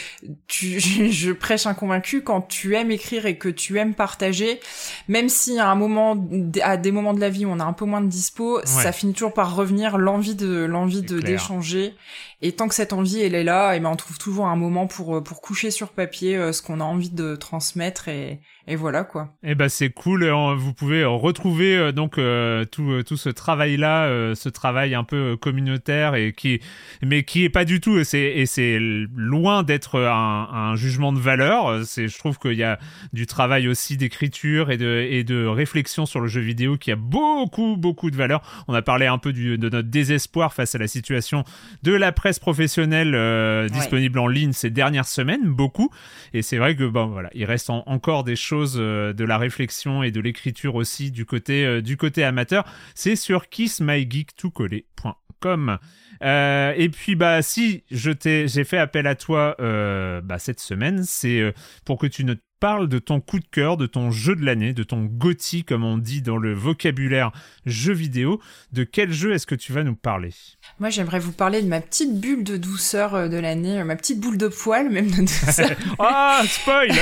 [0.48, 0.80] tu,
[1.12, 2.22] je, prêche un convaincu.
[2.22, 4.58] Quand tu aimes écrire et que tu aimes partager,
[5.06, 6.16] même si à un moment,
[6.62, 8.90] à des moments de la vie où on a un peu moins de dispo, ça
[8.90, 11.94] finit toujours par revenir l'envie de, l'envie de d'échanger.
[12.40, 14.86] Et tant que cette envie, elle est là, et ben, on trouve toujours un moment
[14.86, 18.76] pour, euh, pour coucher sur papier euh, ce qu'on a envie de transmettre et, et
[18.76, 19.34] voilà, quoi.
[19.42, 20.24] Eh ben c'est cool.
[20.24, 24.94] Euh, Vous pouvez euh, retrouver euh, donc euh, tout tout ce travail là, ce travail
[24.94, 26.60] un peu communautaire et qui
[27.02, 27.98] mais qui est pas du tout.
[27.98, 28.78] et C'est et c'est
[29.14, 31.84] loin d'être un, un jugement de valeur.
[31.84, 32.78] C'est je trouve qu'il y a
[33.12, 36.96] du travail aussi d'écriture et de et de réflexion sur le jeu vidéo qui a
[36.96, 38.42] beaucoup beaucoup de valeur.
[38.68, 41.44] On a parlé un peu du, de notre désespoir face à la situation
[41.82, 43.70] de la presse professionnelle euh, Ouais.
[43.70, 45.90] disponible en ligne ces dernières semaines, beaucoup.
[46.34, 49.38] Et c'est vrai que bon voilà, il reste en- encore des choses euh, de la
[49.38, 52.64] réflexion et de l'écriture aussi du côté euh, du côté amateur.
[52.94, 55.78] C'est sur kissmygeek.com.
[56.24, 60.58] Euh, et puis bah si je t'ai j'ai fait appel à toi euh, bah, cette
[60.60, 61.54] semaine, c'est
[61.84, 64.72] pour que tu ne parles de ton coup de cœur, de ton jeu de l'année,
[64.72, 67.32] de ton GOTY comme on dit dans le vocabulaire
[67.66, 68.40] jeu vidéo.
[68.72, 70.30] De quel jeu est-ce que tu vas nous parler?
[70.78, 73.96] Moi, j'aimerais vous parler de ma petite bulle de douceur euh, de l'année, euh, ma
[73.96, 75.70] petite boule de poil même de douceur.
[75.98, 76.90] Ah, spoil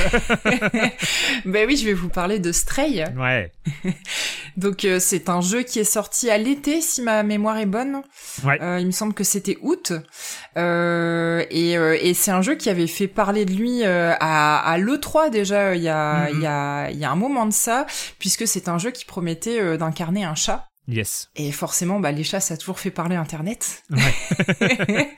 [1.45, 3.05] Ben oui, je vais vous parler de Stray.
[3.17, 3.51] Ouais.
[4.57, 8.01] Donc euh, c'est un jeu qui est sorti à l'été, si ma mémoire est bonne.
[8.43, 8.61] Ouais.
[8.61, 9.93] Euh, il me semble que c'était août.
[10.57, 15.29] Euh, et et c'est un jeu qui avait fait parler de lui à, à l'E3
[15.29, 16.35] déjà euh, il y a, Mhm.
[16.35, 17.85] il y, a, il y a un moment de ça,
[18.19, 20.65] puisque c'est un jeu qui promettait euh, d'incarner un chat.
[20.89, 21.27] Yes.
[21.35, 23.83] Et forcément, bah, les chats, ça a toujours fait parler Internet.
[23.89, 25.09] Ouais.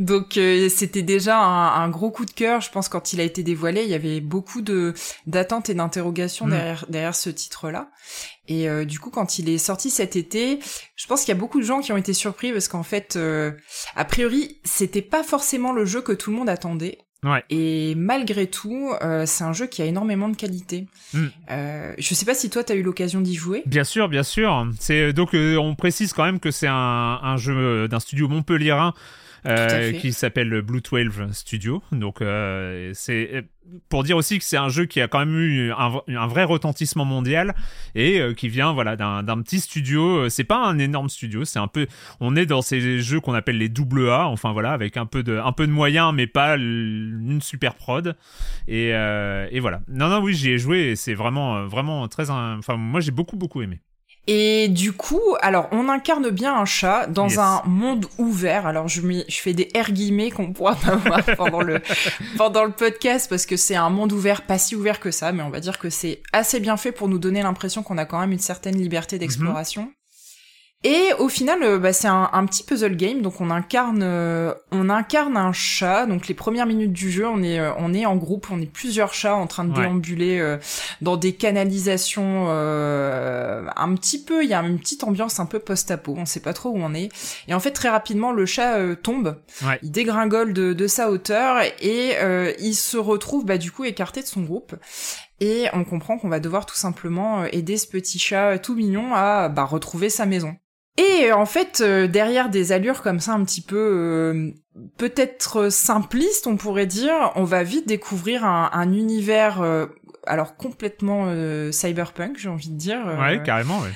[0.00, 2.60] Donc euh, c'était déjà un, un gros coup de cœur.
[2.60, 4.94] Je pense quand il a été dévoilé, il y avait beaucoup de
[5.26, 6.50] d'attentes et d'interrogations Mm.
[6.50, 7.88] derrière derrière ce titre-là.
[8.48, 10.58] Et euh, du coup, quand il est sorti cet été,
[10.96, 13.14] je pense qu'il y a beaucoup de gens qui ont été surpris parce qu'en fait,
[13.16, 13.52] euh,
[13.94, 16.98] a priori, c'était pas forcément le jeu que tout le monde attendait.
[17.26, 17.44] Ouais.
[17.50, 20.86] Et malgré tout, euh, c'est un jeu qui a énormément de qualité.
[21.12, 21.26] Mm.
[21.50, 23.62] Euh, je sais pas si toi, t'as eu l'occasion d'y jouer.
[23.66, 24.66] Bien sûr, bien sûr.
[24.78, 28.94] C'est donc euh, on précise quand même que c'est un, un jeu d'un studio montpelliérain
[29.46, 31.82] euh, qui s'appelle Blue 12 Studio.
[31.92, 33.44] Donc euh, c'est
[33.88, 37.04] pour dire aussi que c'est un jeu qui a quand même eu un, vrai retentissement
[37.04, 37.54] mondial
[37.94, 40.24] et euh, qui vient voilà d'un petit studio.
[40.24, 41.86] Euh, C'est pas un énorme studio, c'est un peu
[42.20, 44.26] on est dans ces jeux qu'on appelle les double A.
[44.28, 48.16] Enfin voilà, avec un peu de un peu de moyens, mais pas une super prod.
[48.68, 49.80] Et, euh, et voilà.
[49.88, 52.30] Non non oui j'y ai joué c'est vraiment euh, vraiment très.
[52.30, 53.80] Enfin moi j'ai beaucoup beaucoup aimé.
[54.28, 57.38] Et du coup, alors on incarne bien un chat dans Yes.
[57.38, 58.66] un monde ouvert.
[58.66, 61.80] Alors je, mets- je fais des R guillemets qu'on pourra pas voir pendant le
[62.36, 65.42] pendant le podcast parce que c'est un monde ouvert, pas si ouvert que ça, mais
[65.44, 68.18] on va dire que c'est assez bien fait pour nous donner l'impression qu'on a quand
[68.18, 69.92] même une certaine liberté d'exploration.
[70.88, 74.54] Et au final, euh, bah, c'est un, un petit puzzle game, donc on incarne, euh,
[74.70, 76.06] on incarne un chat.
[76.06, 78.70] Donc les premières minutes du jeu, on est, euh, on est en groupe, on est
[78.70, 79.80] plusieurs chats en train de Ouais.
[79.80, 80.58] déambuler euh,
[81.00, 82.46] dans des canalisations.
[82.50, 86.14] euh, un petit peu, il y a une petite ambiance un peu post-apo.
[86.16, 87.08] On sait pas trop où on est.
[87.48, 89.36] Et en fait, très rapidement, le chat tombe,
[89.66, 89.80] Ouais.
[89.82, 94.22] il dégringole de, de sa hauteur et euh, il se retrouve bah, du coup écarté
[94.22, 94.76] de son groupe.
[95.40, 99.48] Et on comprend qu'on va devoir tout simplement aider ce petit chat tout mignon à
[99.48, 100.54] bah, retrouver sa maison.
[100.96, 104.50] Et euh, en fait, euh, derrière des allures comme ça un petit peu euh,
[104.96, 109.86] peut-être simplistes, on pourrait dire, on va vite découvrir un, un univers euh,
[110.26, 113.00] alors complètement euh, cyberpunk, j'ai envie de dire.
[113.18, 113.90] Ouais carrément ouais.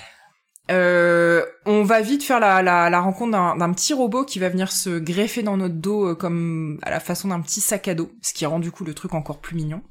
[0.71, 4.49] Euh, on va vite faire la, la, la rencontre d'un, d'un petit robot qui va
[4.49, 7.95] venir se greffer dans notre dos euh, comme à la façon d'un petit sac à
[7.95, 9.83] dos, ce qui rend du coup le truc encore plus mignon.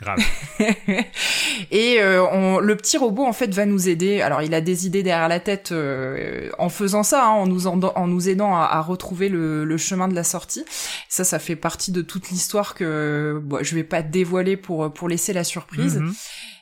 [0.00, 0.20] Grave.
[1.72, 4.20] Et euh, on, le petit robot en fait va nous aider.
[4.20, 7.66] Alors il a des idées derrière la tête euh, en faisant ça, hein, en nous
[7.66, 10.64] en, en nous aidant à, à retrouver le, le, chemin de la sortie.
[11.08, 15.08] Ça, ça fait partie de toute l'histoire que bon, je vais pas dévoiler pour pour
[15.08, 15.96] laisser la surprise.
[15.96, 16.14] Mhm.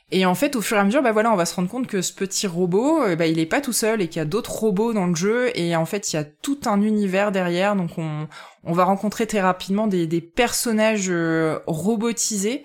[0.09, 1.85] Et en fait, au fur et à mesure, bah voilà, on va se rendre compte
[1.85, 4.25] que ce petit robot, euh, bah, il est pas tout seul et qu'il y a
[4.25, 5.51] d'autres robots dans le jeu.
[5.55, 7.75] Et en fait, il y a tout un univers derrière.
[7.75, 8.29] Donc, on,
[8.63, 12.63] on va rencontrer très rapidement des, des personnages euh, robotisés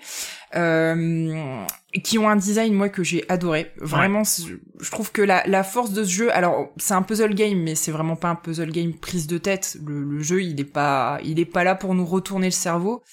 [0.55, 1.63] euh,
[2.03, 3.71] qui ont un design moi que j'ai adoré.
[3.77, 7.59] Vraiment, je trouve que la, la force de ce jeu, alors c'est un puzzle game,
[7.59, 9.77] mais c'est vraiment pas un puzzle game prise de tête.
[9.85, 13.03] Le, le jeu, il est pas, il est pas là pour nous retourner le cerveau.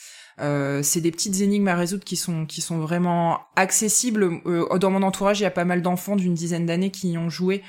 [0.41, 4.41] Euh, c'est des petites énigmes à résoudre qui sont qui sont vraiment accessibles.
[4.47, 7.19] Euh, dans mon entourage, il y a pas mal d'enfants d'une dizaine d'années qui y
[7.19, 7.63] ont joué.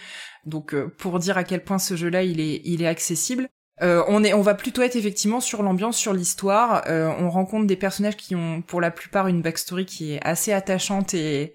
[0.45, 3.49] Donc euh, pour dire à quel point ce jeu-là il est il est accessible.
[3.81, 6.83] Euh, on est on va plutôt être effectivement sur l'ambiance, sur l'histoire.
[6.87, 10.53] Euh, on rencontre des personnages qui ont pour la plupart une backstory qui est assez
[10.53, 11.53] attachante et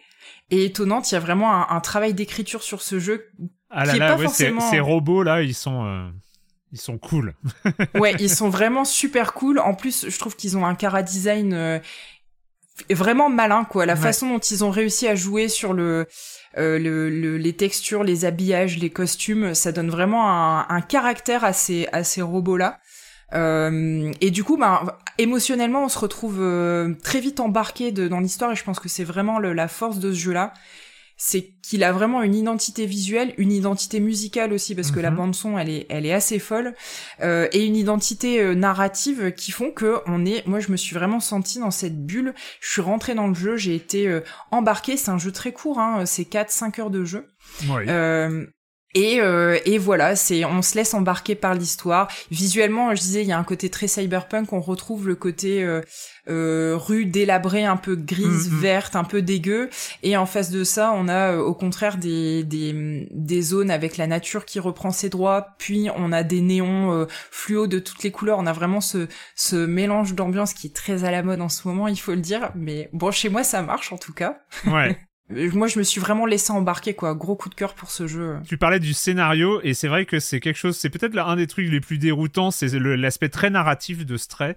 [0.50, 1.10] et étonnante.
[1.10, 3.30] Il y a vraiment un, un travail d'écriture sur ce jeu
[3.70, 4.70] Ah là qui est là, pas ouais, ces, forcément.
[4.70, 6.08] ces robots là, ils sont, euh,
[6.72, 7.34] ils sont cool.
[7.94, 9.58] ouais, ils sont vraiment super cool.
[9.60, 11.78] En plus, je trouve qu'ils ont un cara design euh,
[12.90, 13.86] vraiment malin, quoi.
[13.86, 14.00] La Ouais.
[14.00, 16.06] façon dont ils ont réussi à jouer sur le,
[16.58, 20.28] euh, le, le- les textures, les habillages, les costumes, ça donne vraiment
[20.70, 22.78] un, caractère à ces, à ces robots-là.
[23.34, 24.86] Euh, et du coup, ben,
[25.18, 29.04] émotionnellement, on se retrouve euh, très vite embarqué dans l'histoire, et je pense que c'est
[29.04, 30.52] vraiment la force de ce jeu-là
[31.16, 35.16] c'est qu'il a vraiment une identité visuelle, une identité musicale aussi parce que la Mhm.
[35.16, 36.74] bande son elle est elle est assez folle
[37.22, 40.94] euh, et une identité euh, narrative qui font que on est moi je me suis
[40.94, 44.20] vraiment sentie dans cette bulle, je suis rentrée dans le jeu, j'ai été euh,
[44.50, 47.26] embarquée, c'est un jeu très court hein, c'est 4 5 heures de jeu.
[47.68, 47.84] Oui.
[47.88, 48.46] Euh,
[48.96, 52.08] et, euh, et voilà, c'est on se laisse embarquer par l'histoire.
[52.30, 54.52] Visuellement, je disais, il y a un côté très cyberpunk.
[54.54, 55.82] On retrouve le côté euh,
[56.28, 58.58] euh, rue délabrée, un peu grise, Mhm.
[58.58, 59.68] verte, un peu dégueu.
[60.02, 63.98] Et en face de ça, on a euh, au contraire des, des des zones avec
[63.98, 65.48] la nature qui reprend ses droits.
[65.58, 68.38] Puis on a des néons euh, fluo de toutes les couleurs.
[68.38, 71.68] On a vraiment ce ce mélange d'ambiance qui est très à la mode en ce
[71.68, 72.50] moment, il faut le dire.
[72.54, 74.38] Mais bon, chez moi, ça marche en tout cas.
[74.66, 74.98] Ouais.
[75.28, 77.14] Moi, je me suis vraiment laissé embarquer, quoi.
[77.14, 78.36] Gros coup de cœur pour ce jeu.
[78.46, 81.48] Tu parlais du scénario et c'est vrai que c'est quelque chose, c'est peut-être un des
[81.48, 84.54] trucs les plus déroutants, c'est l'aspect très narratif de Stray,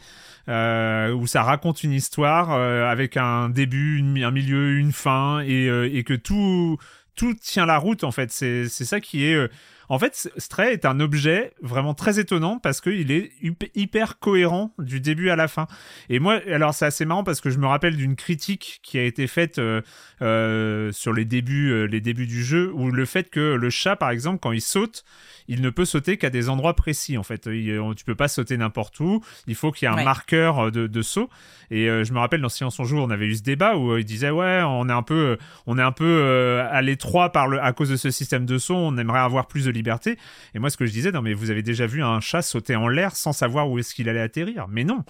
[0.48, 5.68] euh, où ça raconte une histoire euh, avec un début, un milieu, une fin et,
[5.68, 6.78] euh, et que tout
[7.16, 8.32] tout tient la route en fait.
[8.32, 9.50] C'est c'est ça qui est euh,
[9.90, 13.32] en fait, Stray est un objet vraiment très étonnant parce qu'il est
[13.76, 15.66] hyper cohérent du début à la fin.
[16.10, 19.04] Et moi, alors c'est assez marrant parce que je me rappelle d'une critique qui a
[19.04, 19.82] été faite euh,
[20.22, 23.96] euh, sur les débuts, euh, les débuts du jeu, où le fait que le chat,
[23.96, 25.04] par exemple, quand il saute,
[25.50, 27.18] il ne peut sauter qu'à des endroits précis.
[27.18, 29.22] En fait, il, on- tu peux pas sauter n'importe où.
[29.48, 30.06] Il faut qu'il y ait un Ouais.
[30.06, 31.30] marqueur euh, de, de saut.
[31.72, 33.92] Et euh, je me rappelle dans Silence on joue, on avait eu ce débat où
[33.92, 36.82] euh, il disait ouais, on est un peu, euh, on est un peu euh, à
[36.82, 38.76] l'étroit par le, à cause de ce système de saut.
[38.76, 40.18] On aimerait avoir plus de liberté.
[40.56, 42.76] Et moi, ce que je disais, non mais vous avez déjà vu un chat sauter
[42.76, 44.68] en l'air sans savoir où est-ce qu'il allait atterrir.
[44.70, 45.04] Mais non,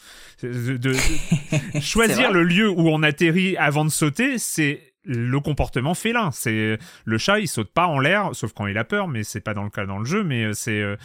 [0.44, 0.95] de, de- de-
[1.82, 6.32] choisir le lieu où on atterrit avant de sauter, c'est le comportement félin.
[6.32, 9.42] C'est le chat, il saute pas en l'air, sauf quand il a peur, mais c'est
[9.42, 10.24] pas dans le cas dans le jeu.
[10.24, 10.96] Mais euh, c'est euh,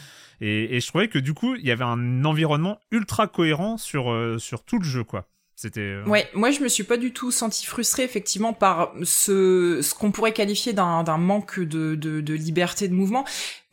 [0.40, 4.38] et, je trouvais que du coup, il y avait un environnement ultra cohérent sur euh,
[4.38, 5.26] sur tout le jeu, quoi.
[5.56, 9.80] C'était euh, Ouais, moi je me suis pas du tout senti frustrée effectivement par ce
[9.82, 13.24] ce qu'on pourrait qualifier d'un d'un manque de, de de liberté de mouvement.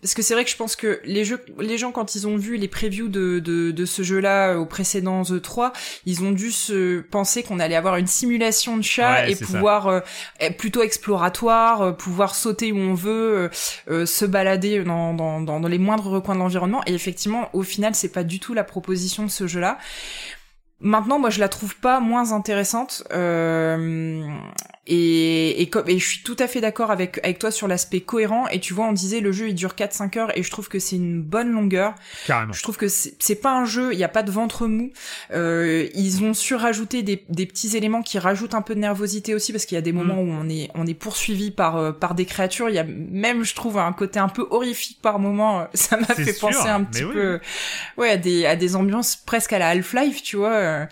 [0.01, 2.35] Parce que c'est vrai que je pense que les jeux, les gens quand ils ont
[2.35, 5.71] vu les previews de, de, de ce jeu-là au précédent E3,
[6.07, 9.87] ils ont dû se penser qu'on allait avoir une simulation de chat Ouais, et pouvoir
[9.87, 9.99] euh,
[10.39, 13.49] être plutôt exploratoire, euh, pouvoir sauter où on veut, euh,
[13.89, 16.81] euh, se balader dans, dans, dans, dans les moindres recoins de l'environnement.
[16.87, 19.77] Et effectivement, au final, c'est pas du tout la proposition de ce jeu-là.
[20.81, 23.03] Maintenant, moi, je la trouve pas moins intéressante.
[23.13, 24.27] Euh,
[24.87, 28.01] et, et, comme, et je suis tout à fait d'accord avec, avec toi sur l'aspect
[28.01, 28.47] cohérent.
[28.47, 30.79] Et tu vois, on disait le jeu il dure 4-5 heures et je trouve que
[30.79, 31.93] c'est une bonne longueur.
[32.25, 32.51] carrément.
[32.51, 34.91] Je trouve que c'est pas un jeu, il n'y a pas de ventre mou.
[35.33, 39.35] Euh, ils ont su rajouter des, des petits éléments qui rajoutent un peu de nervosité
[39.35, 41.91] aussi parce qu'il y a des moments où on est on est poursuivi par euh,
[41.91, 42.69] par des créatures.
[42.69, 45.67] Il y a même, je trouve, un côté un peu horrifique par moment.
[45.75, 47.13] Ça m'a fait sûr, penser un petit oui.
[47.13, 47.39] peu,
[47.97, 50.87] ouais, à des à des ambiances presque à la Half-Life, tu vois.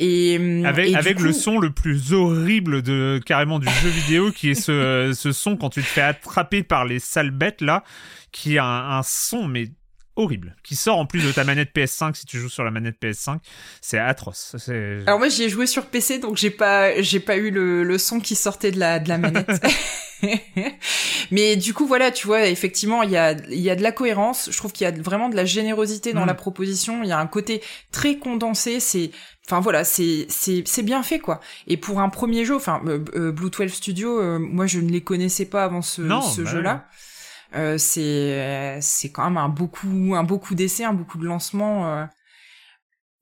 [0.00, 0.04] Euh.
[0.04, 4.32] Et Avec, et du avec le son le plus horrible de carrément du jeu vidéo
[4.32, 7.84] qui est ce, ce son quand tu te fais attraper par les sales bêtes là
[8.32, 9.68] qui a un, un son mais
[10.14, 12.96] horrible, qui sort en plus de ta manette PS5 si tu joues sur la manette
[13.02, 13.38] PS5.
[13.80, 14.56] C'est atroce.
[14.58, 14.98] C'est...
[15.06, 17.98] Alors moi j'y ai joué sur PC donc j'ai pas j'ai pas eu le, le
[17.98, 19.48] son qui sortait de la de la manette.
[21.30, 23.92] Mais du coup voilà tu vois effectivement il y a il y a de la
[23.92, 24.48] cohérence.
[24.52, 26.26] Je trouve qu'il y a vraiment de la générosité dans Mm.
[26.26, 27.02] la proposition.
[27.02, 28.80] Il y a un côté très condensé.
[28.80, 29.10] C'est
[29.46, 31.40] Enfin voilà, c'est c'est c'est bien fait quoi.
[31.66, 34.88] Et pour un premier jeu, enfin euh, euh, Blue 12 Studio, euh, moi je ne
[34.90, 36.88] les connaissais pas avant ce, ce bah jeu-là.
[37.54, 41.18] Euh, c'est c'est quand même un beau coup un beau coup d'essai, un beau coup
[41.18, 41.86] de lancement.
[41.92, 42.04] euh.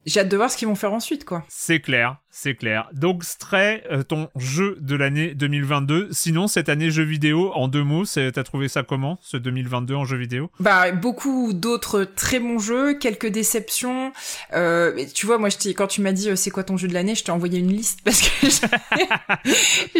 [0.06, 1.44] J'ai hâte de voir ce qu'ils vont faire ensuite quoi.
[1.48, 2.88] C'est clair, c'est clair.
[2.92, 6.08] Donc Stray, euh, ton jeu de l'année 2022.
[6.12, 9.94] Sinon, cette année jeu vidéo, en deux mots, c'est- t'as trouvé ça comment, ce 2022
[9.94, 10.50] en jeu vidéo?
[10.60, 14.12] Bah beaucoup d'autres très bons jeux, quelques déceptions.
[14.54, 16.94] Euh, tu vois, moi je quand tu m'as dit euh, c'est quoi ton jeu de
[16.94, 18.46] l'année, je t'ai envoyé une liste parce que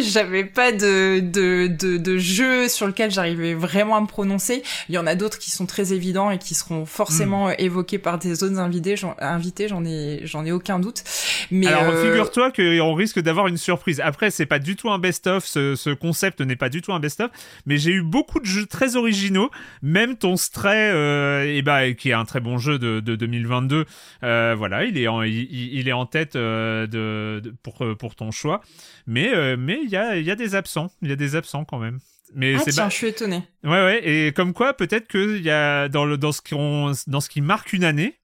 [0.00, 4.62] j'avais- pas de, de de de jeu sur lequel j'arrivais vraiment à me prononcer.
[4.88, 7.54] Il y en a d'autres qui sont très évidents et qui seront forcément Hmm.
[7.58, 8.96] évoqués par des autres invités.
[8.96, 11.02] J'en, invités, j'en ai j'en ai aucun doute.
[11.50, 14.00] Mais Alors euh, figure-toi qu'on risque d'avoir une surprise.
[14.00, 17.00] Après, c'est pas du tout un best-of, ce, ce concept n'est pas du tout un
[17.00, 17.30] best-of,
[17.66, 19.50] mais j'ai eu beaucoup de jeux très originaux.
[19.82, 23.84] Même ton Stray, euh, et bah, qui est un très bon jeu de, de 2022,
[24.22, 27.94] euh, voilà, il est en, il, il est en tête euh, de, de- pour, euh,
[27.94, 28.60] pour ton choix.
[29.06, 31.36] Mais euh, mais il y a, il y a des absents, il y a des
[31.36, 31.98] absents quand même.
[32.32, 33.42] Mais ah c'est tiens, pas- je suis étonné.
[33.64, 37.20] Ouais, ouais, et comme quoi, peut-être qu'il y a dans, le, dans, ce qu'on- dans
[37.20, 38.19] ce qui marque une année,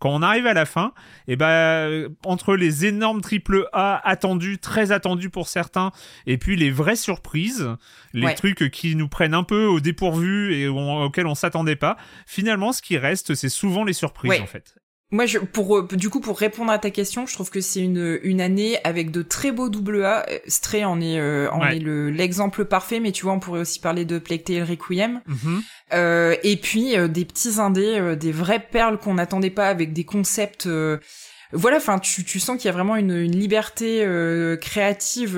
[0.00, 0.92] quand on arrive à la fin,
[1.28, 5.92] et ben euh, entre les énormes triple A attendus, très attendus pour certains,
[6.26, 7.68] et puis les vraies surprises,
[8.12, 8.34] les Ouais.
[8.34, 11.96] trucs qui nous prennent un peu au dépourvu et on- auxquels on s'attendait pas,
[12.26, 14.40] finalement, ce qui reste, c'est souvent les surprises Ouais.
[14.40, 14.74] en fait.
[15.12, 17.80] Moi, je, pour euh, du coup, pour répondre à ta question, je trouve que c'est
[17.80, 20.24] une une année avec de très beaux double A.
[20.30, 21.76] Euh, Stray en est euh, en Ouais.
[21.76, 25.20] est le l'exemple parfait, mais tu vois, on pourrait aussi parler de Plague Tale Requiem.
[25.26, 25.62] Mhm.
[25.94, 30.04] Euh, et puis euh, des petits indés, des vraies perles qu'on n'attendait pas avec des
[30.04, 30.68] concepts.
[31.52, 35.36] voilà, enfin, tu tu sens qu'il y a vraiment une une liberté euh, créative.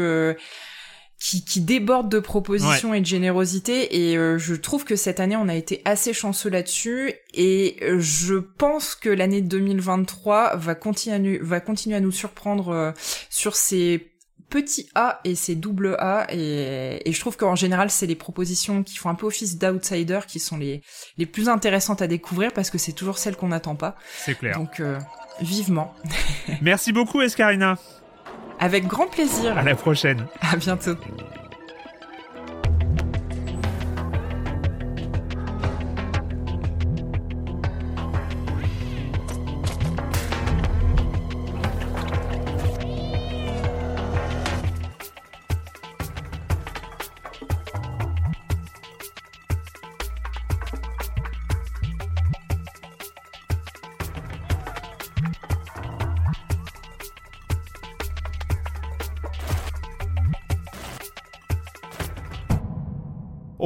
[1.23, 4.11] Qui, qui déborde de propositions et de générosité.
[4.11, 7.13] Et euh, je trouve que cette année on a été assez chanceux là-dessus.
[7.33, 12.91] Et euh, je pense que l'année 2023 va continuer va continuer à nous surprendre euh,
[13.31, 14.11] sur ces
[14.51, 16.27] petits A et ces double A.
[16.31, 20.21] Et, et je trouve qu'en général c'est les propositions qui font un peu office d'outsider
[20.27, 20.83] qui sont les
[21.19, 23.95] les plus intéressantes à découvrir parce que c'est toujours celles qu'on n'attend pas.
[24.25, 24.57] C'est clair.
[24.59, 24.99] donc euh,
[25.41, 25.95] vivement.
[26.63, 27.79] Merci beaucoup, Escarina.
[28.63, 30.25] Avec grand plaisir À la prochaine.
[30.41, 30.95] à bientôt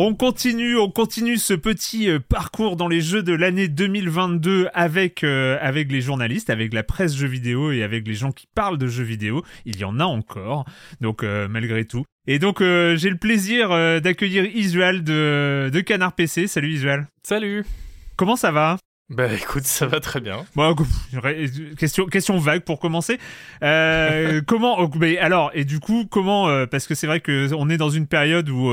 [0.09, 5.24] On continue, on continue ce petit euh, parcours dans les jeux de l'année 2022 avec
[5.24, 8.78] euh, avec les journalistes, avec la presse jeux vidéo et avec les gens qui parlent
[8.78, 9.43] de jeux vidéo.
[9.65, 10.65] Il y en a encore,
[11.01, 12.05] donc euh, malgré tout.
[12.28, 13.70] Et donc euh, j'ai le plaisir
[14.01, 16.47] d'accueillir Isual de de Canard PC.
[16.47, 17.09] Salut Isual.
[17.24, 17.65] Salut.
[18.15, 18.77] Comment ça va?
[19.11, 20.45] Bah écoute, ça va très bien.
[20.55, 20.77] Bon,
[21.77, 23.19] question, question vague pour commencer.
[24.47, 27.91] Comment, oh, alors, et du coup, comment, parce que c'est vrai que on est dans
[27.91, 28.73] une période où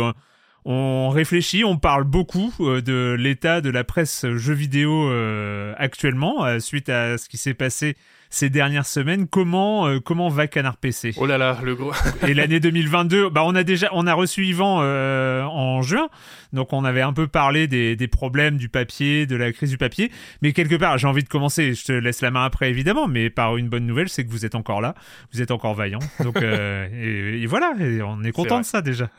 [0.66, 6.46] on réfléchit, on parle beaucoup euh, de l'état de la presse jeux vidéo euh, actuellement,
[6.46, 7.98] euh, suite à ce qui s'est passé
[8.34, 9.28] ces dernières semaines.
[9.28, 11.92] Comment, euh, comment va Canard PC Oh là là, le gros.
[12.28, 16.10] Et l'année 2022, bah on a déjà, on a reçu Yvan euh, en juin,
[16.52, 19.78] donc on avait un peu parlé des, des problèmes du papier, de la crise du
[19.78, 20.12] papier,
[20.42, 21.76] mais quelque part, j'ai envie de commencer.
[21.76, 24.46] Je te laisse la main après évidemment, mais par une bonne nouvelle, c'est que vous
[24.48, 24.96] êtes encore là,
[25.32, 28.82] vous êtes encore vaillant, donc euh, et, et voilà, et on est content de ça
[28.82, 29.10] déjà.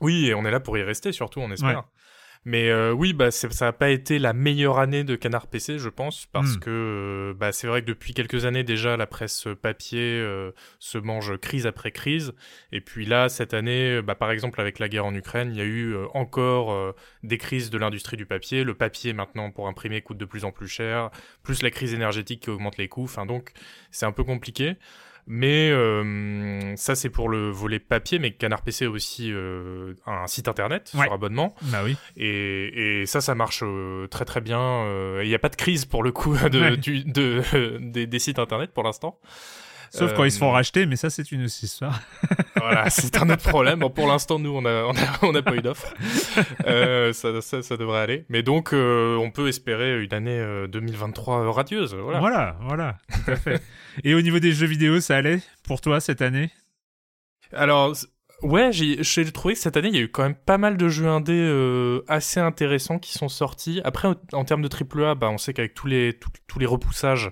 [0.00, 1.78] Oui, et on est là pour y rester surtout, on espère.
[1.78, 1.84] Ouais.
[2.50, 5.90] Mais euh, oui, bah ça n'a pas été la meilleure année de Canard PC, je
[5.90, 6.60] pense, parce Hmm.
[6.60, 10.96] que euh, bah, c'est vrai que depuis quelques années déjà, la presse papier euh, se
[10.96, 12.32] mange crise après crise.
[12.72, 15.60] Et puis là, cette année, bah, par exemple avec la guerre en Ukraine, il y
[15.60, 18.64] a eu euh, encore des crises de l'industrie du papier.
[18.64, 21.10] Le papier maintenant pour imprimer coûte de plus en plus cher,
[21.42, 23.04] plus la crise énergétique qui augmente les coûts.
[23.04, 23.52] Enfin donc,
[23.90, 24.76] c'est un peu compliqué.
[25.30, 30.26] Mais euh, ça, c'est pour le volet papier, mais Canard PC a aussi euh, un
[30.26, 31.04] site internet Ouais.
[31.04, 31.54] sur abonnement.
[31.64, 31.96] Bah oui.
[32.16, 34.58] Et, et ça, ça marche euh, très très bien.
[34.60, 36.76] euh, Il n'y a pas de crise pour le coup de, Ouais.
[36.78, 37.42] du- de,
[37.80, 39.18] des, des sites internet pour l'instant.
[39.90, 42.00] Sauf quand ils se font Euh, racheter, mais ça c'est une autre histoire.
[42.56, 43.78] Voilà, c'est un autre problème.
[43.78, 45.94] Bon, pour l'instant, nous, on a, on a, on a pas eu d'offre.
[46.66, 48.24] Euh, ça, ça, ça devrait aller.
[48.28, 51.94] Mais donc, euh, on peut espérer une année euh, 2023 radieuse.
[51.94, 52.20] Voilà.
[52.20, 53.62] Voilà, voilà, tout à fait.
[54.04, 56.50] Et au niveau des jeux vidéo, ça allait pour toi cette année?
[57.52, 57.94] Alors,
[58.42, 60.88] ouais, j'ai trouvé que cette année, il y a eu quand même pas mal de
[60.88, 63.80] jeux indés euh, assez intéressants qui sont sortis.
[63.84, 67.30] Après, en, termes de AAA, bah, on sait qu'avec tous les, tous, tous les repoussages,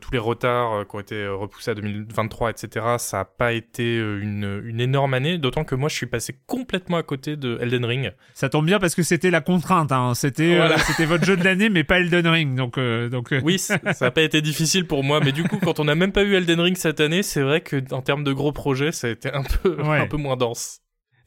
[0.00, 3.52] tous les retards euh, qui ont été euh, repoussés à 2023, etc., ça n'a pas
[3.52, 5.38] été euh, une, une énorme année.
[5.38, 8.12] D'autant que moi, je suis passé complètement à côté de Elden Ring.
[8.34, 9.90] Ça tombe bien parce que c'était la contrainte.
[9.92, 10.14] Hein.
[10.14, 10.76] C'était euh, Voilà.
[11.06, 12.54] votre jeu de l'année, mais pas Elden Ring.
[12.56, 13.32] Donc euh, donc.
[13.32, 15.94] euh, Oui, ça n'a pas été difficile pour moi, mais du coup, quand on n'a
[15.94, 18.92] même pas eu Elden Ring cette année, c'est vrai que en termes de gros projets,
[18.92, 19.98] ça a été un peu, Ouais.
[19.98, 20.80] un peu moins dense.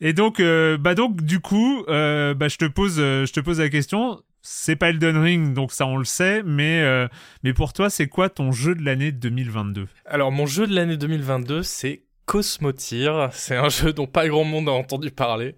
[0.03, 3.39] Et donc, euh, bah donc, du coup, euh, bah je te pose, euh, je te
[3.39, 4.19] pose la question.
[4.41, 7.07] C'est pas Elden Ring, donc ça on le sait, mais euh,
[7.43, 10.97] mais pour toi, c'est quoi ton jeu de l'année 2022 Alors, mon jeu de l'année
[10.97, 13.29] 2022, c'est Cosmotir.
[13.33, 15.55] C'est un jeu dont pas grand monde a entendu parler.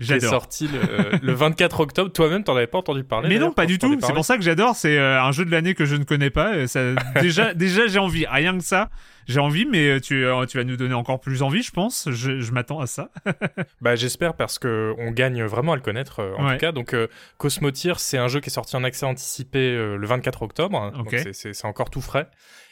[0.00, 0.30] J'adore.
[0.30, 2.10] sorti le, le 24 octobre.
[2.12, 3.96] Toi-même, t'en avais pas entendu parler Mais non, pas du tout.
[4.00, 4.74] C'est pour ça que j'adore.
[4.76, 6.54] C'est euh, un jeu de l'année que je ne connais pas.
[6.54, 6.80] Euh, Ça,
[7.20, 8.24] déjà, déjà, j'ai envie.
[8.26, 8.90] Rien que ça,
[9.26, 9.66] j'ai envie.
[9.66, 12.08] Mais euh, tu, euh, tu vas nous donner encore plus envie, je pense.
[12.10, 13.10] Je, je m'attends à ça.
[13.80, 16.52] Bah, j'espère parce que on gagne vraiment à le connaître euh, en Ouais.
[16.54, 16.72] tout cas.
[16.72, 20.42] Donc euh, Cosmotir, c'est un jeu qui est sorti en accès anticipé euh, le 24
[20.42, 20.90] octobre.
[20.92, 21.18] Donc Ok.
[21.18, 22.28] c'est- c'est c'est encore tout frais.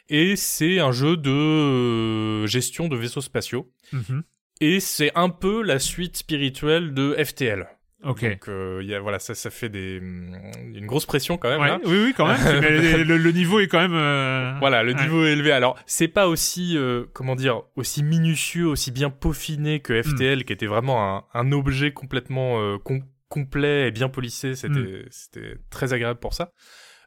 [0.08, 3.70] Et c'est un jeu de euh, gestion de vaisseaux spatiaux.
[3.92, 4.22] Mhm.
[4.60, 7.66] Et c'est un peu la suite spirituelle de FTL.
[8.04, 8.24] Ok.
[8.28, 10.34] Donc euh, y a, voilà, ça, ça fait des, hum,
[10.74, 11.60] une grosse pression quand même.
[11.60, 11.80] Ouais, là.
[11.84, 12.38] oui, oui, quand même.
[12.60, 13.94] Mais le, le niveau est quand même.
[13.94, 15.00] euh, Voilà, le ouais.
[15.02, 15.52] niveau est élevé.
[15.52, 20.02] Alors, c'est pas aussi, euh, comment dire, aussi minutieux, aussi bien peaufiné que Hmm.
[20.02, 24.56] FTL, qui était vraiment un, un objet complètement com- complet et bien polissé.
[24.56, 25.06] C'était, Hmm.
[25.10, 26.52] c'était très agréable pour ça.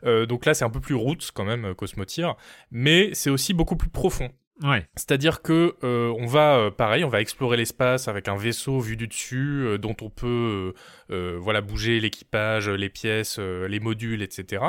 [0.03, 2.35] Euh, donc là, c'est un peu plus roots quand même, euh, Cosmotir,
[2.71, 4.31] mais c'est aussi beaucoup plus profond.
[4.63, 4.87] Ouais.
[4.95, 8.95] C'est-à-dire que euh, on va, euh, pareil, on va explorer l'espace avec un vaisseau vu
[8.95, 10.73] du dessus, euh, dont on peut,
[11.09, 14.63] voilà, bouger l'équipage, les pièces, les modules, etc.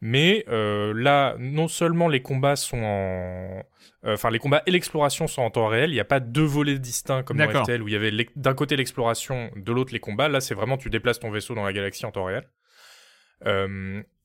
[0.00, 3.62] Mais là, non seulement les combats sont en,
[4.04, 5.90] enfin les combats et l'exploration sont en temps réel.
[5.90, 7.64] Il n'y a pas deux volets distincts comme dans.
[7.64, 10.28] FTL où il y avait d'un côté l'exploration, de l'autre les combats.
[10.28, 12.46] Là, c'est vraiment tu déplaces ton vaisseau dans la galaxie en temps réel.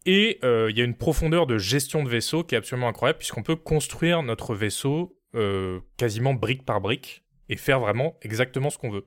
[0.05, 3.19] Et euh, il y a une profondeur de gestion de vaisseau qui est absolument incroyable
[3.19, 8.77] puisqu'on peut construire notre vaisseau euh, quasiment brique par brique et faire vraiment exactement ce
[8.77, 9.05] qu'on veut.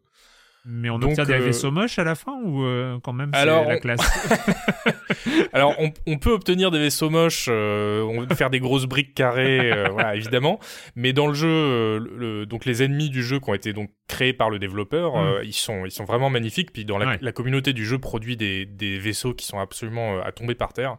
[0.66, 3.30] Mais on Donc, obtient des euh, vaisseaux moches à la fin ou euh, quand même
[3.34, 4.00] c'est Alors, la on- classe
[5.52, 9.14] Alors, on, on peut obtenir des vaisseaux moches, euh, on peut faire des grosses briques
[9.14, 10.58] carrées, voilà, évidemment.
[10.96, 14.32] Mais dans le jeu, le- donc les ennemis du jeu qui ont été donc créés
[14.32, 16.72] par le développeur, euh, ils sont ils sont vraiment magnifiques.
[16.72, 17.08] Puis dans la, Mm.
[17.10, 17.18] Ouais.
[17.20, 20.96] la communauté du jeu produit des, des vaisseaux qui sont absolument à tomber par terre.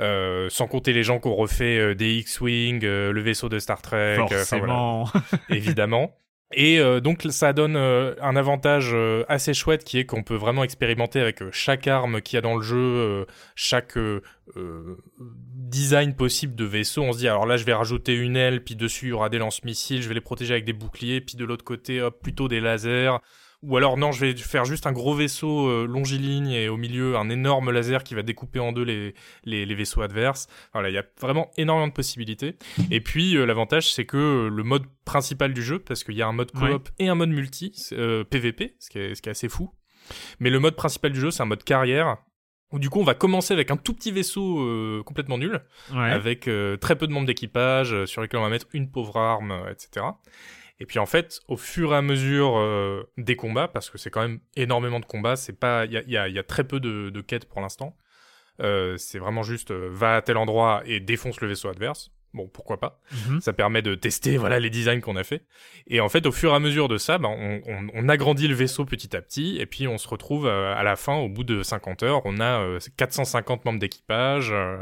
[0.00, 3.58] Euh, sans compter les gens qui ont refait euh, des X-Wing, euh, le vaisseau de
[3.58, 5.10] Star Trek, voilà Forcément.
[5.50, 6.14] évidemment.
[6.54, 10.34] Et euh, donc ça donne euh, un avantage euh, assez chouette qui est qu'on peut
[10.34, 13.98] vraiment expérimenter avec chaque arme qu'il y a dans le jeu, chaque
[15.26, 17.02] design possible de vaisseau.
[17.02, 19.28] On se dit alors là je vais rajouter une aile, puis dessus il y aura
[19.28, 22.48] des lance-missiles, je vais les protéger avec des boucliers, puis de l'autre côté hop plutôt
[22.48, 23.18] des lasers.
[23.62, 27.16] Ou alors non, je vais faire juste un gros vaisseau euh, longiligne et au milieu
[27.16, 29.14] un énorme laser qui va découper en deux les,
[29.44, 30.46] les, les vaisseaux adverses.
[30.72, 32.56] Voilà, il y a vraiment énormément de possibilités.
[32.92, 36.22] Et puis euh, l'avantage c'est que euh, le mode principal du jeu, parce qu'il y
[36.22, 36.76] a un mode coop Ouais.
[37.00, 39.70] et un mode multi, euh, PVP, ce qui, est, ce qui est assez fou.
[40.38, 42.16] Mais le mode principal du jeu c'est un mode carrière.
[42.70, 45.62] Où du coup on va commencer avec un tout petit vaisseau euh, complètement nul,
[45.92, 46.10] Ouais.
[46.10, 49.16] avec euh, très peu de membres d'équipage, euh, sur lesquels on va mettre une pauvre
[49.16, 50.04] arme, etc.
[50.80, 54.10] Et puis en fait, au fur et à mesure euh, des combats, parce que c'est
[54.10, 56.64] quand même énormément de combats, c'est pas, il y a, y a- y a très
[56.64, 57.96] peu de, de quêtes pour l'instant.
[58.62, 62.12] Euh, c'est vraiment juste euh, va à tel endroit et défonce le vaisseau adverse.
[62.34, 63.40] Bon, pourquoi pas Mhm.
[63.40, 65.42] Ça permet de tester voilà les designs qu'on a fait.
[65.86, 68.48] Et en fait, au fur et à mesure de ça, ben, on, on- on agrandit
[68.48, 71.28] le vaisseau petit à petit, et puis on se retrouve euh, à la fin, au
[71.28, 74.76] bout de 50 heures, on a euh, 450 membres d'équipage euh,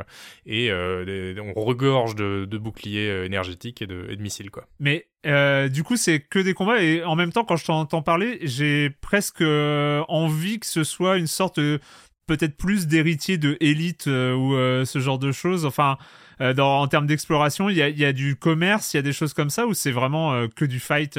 [0.45, 1.05] et euh,
[1.35, 4.67] des- on regorge de, de boucliers euh, énergétiques et de, et de missiles quoi.
[4.81, 8.03] Mais euh, du coup, c'est que des combats et en même temps, quand je t'entends
[8.03, 11.81] parler, j'ai presque euh, envie que ce soit une sorte de-
[12.27, 15.65] peut-être plus d'héritier de Elite euh, ou euh, ce genre de choses.
[15.67, 15.97] Enfin,
[16.41, 19.01] euh, dans, en termes d'exploration, il y a, il y a du commerce, il y
[19.01, 21.17] a des choses comme ça ou c'est vraiment que du fight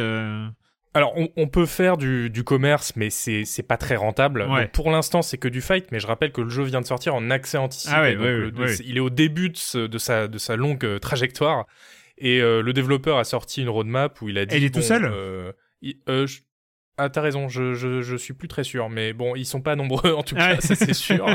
[0.93, 4.47] Alors, on, on peut faire du, du commerce, mais c'est pas très rentable.
[4.49, 4.63] Ouais.
[4.63, 6.85] Donc, pour l'instant, c'est que du fight, mais je rappelle que le jeu vient de
[6.87, 7.93] sortir en accès anticipé.
[7.95, 10.37] Ah ouais, donc ouais, le- de- Il est au début de, ce- de, sa, de
[10.37, 11.65] sa longue trajectoire.
[12.19, 14.55] Et le développeur a sorti une roadmap où il a dit.
[14.55, 15.11] Et il est tout seul?
[15.83, 16.39] il- euh, je-
[16.97, 18.89] Ah, t'as raison, je, je, je suis plus très sûr.
[18.89, 20.61] Mais bon, ils sont pas nombreux en tout cas, Ouais.
[20.61, 21.25] ça c'est sûr.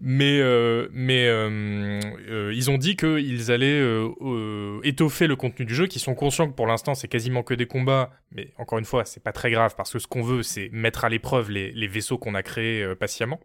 [0.00, 3.82] mais euh, mais euh, euh, ils ont dit qu'ils allaient
[4.84, 7.66] étoffer le contenu du jeu, qu'ils sont conscients que pour l'instant c'est quasiment que des
[7.66, 8.10] combats.
[8.32, 11.04] Mais encore une fois, c'est pas très grave parce que ce qu'on veut, c'est mettre
[11.04, 13.40] à l'épreuve les, les vaisseaux qu'on a créés patiemment.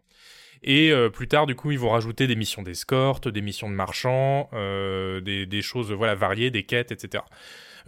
[0.66, 3.74] Et euh, plus tard, du coup, ils vont rajouter des missions d'escorte, des missions de
[3.74, 7.22] marchands, euh, des, des choses voilà variées, des quêtes, etc.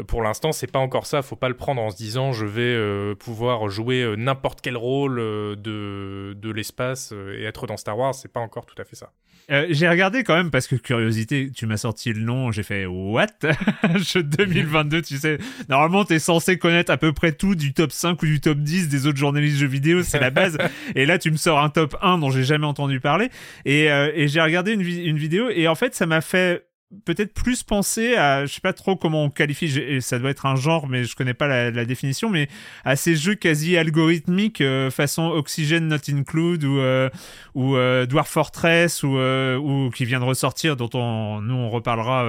[0.07, 1.23] Pour l'instant, c'est pas encore ça.
[1.23, 4.77] Faut pas le prendre en se disant je vais euh, pouvoir jouer euh, n'importe quel
[4.77, 8.15] rôle euh, de, de l'espace et être dans Star Wars.
[8.15, 9.13] C'est pas encore tout à fait ça.
[9.49, 12.85] Euh, j'ai regardé quand même parce que curiosité, tu m'as sorti le nom, j'ai fait
[12.85, 13.27] what?
[13.95, 15.39] Jeu 2022, tu sais.
[15.69, 18.89] Normalement, t'es censé connaître à peu près tout du top 5 ou du top 10
[18.89, 20.59] des autres journalistes jeux vidéo, c'est la base.
[20.97, 23.31] et là, tu me sors un top 1 dont j'ai jamais entendu parler.
[23.65, 26.67] Et, euh, et j'ai regardé une, vi- une vidéo et en fait, ça m'a fait
[27.05, 30.57] peut-être plus penser à, je sais pas trop comment on qualifie, ça doit être un
[30.57, 32.49] genre, mais je connais pas la, définition, mais
[32.85, 37.11] à ces jeux quasi algorithmiques euh, façon Oxygen Not Include ou euh,
[37.57, 42.25] euh, Dwarf Fortress ou euh, ou qui vient de ressortir, dont on nous on reparlera,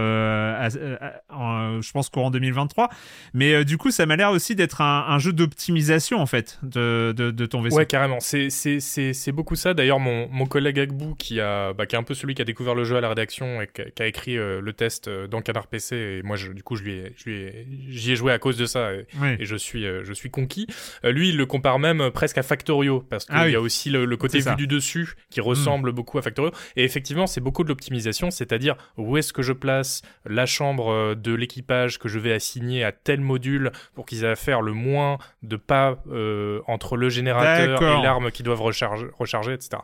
[0.70, 2.90] je pense courant 2023.
[3.34, 7.62] Mais du coup, ça m'a l'air aussi d'être un, jeu d'optimisation en fait de, ton
[7.62, 7.78] vaisseau.
[7.78, 8.20] Ouais, carrément.
[8.20, 9.74] C'est beaucoup ça.
[9.74, 12.46] D'ailleurs, mon mon collègue Agbou qui a bah, qui est un peu celui qui a
[12.46, 15.42] découvert le jeu à la rédaction et qui a écrit euh, le test euh, dans
[15.42, 18.16] Canard PC et moi je, du coup je lui ai, je lui ai- j'y ai
[18.16, 19.06] joué à cause de ça et,
[19.42, 20.66] je suis euh, je suis conquis.
[21.04, 23.52] Lui, il le compare même presque à Factorio parce qu'il Ah oui.
[23.52, 26.84] y a aussi le, le côté vu du dessus qui ressemble beaucoup à Factorio et
[26.84, 32.00] effectivement, c'est beaucoup de l'optimisation, c'est-à-dire où est-ce que je place la chambre de l'équipage
[32.00, 35.56] que je vais assigner à tel module pour qu'ils aient à faire le moins de
[35.58, 38.00] pas euh, entre le générateur D'accord.
[38.00, 39.82] et l'arme qui doivent recharger, recharger, etc.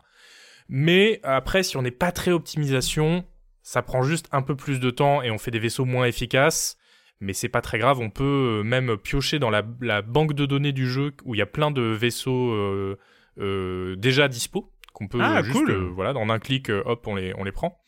[0.68, 3.24] Mais après, si on n'est pas très optimisation,
[3.64, 6.76] ça prend juste un peu plus de temps et on fait des vaisseaux moins efficaces.
[7.20, 10.46] Mais c'est pas très grave, on peut euh, même piocher dans la, la banque de
[10.46, 12.98] données du jeu où il y a plein de vaisseaux euh,
[13.40, 15.70] euh, déjà dispo qu'on peut Ah, juste, cool.
[15.70, 17.80] euh, voilà, dans un clic, hop, on les, on les prend.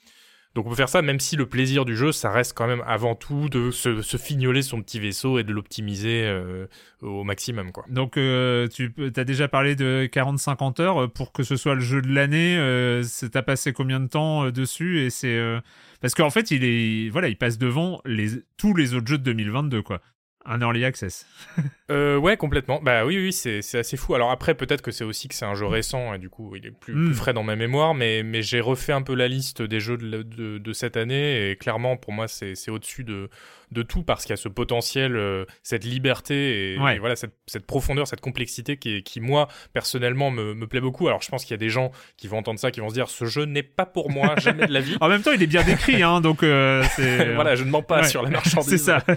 [0.56, 2.82] Donc on peut faire ça, même si le plaisir du jeu, ça reste quand même
[2.86, 6.66] avant tout de se, fignoler son petit vaisseau et de l'optimiser euh,
[7.02, 7.84] au maximum, quoi.
[7.90, 12.00] Donc, euh, tu as déjà parlé de 40-50 heures pour que ce soit le jeu
[12.00, 12.56] de l'année.
[12.58, 15.00] Euh, T'as passé combien de temps dessus?
[15.00, 15.38] Et c'est
[16.00, 18.00] parce qu'en fait, il est voilà, il passe devant
[18.56, 20.00] tous les autres jeux de 2022, quoi.
[20.48, 21.26] Un early access.
[21.88, 22.80] Euh, ouais, complètement.
[22.82, 24.16] Bah oui, oui, c'est assez fou.
[24.16, 26.66] Alors après, peut-être que c'est aussi que c'est un jeu récent et du coup, il
[26.66, 27.04] est plus, Mm.
[27.06, 29.96] plus frais dans ma mémoire, mais, mais j'ai refait un peu la liste des jeux
[29.96, 33.30] de, de, de cette année et clairement, pour moi, c'est au-dessus de,
[33.72, 36.96] de tout parce qu'il y a ce potentiel, euh, cette liberté et, Ouais.
[36.96, 41.08] et voilà, cette, cette profondeur, cette complexité qui, qui moi, personnellement, me, me plaît beaucoup.
[41.08, 42.94] Alors je pense qu'il y a des gens qui vont entendre ça, qui vont se
[42.94, 44.96] dire, ce jeu n'est pas pour moi, jamais de la vie.
[45.00, 46.82] En même temps, il est bien décrit, hein, donc euh,
[47.34, 48.08] voilà, je ne mens pas Ouais.
[48.08, 48.68] sur la marchandise.
[48.70, 49.02] C'est ça.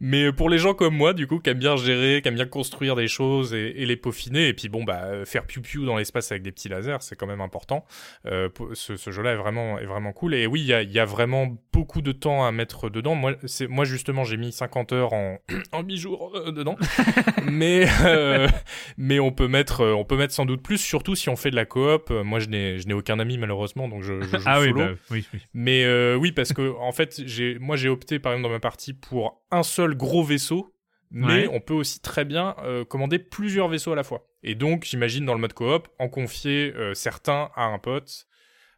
[0.00, 2.46] Mais pour les gens comme moi, du coup, qui aiment bien gérer, qui aiment bien
[2.46, 6.30] construire des choses et, et les peaufiner, et puis bon, bah, faire piou-piou dans l'espace
[6.32, 7.84] avec des petits lasers, c'est quand même important.
[8.26, 10.34] Euh, ce, ce jeu-là est vraiment, est vraiment cool.
[10.34, 13.14] Et oui, il y a, y a vraiment beaucoup de temps à mettre dedans.
[13.14, 15.38] Moi, c'est, moi justement, j'ai mis 50 heures en,
[15.72, 16.76] en 8 jours euh, dedans.
[17.50, 18.48] mais, euh,
[18.96, 21.50] mais on peut mettre, euh, on peut mettre sans doute plus, surtout si on fait
[21.50, 22.10] de la coop.
[22.10, 24.90] Moi, je n'ai, je n'ai aucun ami malheureusement, donc je, je joue Ah oui, bah,
[25.10, 25.40] oui, oui.
[25.52, 28.60] Mais euh, oui, parce que en fait, j'ai, moi, j'ai opté par exemple dans ma
[28.60, 30.72] partie pour un seul gros vaisseau,
[31.10, 31.50] mais Ouais.
[31.52, 32.56] on peut aussi très bien
[32.88, 34.26] commander plusieurs vaisseaux à la fois.
[34.42, 38.26] Et donc, j'imagine dans le mode coop, en confier certains à un pote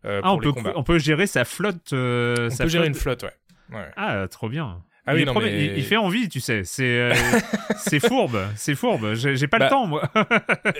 [0.04, 1.92] Ah, on peut, on peut gérer sa flotte.
[1.92, 3.32] euh, On sa peut gérer une flotte, ouais.
[3.96, 4.82] Ah, trop bien.
[5.08, 6.62] Ah il, oui, non, mais- il, il fait envie, tu sais.
[6.64, 7.14] C'est euh,
[7.78, 9.14] c'est fourbe, c'est fourbe.
[9.14, 10.02] J'ai pas Bah, le temps, moi.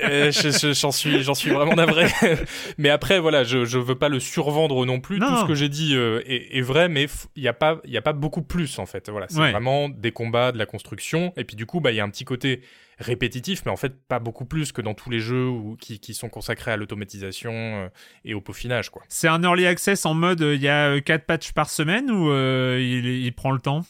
[0.03, 2.07] Euh, je- je- j'en suis, j'en suis vraiment navré.
[2.79, 5.19] mais après, voilà, je, je veux pas le survendre non plus.
[5.19, 5.41] Non, Tout non.
[5.43, 7.97] ce que j'ai dit euh, est, est vrai, mais il y a pas, il y
[7.97, 9.09] a pas beaucoup plus en fait.
[9.11, 9.53] Voilà, c'est Ouais.
[9.53, 12.11] vraiment des combats, de la construction, et puis du coup, bah, il y a un
[12.11, 12.63] petit côté
[12.99, 16.15] répétitif, mais en fait pas beaucoup plus que dans tous les jeux où- qui, qui
[16.15, 17.89] sont consacrés à l'automatisation euh,
[18.25, 19.03] et au peaufinage, quoi.
[19.09, 22.31] C'est un early access en mode euh, il y a 4 patchs par semaine ou
[22.31, 23.85] euh, il, il prend le temps?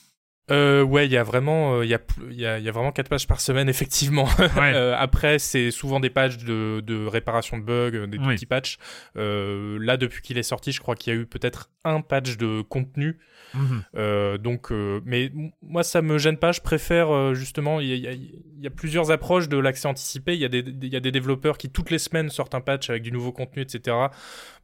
[0.50, 3.08] Euh, ouais, il y a vraiment, euh, il y y a, y a vraiment quatre
[3.08, 4.26] pages par semaine, effectivement.
[4.56, 4.72] Ouais.
[4.74, 8.34] Euh, après, c'est souvent des pages de, de réparation de bugs, euh, des Oui.
[8.34, 8.78] petits patchs.
[9.16, 12.62] Là, depuis qu'il est sorti, je crois qu'il y a eu peut-être un patch de
[12.62, 13.18] contenu.
[13.54, 14.38] Mhm.
[14.38, 14.70] Donc,
[15.04, 15.30] mais
[15.62, 16.52] moi, ça me gêne pas.
[16.52, 17.80] Je préfère justement.
[17.80, 20.34] Il y, a- y plusieurs approches de l'accès anticipé.
[20.34, 22.90] Il y a des, y a des développeurs qui toutes les semaines sortent un patch
[22.90, 23.96] avec du nouveau contenu, etc.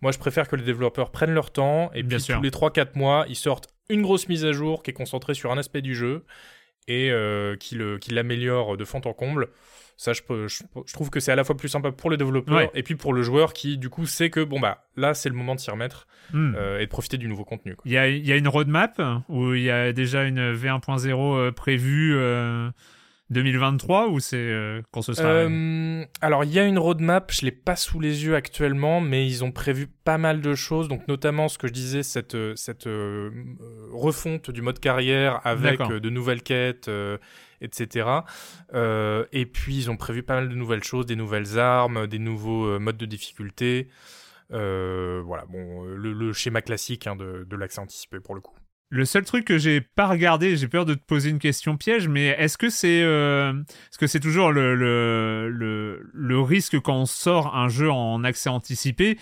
[0.00, 2.36] Moi, je préfère que les développeurs prennent leur temps et Bien puis sûr.
[2.36, 5.52] tous les 3-4 mois, ils sortent une grosse mise à jour qui est concentrée sur
[5.52, 6.24] un aspect du jeu
[6.88, 9.48] et euh, qui le- qui l'améliore de fond en comble.
[9.96, 12.16] Ça, je, peux- je, je trouve que c'est à la fois plus sympa pour le
[12.16, 12.70] développeur Ouais.
[12.74, 15.34] et puis pour le joueur qui, du coup, sait que bon bah là, c'est le
[15.36, 16.54] moment de s'y remettre Hmm.
[16.56, 17.76] euh, et de profiter du nouveau contenu.
[17.84, 21.50] Il y a, y a une roadmap où il y a déjà une V1.0 euh,
[21.52, 22.70] prévue euh,
[23.32, 27.44] 2023 ou c'est euh, quand ce sera Euh, alors, il y a une roadmap, je
[27.44, 31.08] l'ai pas sous les yeux actuellement, mais ils ont prévu pas mal de choses, donc
[31.08, 33.30] notamment ce que je disais, cette, euh, cette euh,
[33.90, 36.90] refonte du mode carrière avec de nouvelles quêtes,
[37.60, 38.08] etc.
[39.32, 42.78] Et puis, ils ont prévu pas mal de nouvelles choses, des nouvelles armes, des nouveaux
[42.78, 43.88] modes de difficulté.
[44.50, 48.54] Voilà, bon, le, le schéma classique hein, de, de l'accès anticipé pour le coup.
[48.94, 52.08] Le seul truc que j'ai pas regardé, j'ai peur de te poser une question piège,
[52.08, 53.54] mais est-ce que c'est euh,
[53.90, 58.22] est-ce que c'est toujours le, le, le, le risque quand on sort un jeu en
[58.22, 59.18] accès anticipé?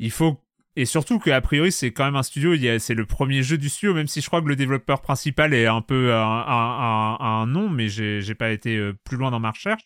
[0.00, 0.40] Il faut
[0.74, 3.94] et surtout qu'a priori c'est quand même un studio, c'est le premier jeu du studio,
[3.94, 7.68] même si je crois que le développeur principal est un peu un, un, un- nom,
[7.68, 9.84] mais j'ai pas été euh, plus loin dans ma recherche.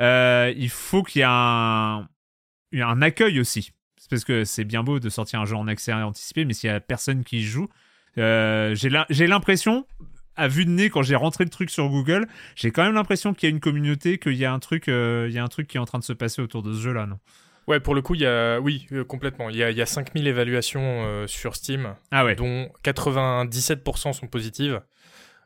[0.00, 2.08] Euh, il faut qu'il y ait un,
[2.72, 3.72] un accueil aussi.
[4.08, 6.72] Parce que c'est bien beau de sortir un jeu en accès anticipé, mais s'il y
[6.72, 7.68] a personne qui joue,
[8.18, 9.86] euh, j'ai l'im- j'ai l'impression,
[10.36, 12.26] à vue de nez, quand j'ai rentré le truc sur Google,
[12.56, 15.26] j'ai quand même l'impression qu'il y a une communauté, qu'il y a un truc, euh,
[15.28, 16.80] il y a un truc qui est en train de se passer autour de ce
[16.80, 17.18] jeu-là, non?
[17.68, 19.48] Ouais, pour le coup, il y a, oui, euh, complètement.
[19.48, 22.34] Il y a, il y a 5000 évaluations euh, sur Steam, Ah ouais.
[22.34, 24.80] dont 97% sont positives.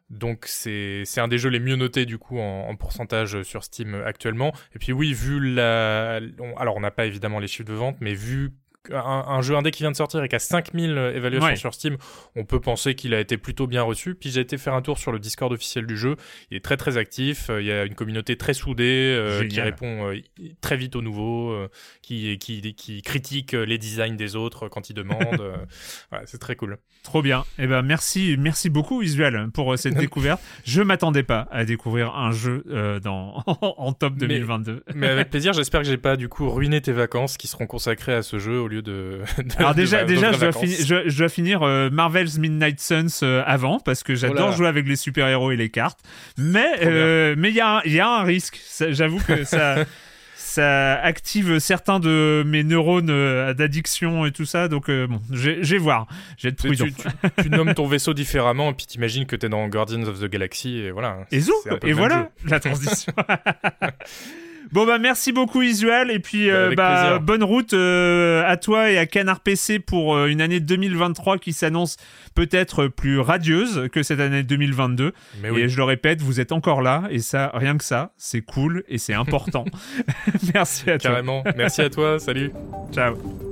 [0.08, 4.00] Donc c'est un des jeux les mieux notés du coup en, en pourcentage sur Steam
[4.06, 4.52] actuellement.
[4.74, 6.20] Et puis oui, vu la...
[6.56, 8.52] alors on n'a pas évidemment les chiffres de vente, mais vu
[8.92, 11.56] un, un jeu indé qui vient de sortir et qui a 5000 évaluations Ouais.
[11.56, 11.96] sur Steam,
[12.34, 14.14] on peut penser qu'il a été plutôt bien reçu.
[14.14, 16.16] Puis j'ai été faire un tour sur le Discord officiel du jeu.
[16.50, 17.50] Il est très très actif.
[17.50, 20.18] euh, Il y a une communauté très soudée euh, qui répond euh,
[20.60, 21.68] très vite aux nouveaux, euh,
[22.02, 25.40] qui, qui, qui critique euh, les designs des autres quand ils demandent.
[25.40, 25.56] euh,
[26.10, 26.78] voilà, c'est très cool.
[27.02, 27.44] Trop bien.
[27.58, 30.40] Eh ben merci, merci beaucoup Visual pour euh, cette découverte.
[30.64, 34.82] Je m'attendais pas à découvrir un jeu euh, dans en top 2022.
[34.94, 38.14] Mais avec plaisir, j'espère que j'ai pas du coup ruiné tes vacances qui seront consacrées
[38.14, 39.20] à ce jeu au lieu de.
[39.38, 42.80] de- Alors déjà, de déjà, je dois, finir, je, je dois finir euh, Marvel's Midnight
[42.80, 46.00] Suns euh, avant parce que j'adore Oh jouer avec les super héros et les cartes.
[46.38, 48.60] Mais euh, mais il y a y a un risque.
[48.90, 49.76] J'avoue que ça.
[50.38, 55.58] Ça active certains de mes neurones d'addiction et tout ça, donc euh, bon, je vais
[55.62, 56.06] je vais voir,
[56.38, 56.84] Tu, prudent.
[56.86, 60.18] tu- tu- tu nommes ton vaisseau différemment et puis t'imagines que t'es dans Guardians of
[60.18, 61.18] the Galaxy et voilà.
[61.30, 61.52] Et zou,
[61.84, 62.50] et voilà jeu.
[62.50, 63.12] la transition.
[64.72, 68.90] bon bah merci beaucoup Isual et puis euh, avec bah, bonne route euh, à toi
[68.90, 71.96] et à Canard PC pour euh, une année 2023 qui s'annonce
[72.34, 75.12] peut-être plus radieuse que cette année 2022.
[75.42, 75.62] Mais oui.
[75.62, 78.84] Et je le répète, vous êtes encore là et ça, rien que ça, c'est cool
[78.88, 79.64] et c'est important.
[80.54, 81.10] merci à toi.
[81.10, 81.44] Carrément.
[81.56, 82.18] Merci à toi.
[82.18, 82.52] Salut.
[82.92, 83.45] Ciao.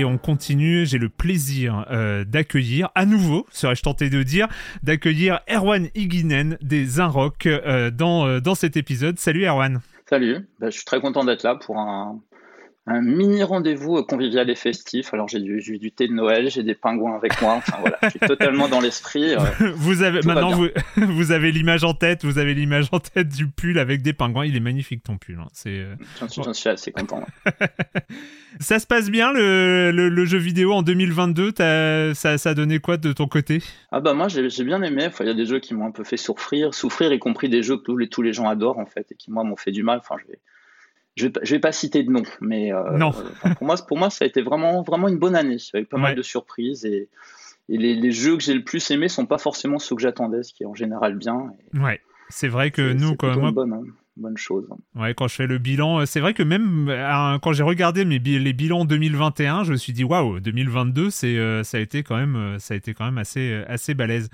[0.00, 4.48] Et on continue, j'ai le plaisir euh, d'accueillir, à nouveau, serais-je tenté de dire,
[4.82, 9.18] d'accueillir Erwan Higinen des Inrock euh, dans, euh, dans cet épisode.
[9.18, 9.82] Salut Erwan.
[10.08, 12.18] Salut, Bah, je suis très content d'être là pour un,
[12.86, 15.12] un mini rendez-vous convivial et festif.
[15.14, 18.08] Alors j'ai du, du thé de Noël, j'ai des pingouins avec moi, enfin voilà, je
[18.10, 19.34] suis totalement dans l'esprit.
[19.34, 19.38] euh,
[19.76, 23.28] Vous avez Tout maintenant vous, vous avez l'image en tête, vous avez l'image en tête
[23.28, 24.46] du pull avec des pingouins.
[24.46, 25.38] Il est magnifique ton pull.
[25.40, 25.46] hein.
[25.52, 25.94] C'est euh,
[26.34, 27.24] J'en suis, assez content.
[28.60, 31.52] ça se passe bien le, le, le jeu vidéo en 2022.
[31.52, 33.62] T'as- Ça, ça a donné quoi de ton côté?
[33.92, 35.86] Ah bah moi j'ai j'ai bien aimé, enfin, il y a des jeux qui m'ont
[35.86, 38.48] un peu fait souffrir, souffrir y compris des jeux que tous les, tous les gens
[38.48, 39.98] adorent en fait et qui moi m'ont fait du mal.
[39.98, 40.38] Enfin je vais,
[41.16, 43.12] je vais, pas- je vais pas citer de nom, mais euh, Non.
[43.44, 45.96] euh, pour moi pour moi ça a été vraiment vraiment une bonne année avec pas
[45.96, 46.02] Ouais.
[46.04, 47.08] mal de surprises et,
[47.68, 50.42] et les, les jeux que j'ai le plus aimés sont pas forcément ceux que j'attendais,
[50.42, 51.52] ce qui est en général bien.
[51.74, 53.82] Et Ouais, c'est vrai que nous, quand une bonne, hein,
[54.16, 54.68] bonne chose.
[54.96, 58.04] Ouais, quand je fais le bilan, euh, c'est vrai que même euh, quand j'ai regardé
[58.04, 61.80] mes bi- les bilans 2021, je me suis dit waouh, 2022, c'est euh, ça a
[61.80, 64.30] été quand même ça a été quand même assez assez balèze.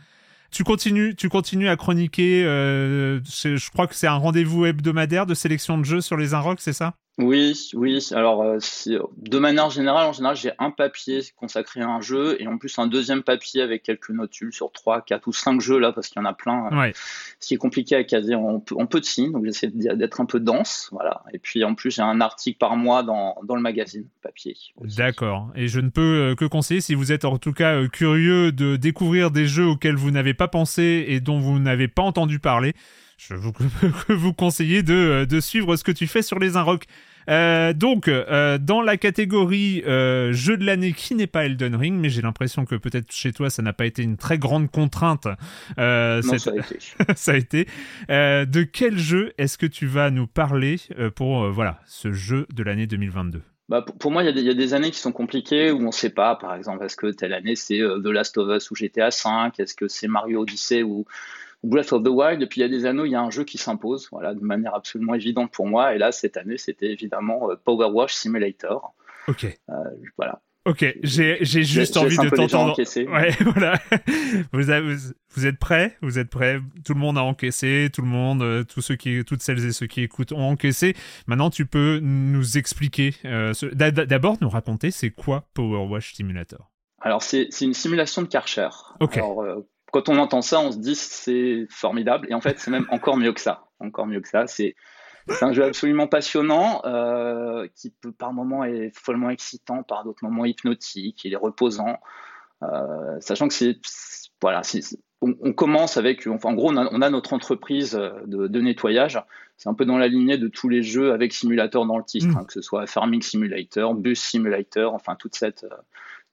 [0.50, 2.44] Tu continues, tu continues à chroniquer.
[2.44, 6.60] euh, je, crois que c'est un rendez-vous hebdomadaire de sélection de jeux sur les Inrocks,
[6.60, 6.94] c'est ça?
[7.18, 8.06] Oui, oui.
[8.12, 12.36] Alors, euh, c'est- de manière générale, en général, j'ai un papier consacré à un jeu
[12.40, 15.78] et en plus un deuxième papier avec quelques notules sur 3, 4 ou 5 jeux
[15.78, 16.66] là, parce qu'il y en a plein.
[16.70, 16.92] euh, Ouais.
[17.40, 18.62] Ce qui est compliqué à caser en,
[19.02, 21.22] signes, donc j'essaie d'être un peu dense, voilà.
[21.32, 24.54] Et puis en plus, j'ai un article par mois dans, dans le magazine papier.
[24.82, 25.50] D'accord.
[25.54, 28.52] Et je ne peux euh, que conseiller, si vous êtes en tout cas euh, curieux
[28.52, 32.40] de découvrir des jeux auxquels vous n'avez pas pensé et dont vous n'avez pas entendu
[32.40, 32.74] parler,
[33.16, 33.52] je vous,
[34.08, 36.84] vous conseiller de, euh, de suivre ce que tu fais sur les Inrocks.
[37.28, 41.98] Euh, donc, euh, dans la catégorie euh, jeu de l'année qui n'est pas Elden Ring,
[41.98, 45.26] mais j'ai l'impression que peut-être chez toi ça n'a pas été une très grande contrainte.
[45.76, 46.78] Non, cette- ça a été.
[47.16, 47.66] ça a été.
[48.08, 50.76] De quel jeu est-ce que tu vas nous parler
[51.16, 54.46] pour voilà ce jeu de l'année 2022 Bah, pour, moi, il y, a des- il
[54.46, 56.94] y a des années qui sont compliquées où on ne sait pas, par exemple, est-ce
[56.96, 60.42] que telle année c'est The Last of Us ou GTA V, est-ce que c'est Mario
[60.42, 61.06] Odyssey ou
[61.62, 62.42] Breath of the Wild.
[62.42, 64.34] Et puis il y a des années, il y a un jeu qui s'impose, voilà,
[64.34, 65.94] de manière absolument évidente pour moi.
[65.94, 68.94] Et là, cette année, c'était évidemment euh, Power Wash Simulator.
[69.28, 69.44] Ok.
[69.68, 69.74] Euh,
[70.16, 70.40] voilà.
[70.64, 72.72] Ok, j'ai juste envie de t'entendre.
[72.72, 73.06] encaisser.
[73.06, 73.78] Ouais, voilà.
[74.52, 75.96] Vous, avez- vous, vous êtes prêts?
[76.02, 76.58] Vous êtes prêts?
[76.84, 79.70] Tout le monde a encaissé, tout le monde, euh, tous ceux qui, toutes celles et
[79.70, 80.96] ceux qui écoutent ont encaissé.
[81.28, 83.14] Maintenant, tu peux nous expliquer.
[83.24, 86.68] euh, D'abord, nous raconter c'est quoi Power Wash Simulator?
[87.00, 88.68] Alors, c'est c'est une simulation de Karcher.
[88.98, 89.18] Ok.
[89.18, 92.26] Alors, euh, quand on entend ça, on se dit c'est formidable.
[92.30, 93.68] Et en fait, c'est même encore mieux que ça.
[93.80, 94.46] Encore mieux que ça.
[94.46, 94.74] C'est
[95.40, 100.44] un jeu absolument passionnant euh, qui peut par moments être follement excitant, par d'autres moments
[100.44, 101.24] hypnotique.
[101.24, 101.98] Il est reposant.
[102.62, 103.78] Euh, sachant que c'est
[104.42, 104.60] voilà,
[105.22, 108.48] on, on commence avec, enfin, en gros, on a, on a notre entreprise euh, de,
[108.48, 109.18] de nettoyage.
[109.56, 112.26] C'est un peu dans la lignée de tous les jeux avec simulateur dans le titre,
[112.26, 112.36] Mm.
[112.36, 115.64] hein, que ce soit Farming Simulator, Bus Simulator, enfin toute cette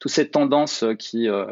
[0.03, 1.45] euh, toute cette tendance euh, qui euh,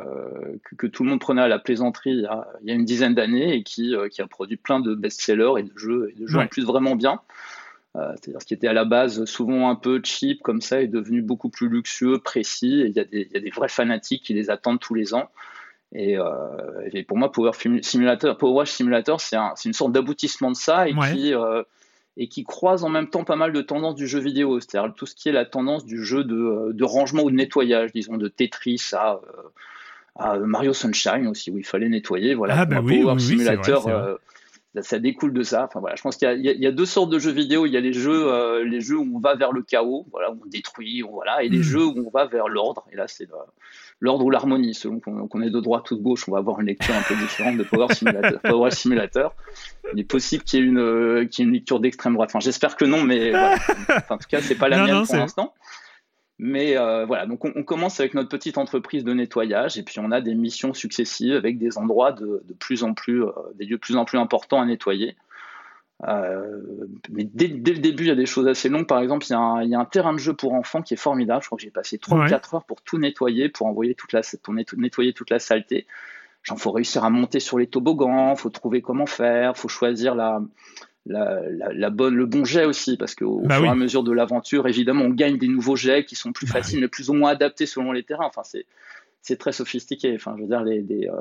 [0.63, 2.75] que, que tout le monde prenait à la plaisanterie il y a, il y a
[2.75, 6.11] une dizaine d'années et qui, euh, qui a produit plein de best-sellers et de jeux
[6.11, 6.43] et de jeux Ouais.
[6.43, 7.21] en plus vraiment bien.
[7.95, 10.87] Euh, C'est-à-dire ce qui était à la base souvent un peu cheap comme ça est
[10.87, 12.81] devenu beaucoup plus luxueux, précis.
[12.81, 14.93] Et il y a des, il y a des vrais fanatiques qui les attendent tous
[14.95, 15.29] les ans.
[15.93, 16.17] Et,
[16.93, 17.51] et pour moi, Power
[17.81, 21.11] Simulator, Power Simulator, c'est un- c'est une sorte d'aboutissement de ça et Ouais.
[21.13, 21.33] qui
[22.17, 25.05] et qui croise en même temps pas mal de tendances du jeu vidéo, c'est-à-dire tout
[25.05, 28.17] ce qui est la tendance du jeu de, euh, de rangement ou de nettoyage, disons
[28.17, 29.19] de Tetris à, euh,
[30.15, 32.33] à Mario Sunshine aussi, où il fallait nettoyer.
[32.33, 33.89] Voilà, Ah, bah oui, Power oui, Simulator,
[34.75, 35.65] ça, ça découle de ça.
[35.65, 37.31] Enfin voilà, je pense qu'il y, y a- il y a deux sortes de jeux
[37.31, 37.65] vidéo.
[37.65, 40.31] Il y a les jeux, euh, les jeux où on va vers le chaos, voilà,
[40.31, 41.63] où on détruit, on- voilà, et les Mm.
[41.63, 42.85] jeux où on va vers l'ordre.
[42.91, 43.27] Et là, c'est
[43.99, 46.59] l'ordre ou l'harmonie, selon qu'on qu'on est de droite ou de gauche, on va avoir
[46.59, 48.39] une lecture un peu différente de Power Simulator.
[48.43, 49.33] Power Simulator.
[49.93, 52.29] Il est possible qu'il y ait une, euh, qu'il y ait une lecture d'extrême droite.
[52.31, 53.55] Enfin, j'espère que non, mais voilà.
[53.89, 55.53] Enfin, en tout cas, c'est pas la Non, mienne non, pour l'instant.
[56.43, 59.99] Mais euh, voilà, donc on, on commence avec notre petite entreprise de nettoyage et puis
[59.99, 63.65] on a des missions successives avec des endroits de, de plus en plus, euh, des
[63.65, 65.15] lieux de plus en plus importants à nettoyer.
[66.07, 66.57] Euh,
[67.11, 68.87] mais dès, dès le début, il y a des choses assez longues.
[68.87, 70.81] Par exemple, il y, a un, il y a un terrain de jeu pour enfants
[70.81, 71.43] qui est formidable.
[71.43, 72.29] Je crois que j'ai passé 3 ou Ouais.
[72.29, 75.85] 4 heures pour tout nettoyer, pour envoyer toute la, pour netto- nettoyer toute la saleté.
[76.41, 80.41] Genre, faut réussir à monter sur les toboggans, faut trouver comment faire, faut choisir la,
[81.05, 83.71] la, la, la bonne, le bon jet aussi, parce qu'au Bah fur et oui.
[83.71, 86.79] à mesure de l'aventure, évidemment, on gagne des nouveaux jets qui sont plus Bah faciles,
[86.79, 88.25] mais plus ou moins adaptés selon les terrains.
[88.27, 88.65] Enfin, c'est
[89.23, 90.13] c'est très sophistiqué.
[90.15, 91.13] Enfin, je veux dire, les, les, euh,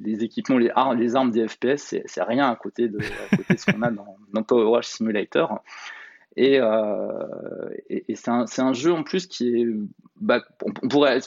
[0.00, 3.54] les équipements, les, ar- les armes des FPS, c'est rien à côté de, à côté
[3.54, 5.60] de ce qu'on a dans, dans Power Wash Simulator.
[6.36, 7.08] Et, euh,
[7.88, 9.66] et, et c'est un, jeu en plus qui est.
[10.20, 11.18] Bah, on, on pourrait.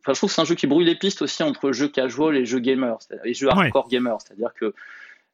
[0.00, 2.36] Enfin, je trouve que c'est un jeu qui brouille les pistes aussi entre jeu casual
[2.36, 3.52] et jeu gamer, et jeu Ouais.
[3.54, 4.18] hardcore gamer.
[4.20, 4.74] C'est-à-dire que.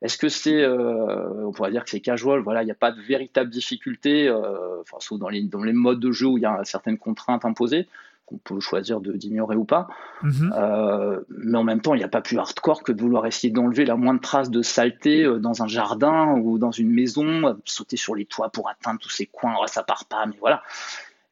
[0.02, 0.62] Est-ce que c'est.
[0.62, 4.28] euh, on pourrait dire que c'est casual, voilà, il n'y a pas de véritable difficulté,
[4.28, 6.96] euh, enfin, sauf dans les, dans les modes de jeu où il y a certaines
[6.98, 7.86] contraintes imposées,
[8.24, 9.88] qu'on peut choisir de- d'ignorer ou pas.
[10.22, 10.54] Mhm.
[10.56, 13.52] Euh, mais en même temps, il n'y a pas plus hardcore que de vouloir essayer
[13.52, 17.54] d'enlever la moindre trace de saleté euh, dans un jardin ou dans une maison, euh,
[17.64, 20.62] sauter sur les toits pour atteindre tous ces coins, oh, ça part pas, mais voilà.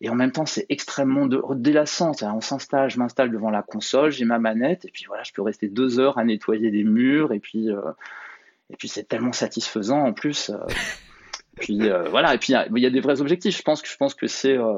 [0.00, 2.12] Et en même temps, c'est extrêmement de- délassant.
[2.22, 5.42] On s'installe, je m'installe devant la console, j'ai ma manette, et puis voilà, je peux
[5.42, 7.80] rester deux heures à nettoyer des murs, et puis, euh,
[8.70, 10.50] et puis c'est tellement satisfaisant en plus.
[10.50, 10.58] euh.
[11.60, 13.56] puis euh, voilà, et puis il y a- il y, a des vrais objectifs.
[13.56, 14.74] Je pense que je pense que c'est euh,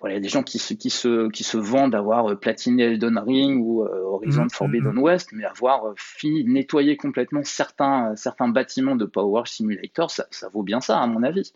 [0.00, 2.82] voilà, il y a des gens qui se, qui se, qui se vendent d'avoir platiné
[2.84, 8.96] Elden Ring ou Horizon Mhm, Forbidden West, mais avoir fini, nettoyé complètement certains, certains bâtiments
[8.96, 11.52] de Power Simulator, ça, ça vaut bien ça, à mon avis.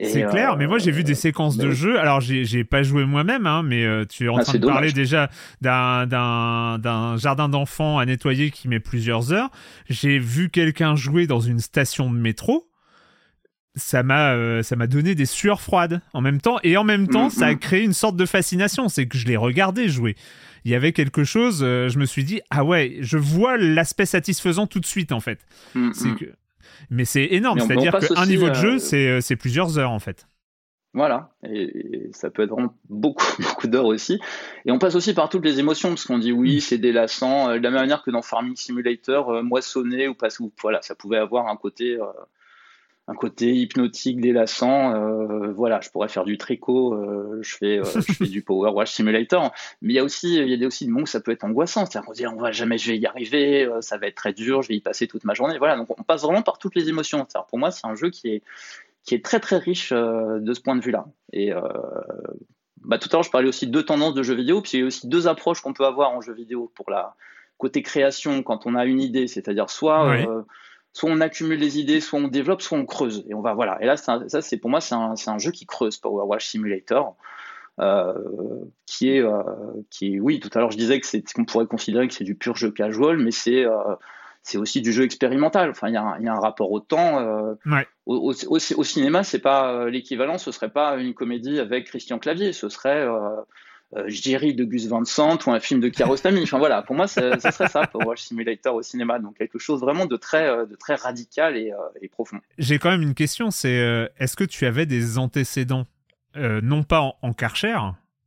[0.00, 1.98] C'est clair, euh, mais moi j'ai vu des séquences de jeu.
[2.00, 4.92] Alors j'ai pas joué moi-même, hein, mais euh, tu es en Ah, train de parler
[4.92, 9.50] déjà d'un- jardin d'enfants à nettoyer qui met plusieurs heures.
[9.88, 12.68] J'ai vu quelqu'un jouer dans une station de métro.
[13.74, 17.08] Ça m'a euh, ça m'a donné des sueurs froides en même temps et en même
[17.08, 17.58] temps Mm, ça a mm.
[17.58, 18.88] créé une sorte de fascination.
[18.88, 20.14] C'est que je l'ai regardé jouer.
[20.64, 21.60] Il y avait quelque chose.
[21.62, 25.20] euh, je me suis dit ah ouais, je vois l'aspect satisfaisant tout de suite en
[25.20, 25.40] fait.
[25.74, 26.26] Mm, C'est que
[26.90, 27.60] mais c'est énorme.
[27.60, 30.26] C'est-à-dire qu'un niveau de euh, jeu c'est euh, c'est plusieurs heures en fait.
[30.94, 34.20] Voilà, et, et ça peut être vraiment beaucoup, beaucoup d'heures aussi.
[34.66, 37.58] Et on passe aussi par toutes les émotions, parce qu'on dit oui, c'est délassant, euh,
[37.58, 40.94] de la même manière que dans Farming Simulator, euh, moissonner ou pas, ou, voilà, ça
[40.94, 42.04] pouvait avoir un côté, euh,
[43.12, 44.94] un côté hypnotique, délassant.
[44.94, 48.70] euh, voilà, je pourrais faire du tricot, euh, je fais, euh, je fais du Power
[48.70, 49.52] Wash Simulator,
[49.82, 51.44] mais il y a aussi, il y a aussi des moments où ça peut être
[51.44, 54.14] angoissant, c'est-à-dire qu'on se dit on va jamais, je vais y arriver, ça va être
[54.14, 55.58] très dur, je vais y passer toute ma journée.
[55.58, 57.26] Voilà, donc on passe vraiment par toutes les émotions.
[57.28, 58.42] C'est-à-dire, pour moi, c'est un jeu qui est
[59.04, 61.06] qui est très très riche de ce point de vue-là.
[61.32, 61.52] Et
[62.84, 64.80] bah, tout à l'heure, je parlais aussi de deux tendances de jeux vidéo, puis il
[64.80, 67.14] y a aussi deux approches qu'on peut avoir en jeu vidéo pour la
[67.58, 70.16] côté création quand on a une idée, c'est-à-dire soit
[70.92, 73.24] soit on accumule les idées, soit on développe, soit on creuse.
[73.28, 73.78] Et on va voilà.
[73.82, 77.16] Et là, ça, c'est pour moi, c'est un, un, jeu qui creuse Power Wash Simulator.
[77.80, 78.12] Euh,
[78.84, 79.42] qui est euh,
[79.88, 82.22] qui est oui tout à l'heure je disais que c'est qu'on pourrait considérer que c'est
[82.22, 83.72] du pur jeu casual mais c'est euh,
[84.42, 87.88] c'est aussi du jeu expérimental enfin il y, a un rapport au temps ouais.
[88.04, 92.52] au, au, au, cinéma c'est pas l'équivalent ce serait pas une comédie avec Christian Clavier
[92.52, 93.06] ce serait
[94.06, 96.40] Jerry de Gus Van Sant ou un film de Kiarostami.
[96.42, 99.18] Enfin voilà, pour moi, ça, serait ça, Power Simulator au cinéma.
[99.18, 102.38] Donc quelque chose vraiment de très, de très radical et, et profond.
[102.58, 105.86] J'ai quand même une question, c'est est-ce que tu avais des antécédents
[106.36, 107.76] euh, non pas en, en, Karcher,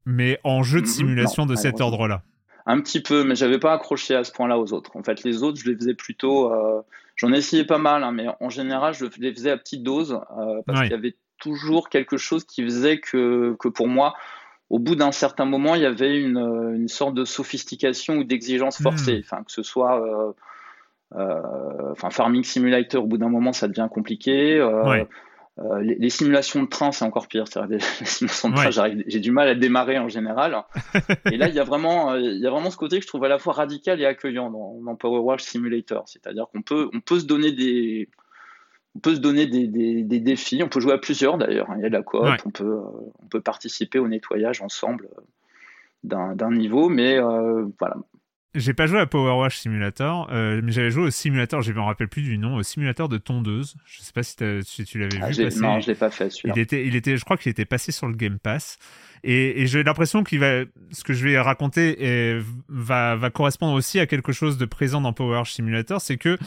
[0.05, 2.21] mais en jeu de simulation de cet ordre-là?
[2.67, 4.95] Un petit peu, mais j'avais pas accroché à ce point-là aux autres.
[4.95, 6.51] En fait, les autres, je les faisais plutôt.
[6.51, 6.81] Euh,
[7.15, 10.19] j'en ai essayé pas mal, hein, mais en général, je les faisais à petite dose
[10.37, 14.15] euh, parce qu'il y avait toujours quelque chose qui faisait que, que pour moi,
[14.69, 16.37] au bout d'un certain moment, il y avait une,
[16.75, 19.17] une sorte de sophistication ou d'exigence forcée.
[19.17, 19.23] Hmm.
[19.23, 20.33] Enfin, que ce soit.
[21.11, 24.61] enfin, Farming Simulator, au bout d'un moment, ça devient compliqué.
[24.63, 25.07] Ouais.
[25.57, 27.45] Euh, les, simulations de train, c'est encore pire.
[27.69, 30.63] Les, simulations de train, j'ai du mal à démarrer en général.
[31.31, 33.07] et là, il y a vraiment, euh, il y a vraiment ce côté que je
[33.07, 36.03] trouve à la fois radical et accueillant dans, dans Power Wash Simulator.
[36.07, 38.09] C'est-à-dire qu'on peut, on peut se donner des,
[38.95, 40.63] on peut se donner des, des, des, défis.
[40.63, 41.69] On peut jouer à plusieurs d'ailleurs.
[41.69, 41.75] Hein.
[41.77, 42.25] Il y a de la coop.
[42.45, 45.09] On peut, euh, on peut participer au nettoyage ensemble
[46.03, 46.87] d'un niveau.
[46.87, 47.97] Mais voilà,
[48.55, 51.81] j'ai pas joué à Power Wash Simulator, euh, mais j'avais joué au simulateur, je me
[51.81, 53.75] rappelle plus du nom, au simulateur de tondeuse.
[53.85, 55.59] Je sais pas si, si tu l'avais ah, vu passer.
[55.59, 56.53] Non, je l'ai pas fait celui-là.
[56.55, 58.77] Il était, il était, je crois qu'il était passé sur le Game Pass.
[59.23, 61.97] Et, et j'ai l'impression qu'il va, ce que je vais raconter
[62.69, 66.29] va, va correspondre aussi à quelque chose de présent dans Power Wash Simulator, c'est que
[66.29, 66.37] euh,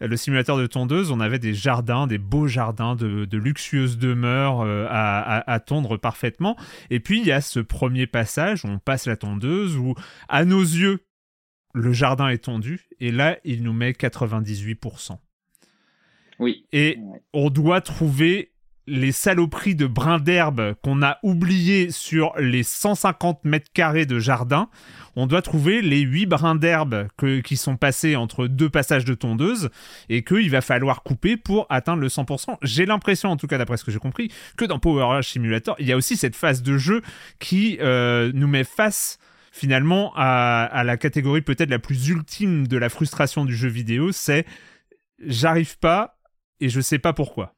[0.00, 4.62] le simulateur de tondeuse, on avait des jardins, des beaux jardins de, de luxueuses demeures
[4.62, 6.56] euh, à, à, à, tondre parfaitement.
[6.90, 9.94] Et puis il y a ce premier passage où on passe la tondeuse où,
[10.28, 11.04] à nos yeux,
[11.74, 15.18] le jardin est tondu, et là, il nous met 98%.
[16.38, 16.66] Oui.
[16.72, 16.98] Et
[17.32, 18.52] on doit trouver
[18.86, 24.68] les saloperies de brins d'herbe qu'on a oubliées sur les 150 mètres carrés de jardin.
[25.16, 27.08] On doit trouver les 8 brins d'herbe
[27.44, 29.70] qui sont passés entre deux passages de tondeuse
[30.08, 32.58] et qu'il va falloir couper pour atteindre le 100%.
[32.62, 35.76] J'ai l'impression, en tout cas d'après ce que j'ai compris, que dans Power Rush Simulator,
[35.78, 37.00] il y a aussi cette phase de jeu
[37.38, 39.18] qui euh, nous met face
[39.54, 44.46] finalement à, la catégorie peut-être la plus ultime de la frustration du jeu vidéo, c'est
[45.20, 46.18] j'arrive pas
[46.58, 47.54] et je sais pas pourquoi.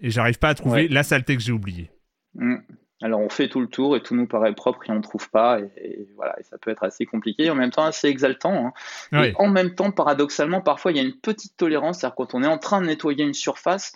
[0.00, 1.90] Et j'arrive pas à trouver la saleté que j'ai oubliée.
[2.34, 2.56] Mm.
[3.02, 5.28] Alors on fait tout le tour et tout nous paraît propre et on ne trouve
[5.28, 8.72] pas et, voilà et ça peut être assez compliqué et en même temps assez exaltant.
[9.12, 9.22] Hein.
[9.22, 12.42] Et en même temps paradoxalement parfois il y a une petite tolérance, c'est-à-dire quand on
[12.42, 13.92] est en train de nettoyer une surface,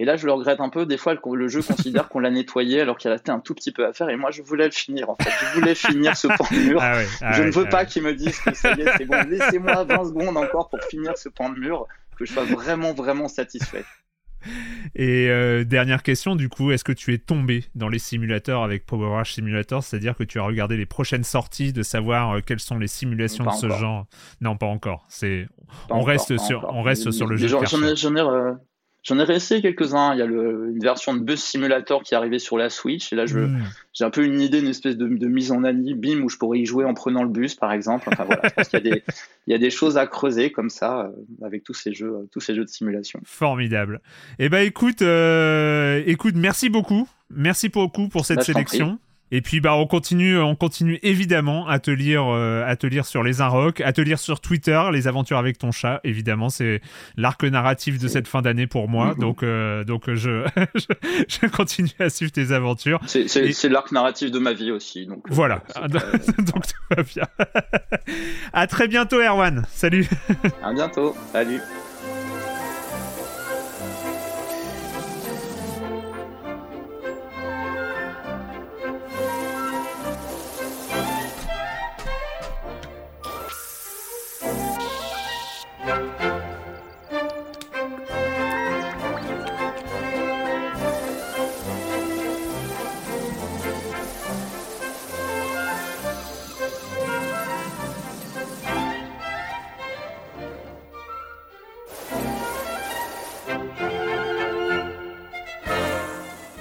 [0.00, 0.86] et là, je le regrette un peu.
[0.86, 3.84] Des fois, le, jeu considère qu'on l'a nettoyé alors qu'il restait un tout petit peu
[3.84, 4.08] à faire.
[4.08, 5.28] Et moi, je voulais le finir, en fait.
[5.28, 6.80] Je voulais finir ce pan de mur.
[6.82, 9.28] Ah ah je ne veux pas qu'ils me disent que ça y est, c'est bon.
[9.28, 11.86] Laissez-moi 20 secondes encore pour finir ce pan de mur,
[12.16, 13.84] que je sois vraiment, vraiment satisfait.
[14.94, 18.86] Et euh, dernière question, du coup, est-ce que tu es tombé dans les simulateurs avec
[18.86, 19.82] Power Wash Simulator?
[19.82, 23.44] C'est-à-dire que tu as regardé les prochaines sorties de savoir euh, quelles sont les simulations
[23.44, 24.06] de ce genre?
[24.40, 25.04] Non, pas encore.
[25.08, 25.46] C'est
[25.90, 27.48] on, reste sur, on reste sur le jeu.
[27.48, 28.54] J'en ai,
[29.02, 30.12] J'en ai réessayé quelques-uns.
[30.14, 33.12] Il y a le, une version de Bus Simulator qui est arrivée sur la Switch.
[33.12, 33.62] Et là, hmm.
[33.92, 36.58] j'ai un peu une idée, une espèce de, mise en ami, bim, où je pourrais
[36.58, 38.08] y jouer en prenant le bus, par exemple.
[38.12, 39.02] Enfin voilà, je pense qu'il y,
[39.50, 42.54] y, a des choses à creuser comme ça euh, avec tous ces jeux, tous ces
[42.54, 43.20] jeux de simulation.
[43.24, 44.00] Formidable.
[44.38, 47.08] Eh ben, écoute, euh, écoute, merci beaucoup.
[47.30, 48.98] Merci beaucoup pour cette bah, sélection.
[49.32, 53.06] Et puis bah on continue, on continue évidemment à te lire, euh, à te lire
[53.06, 56.00] sur les Inrocks, à te lire sur Twitter, les aventures avec ton chat.
[56.04, 56.80] Évidemment, c'est
[57.16, 59.12] l'arc narratif de cette fin d'année pour moi.
[59.12, 59.20] Mm-hmm.
[59.20, 60.44] Donc euh, donc je,
[61.28, 63.00] je, continue à suivre tes aventures.
[63.06, 65.06] C'est l'arc narratif de ma vie aussi.
[65.06, 65.62] Donc euh, voilà.
[66.38, 67.24] donc tout va bien.
[68.52, 69.64] à très bientôt, Erwan.
[69.72, 70.08] Salut.
[70.62, 71.14] à bientôt.
[71.32, 71.60] Salut.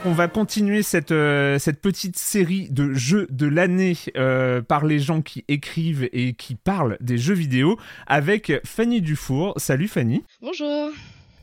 [0.09, 4.97] On va continuer cette, euh, cette petite série de jeux de l'année euh, par les
[4.97, 7.77] gens qui écrivent et qui parlent des jeux vidéo
[8.07, 9.53] avec Fanny Dufour.
[9.57, 10.23] Salut Fanny.
[10.41, 10.89] Bonjour.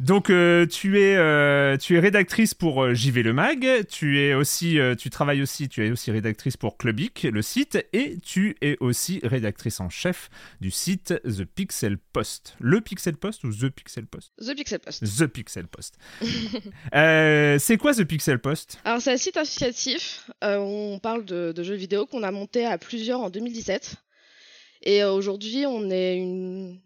[0.01, 4.35] Donc euh, tu es euh, tu es rédactrice pour euh, JV le mag, tu es
[4.35, 8.57] aussi euh, tu travailles aussi tu es aussi rédactrice pour Clubic le site et tu
[8.61, 10.29] es aussi rédactrice en chef
[10.61, 12.57] du site The Pixel Post.
[12.61, 14.33] Le Pixel Post ou The Pixel Post?
[14.39, 15.19] The Pixel Post.
[15.19, 15.95] The Pixel Post.
[17.63, 18.79] C'est quoi The Pixel Post?
[18.85, 22.77] Alors c'est un site associatif, on parle de, de jeux vidéo qu'on a monté à
[22.77, 23.97] plusieurs en 2017.
[24.83, 26.81] Et aujourd'hui on est une,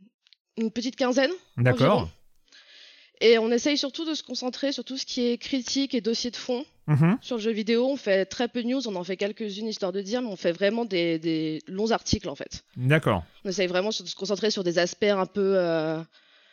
[0.56, 1.32] une petite quinzaine.
[1.56, 2.08] D'accord.
[3.20, 6.30] Et on essaye surtout de se concentrer sur tout ce qui est critique et dossier
[6.30, 6.64] de fond.
[6.86, 7.18] Mhm.
[7.20, 9.92] Sur le jeu vidéo, on fait très peu de news, on en fait quelques-unes histoire
[9.92, 12.64] de dire, mais on fait vraiment des, des longs articles en fait.
[12.76, 13.22] D'accord.
[13.44, 15.98] On essaye vraiment de se concentrer sur des aspects un peu, euh,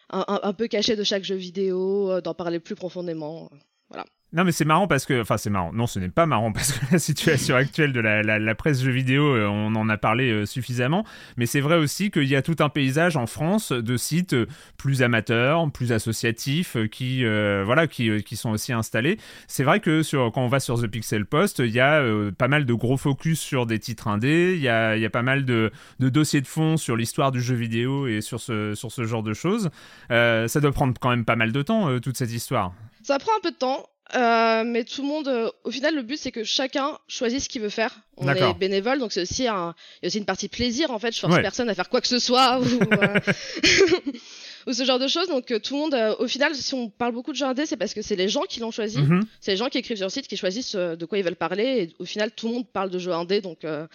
[0.10, 3.50] un, un- un peu cachés de chaque jeu vidéo, euh, d'en parler plus profondément.
[3.52, 3.56] euh,
[3.90, 4.06] Voilà.
[4.34, 6.74] Non mais c'est marrant parce que, enfin c'est marrant, non ce n'est pas marrant parce
[6.74, 10.30] que la situation actuelle de la, la- presse jeux vidéo, euh, on en a parlé
[10.30, 11.06] euh, suffisamment,
[11.38, 14.46] mais c'est vrai aussi qu'il y a tout un paysage en France de sites euh,
[14.78, 19.18] plus amateurs, plus associatifs, qui, voilà, qui, qui sont aussi installés.
[19.48, 22.04] C'est vrai que sur, quand on va sur The Pixel Post, il y a
[22.38, 25.10] pas mal de gros focus sur des titres indés, il y a, il y a
[25.10, 28.76] pas mal de, de dossiers de fond sur l'histoire du jeu vidéo et sur ce,
[28.76, 29.70] sur ce genre de choses.
[30.10, 32.74] Ça doit prendre quand même pas mal de temps, toute cette histoire.
[33.04, 33.86] Ça prend un peu de temps,
[34.16, 37.50] euh, mais tout le monde, euh, au final, le but c'est que chacun choisisse ce
[37.50, 38.00] qu'il veut faire.
[38.18, 41.00] On est bénévole, donc c'est aussi un, il y a aussi une partie plaisir en
[41.00, 41.14] fait.
[41.14, 41.42] Je force Ouais.
[41.42, 42.64] personne à faire quoi que ce soit ou,
[42.94, 43.20] euh,
[44.68, 45.28] ou ce genre de choses.
[45.28, 47.66] Donc euh, tout le monde, euh, au final, si on parle beaucoup de jeux indés,
[47.66, 48.98] c'est parce que c'est les gens qui l'ont choisi.
[49.00, 49.26] Mhm.
[49.40, 51.64] C'est les gens qui écrivent sur le site qui choisissent de quoi ils veulent parler.
[51.64, 53.88] Et au final, tout le monde parle de jeux indés, donc euh,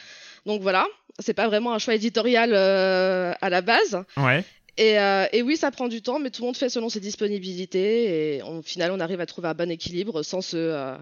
[0.46, 0.86] donc voilà.
[1.18, 4.02] C'est pas vraiment un choix éditorial euh, à la base.
[4.16, 4.44] Ouais.
[4.78, 7.00] Et, euh, et oui, ça prend du temps, mais tout le monde fait selon ses
[7.00, 8.36] disponibilités.
[8.36, 10.96] Et au final, on arrive à trouver un bon équilibre sans se, euh,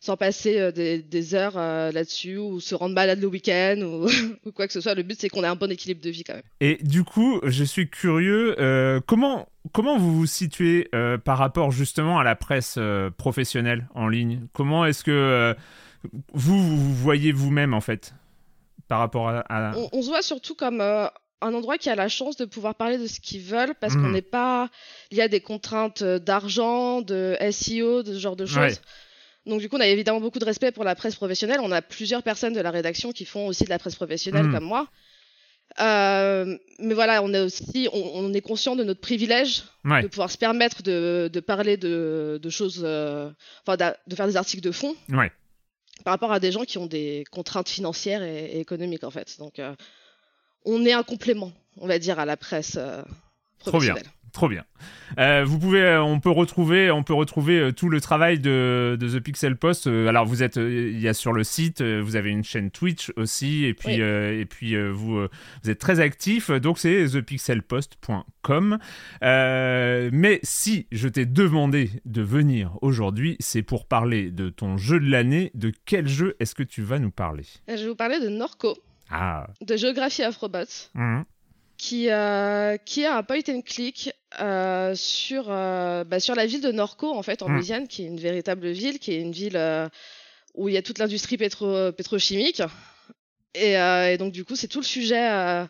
[0.00, 4.08] sans passer euh, des, des heures euh, là-dessus ou se rendre malade le week-end ou,
[4.48, 4.94] ou quoi que ce soit.
[4.94, 6.42] Le but, c'est qu'on ait un bon équilibre de vie quand même.
[6.60, 8.54] Et du coup, je suis curieux,
[9.06, 10.88] comment, comment vous vous situez
[11.24, 12.78] par rapport justement à la presse
[13.16, 14.42] professionnelle en ligne?
[14.52, 15.56] Comment est-ce que
[16.32, 18.14] vous, vous voyez vous-même en fait
[18.86, 19.40] par rapport à...
[19.48, 20.80] à- On, on se voit surtout comme
[21.40, 24.10] un endroit qui a la chance de pouvoir parler de ce qu'ils veulent parce qu'on
[24.10, 24.68] n'est pas.
[25.10, 28.58] Il y a des contraintes euh, d'argent, de SEO, de ce genre de choses.
[28.58, 28.72] Ouais.
[29.46, 31.60] Donc du coup, on a évidemment beaucoup de respect pour la presse professionnelle.
[31.62, 34.52] On a plusieurs personnes de la rédaction qui font aussi de la presse professionnelle Mhm.
[34.54, 34.88] comme moi.
[35.80, 40.02] Euh, mais voilà, on est aussi, on, on est conscient de notre privilège Ouais.
[40.02, 43.30] de pouvoir se permettre de, de parler de, de choses, euh,
[43.66, 45.30] enfin de faire des articles de fond Ouais.
[46.04, 49.38] par rapport à des gens qui ont des contraintes financières et, et économiques en fait.
[49.38, 49.74] Donc euh,
[50.64, 53.02] on est un complément, on va dire, à la presse euh,
[53.60, 53.92] Trop bien.
[53.94, 54.12] professionnelle.
[54.30, 54.64] Trop bien.
[55.18, 58.96] Euh, vous pouvez, euh, on peut retrouver, on peut retrouver euh, tout le travail de,
[59.00, 59.86] de The Pixel Post.
[59.86, 63.64] Alors vous êtes, il y a sur le site, vous avez une chaîne Twitch aussi,
[63.64, 64.00] et puis Oui.
[64.02, 65.26] et puis vous
[65.62, 66.50] vous êtes très actif.
[66.50, 68.78] Donc c'est thepixelpost.com.
[69.22, 75.10] Mais si je t'ai demandé de venir aujourd'hui, c'est pour parler de ton jeu de
[75.10, 75.50] l'année.
[75.54, 77.44] De quel jeu est-ce que tu vas nous parler?
[77.66, 78.76] Je vais vous parler de Norco,
[79.10, 79.46] Ah.
[79.60, 80.66] de Géographie Afrobot.
[80.94, 81.24] Mhm.
[81.78, 84.10] qui, euh, qui a un point and click
[84.40, 87.54] euh, sur, euh, bah, sur la ville de Norco, en fait, en Mm.
[87.54, 89.88] Louisiane, qui est une véritable ville, qui est une ville euh,
[90.54, 92.62] où il y a toute l'industrie pétro pétrochimique.
[93.54, 95.64] Et, et donc, du coup, c'est tout le sujet.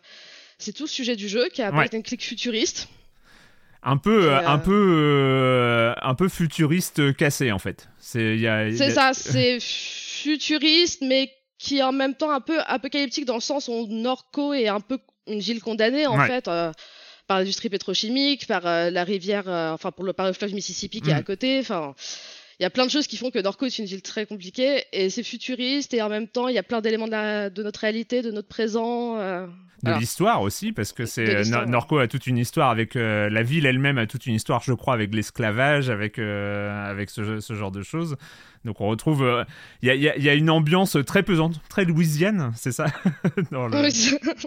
[0.57, 1.87] c'est tout le sujet du jeu qui a un Ouais.
[1.87, 2.87] point and click futuriste.
[3.83, 7.87] Un peu, un peu, un peu futuriste cassé en fait.
[7.99, 13.35] C'est a- ça, c'est futuriste, mais qui est en même temps un peu apocalyptique dans
[13.35, 16.25] le sens où Norco est un peu une ville condamnée en Ouais.
[16.25, 16.71] fait euh,
[17.27, 21.01] par l'industrie pétrochimique, par euh, la rivière, euh, enfin pour le par le fleuve Mississippi
[21.01, 21.17] qui est Mm.
[21.17, 21.59] à côté.
[21.59, 21.93] Enfin,
[22.59, 24.83] il y a plein de choses qui font que Norco est une ville très compliquée
[24.91, 28.21] et c'est futuriste et en même temps il y a plein d'éléments de, notre réalité,
[28.21, 29.17] de notre présent.
[29.17, 29.47] euh,
[29.81, 29.99] de voilà.
[29.99, 31.65] l'histoire aussi parce que c'est ouais.
[31.65, 34.73] Norco a toute une histoire avec euh, la ville elle-même a toute une histoire je
[34.73, 38.17] crois avec l'esclavage avec euh, avec ce, ce genre de choses
[38.65, 39.45] donc on retrouve euh,
[39.81, 42.87] il y, y y a une ambiance très pesante très louisiane c'est ça?
[43.51, 43.89] Le-.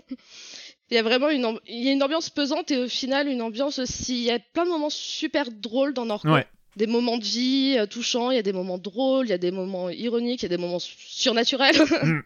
[0.91, 3.41] Il y a vraiment une, il y a une ambiance pesante et au final une
[3.41, 4.19] ambiance aussi.
[4.19, 6.29] Il y a plein de moments super drôles dans Norco.
[6.29, 6.47] Ouais.
[6.77, 9.39] Des moments de vie euh, touchants, il y a des moments drôles, il y a
[9.39, 11.77] des moments ironiques, il y a des moments su- surnaturels.
[12.03, 12.23] Mm.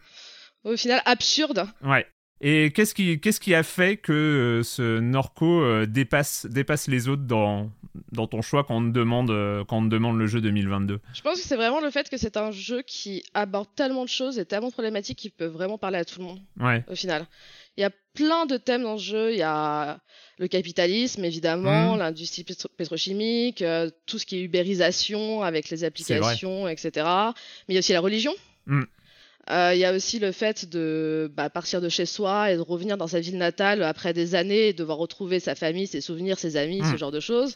[0.73, 1.67] au final absurdes.
[1.85, 2.07] ouais
[2.43, 7.09] et qu'est-ce qui qu'est-ce qui a fait que euh, ce Norco euh, dépasse dépasse les
[7.09, 7.71] autres dans
[8.13, 9.29] dans ton choix quand on te demande
[9.69, 12.19] quand on te demande le jeu 2022 Je pense que c'est vraiment le fait que
[12.19, 15.79] c'est un jeu qui aborde tellement de choses et tellement de problématiques qui peut vraiment
[15.79, 16.41] parler à tout le monde.
[16.61, 17.27] ouais au final.
[17.77, 19.33] Il y a plein de thèmes dans le jeu.
[19.33, 19.99] Il y a
[20.39, 21.99] le capitalisme, évidemment, Mhm.
[21.99, 26.91] l'industrie pétro- pétrochimique, euh, tout ce qui est ubérisation avec les applications, etc.
[27.69, 28.35] Mais il y a aussi la religion.
[28.67, 28.83] Mm.
[29.51, 32.61] Euh, Il y a aussi le fait de bah, partir de chez soi et de
[32.63, 36.39] revenir dans sa ville natale après des années et devoir retrouver sa famille, ses souvenirs,
[36.39, 37.55] ses amis, ce genre de choses.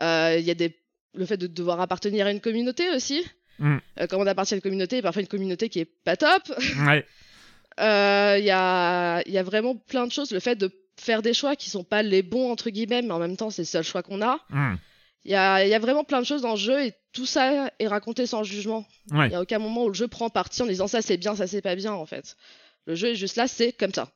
[0.00, 0.76] Euh, Il y a des...
[1.14, 3.24] le fait de devoir appartenir à une communauté aussi.
[3.58, 3.78] Mm.
[4.00, 6.42] Euh, quand on appartient à une communauté, parfois une communauté qui est pas top.
[6.86, 7.04] Ouais.
[7.80, 10.30] Euh, Il y, a, y a vraiment plein de choses.
[10.32, 13.18] Le fait de faire des choix qui sont pas les bons, entre guillemets, mais en
[13.18, 14.40] même temps, c'est le seul choix qu'on a.
[14.50, 14.74] Mm.
[15.24, 17.70] Il y a, y a vraiment plein de choses dans le jeu et tout ça
[17.78, 18.86] est raconté sans jugement.
[19.10, 19.28] Il Ouais.
[19.28, 21.46] n'y a aucun moment où le jeu prend parti en disant ça c'est bien, ça
[21.46, 22.36] c'est pas bien en fait.
[22.86, 24.08] Le jeu est juste là, c'est comme ça.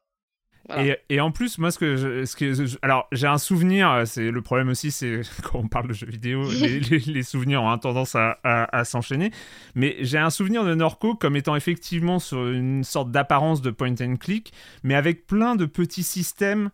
[0.69, 0.85] Voilà.
[0.87, 3.91] Et, et en plus, moi, ce que je, ce que je- alors, j'ai un souvenir.
[3.91, 7.23] euh, C'est le problème aussi, c'est quand on parle de jeux vidéo, les, les- les
[7.23, 9.31] souvenirs ont tendance à, à- à s'enchaîner.
[9.75, 13.95] Mais j'ai un souvenir de Norco comme étant effectivement sur une sorte d'apparence de point
[14.01, 14.53] and click,
[14.85, 16.71] mais avec plein de petits systèmes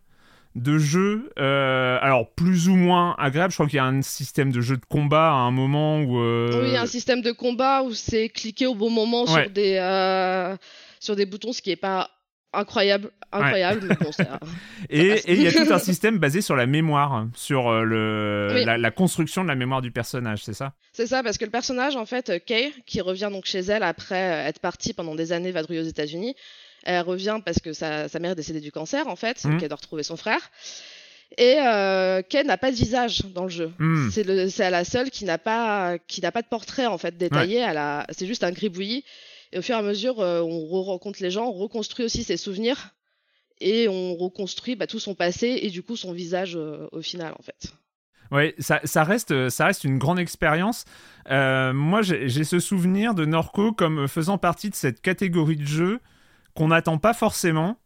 [0.55, 3.51] de jeu, euh, alors plus ou moins agréable.
[3.51, 6.19] Je crois qu'il y a un système de jeu de combat à un moment où.
[6.19, 9.43] euh, Oui, un système de combat où c'est cliquer au bon moment Ouais.
[9.43, 10.55] sur des euh,
[10.99, 12.09] sur des boutons, ce qui est pas
[12.53, 14.39] incroyable, incroyable, mais bon, ça.
[14.89, 18.65] Et il y a tout un système basé sur la mémoire, sur euh, le, Oui.
[18.65, 20.73] la, la construction de la mémoire du personnage, c'est ça?
[20.93, 23.83] C'est ça, parce que le personnage, en fait, euh, Kay, qui revient donc chez elle
[23.83, 26.35] après euh, être partie pendant des années vadrouiller aux États-Unis,
[26.83, 29.51] elle revient parce que sa, sa mère est décédée du cancer, en fait, Mhm.
[29.51, 30.39] donc elle doit retrouver son frère.
[31.37, 33.71] Et euh, Kay n'a pas de visage dans le jeu.
[33.77, 34.09] Mhm.
[34.11, 37.63] C'est la seule qui n'a pas, qui n'a pas de portrait en fait détaillé.
[38.09, 39.03] C'est juste un gribouillis.
[39.51, 42.37] Et au fur et à mesure, euh, on re-rencontre les gens, on reconstruit aussi ses
[42.37, 42.95] souvenirs
[43.61, 47.33] et on reconstruit bah, tout son passé et du coup son visage euh, au final
[47.37, 47.73] en fait.
[48.31, 50.85] Ouais, ça, reste, ça reste une grande expérience.
[51.31, 55.65] Euh, moi, j'ai j'ai ce souvenir de Norco comme faisant partie de cette catégorie de
[55.65, 55.99] jeux
[56.53, 57.79] qu'on n'attend pas forcément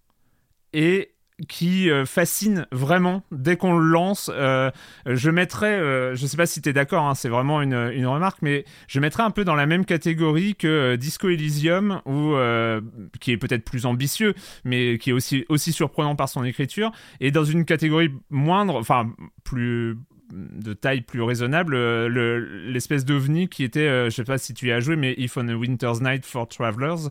[0.73, 1.12] et
[1.45, 4.31] qui euh, fascine vraiment dès qu'on le lance.
[4.33, 4.71] Euh,
[5.05, 8.05] je mettrais, euh, je sais pas si tu es d'accord, hein, c'est vraiment une, une
[8.07, 12.81] remarque, mais je mettrais un peu dans la même catégorie que euh, Disco Elysium, euh,
[13.19, 14.33] qui est peut-être plus ambitieux,
[14.63, 19.11] mais qui est aussi, aussi surprenant par son écriture, et dans une catégorie moindre, enfin
[19.43, 19.97] plus
[20.31, 24.67] de taille plus raisonnable, le- l'espèce d'ovni qui était, euh, je sais pas si tu
[24.69, 27.09] y as joué, mais If on a Winter's Night for Travelers,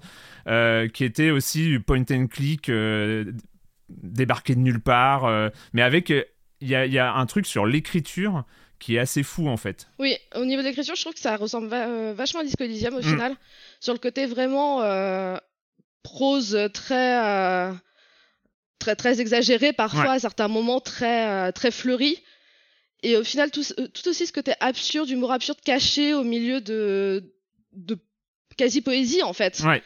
[0.92, 2.68] qui était aussi point and click,
[4.02, 6.24] débarqué de nulle part, euh, mais avec, euh,
[6.60, 8.44] il y, a, il y a un truc sur l'écriture
[8.78, 9.88] qui est assez fou en fait.
[9.98, 12.64] Oui, au niveau de l'écriture, je trouve que ça ressemble va- euh, vachement à Disco
[12.64, 13.02] Elysium au Mm.
[13.02, 13.36] final.
[13.80, 15.36] Sur le côté vraiment euh,
[16.02, 17.72] prose très, euh,
[18.78, 20.08] très, très exagéré, parfois Ouais.
[20.16, 22.18] à certains moments très, euh, très fleuri.
[23.04, 27.32] Et au final, tout, aussi ce côté absurde, humour absurde caché au milieu de,
[27.72, 27.98] de
[28.56, 29.60] quasi-poésie en fait.
[29.64, 29.82] Ouais.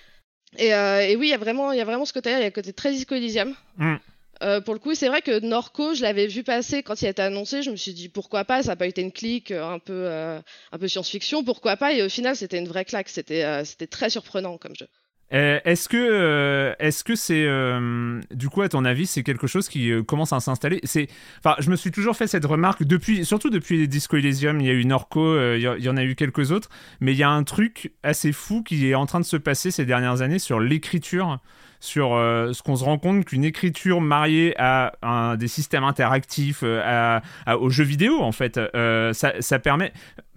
[0.58, 2.42] Et, euh, et oui, il y a vraiment, il y a vraiment ce côté-là, il
[2.42, 3.54] y a un côté très Disco Elysium.
[3.78, 3.96] Mm.
[4.42, 7.10] Euh, pour le coup, c'est vrai que Norco, je l'avais vu passer quand il a
[7.10, 7.62] été annoncé.
[7.62, 9.92] Je me suis dit pourquoi pas, ça n'a pas été une clique euh, un peu,
[9.94, 10.40] euh,
[10.72, 11.92] un peu science-fiction, pourquoi pas.
[11.94, 13.08] Et au final, c'était une vraie claque.
[13.08, 14.88] C'était, euh, c'était très surprenant comme jeu.
[15.32, 19.48] Euh, est-ce que euh, est-ce que c'est euh, du coup à ton avis c'est quelque
[19.48, 20.78] chose qui commence à s'installer?
[20.84, 21.08] C'est
[21.40, 24.70] enfin je me suis toujours fait cette remarque depuis surtout depuis Disco Elysium il y
[24.70, 26.68] a eu Norco il y, en a eu quelques autres
[27.00, 29.72] mais il y a un truc assez fou qui est en train de se passer
[29.72, 31.40] ces dernières années sur l'écriture
[31.80, 36.80] sur euh, ce qu'on se rend compte qu'une écriture mariée à des systèmes interactifs euh,
[36.84, 39.92] à, à- aux jeux vidéo en fait euh, ça, ça permet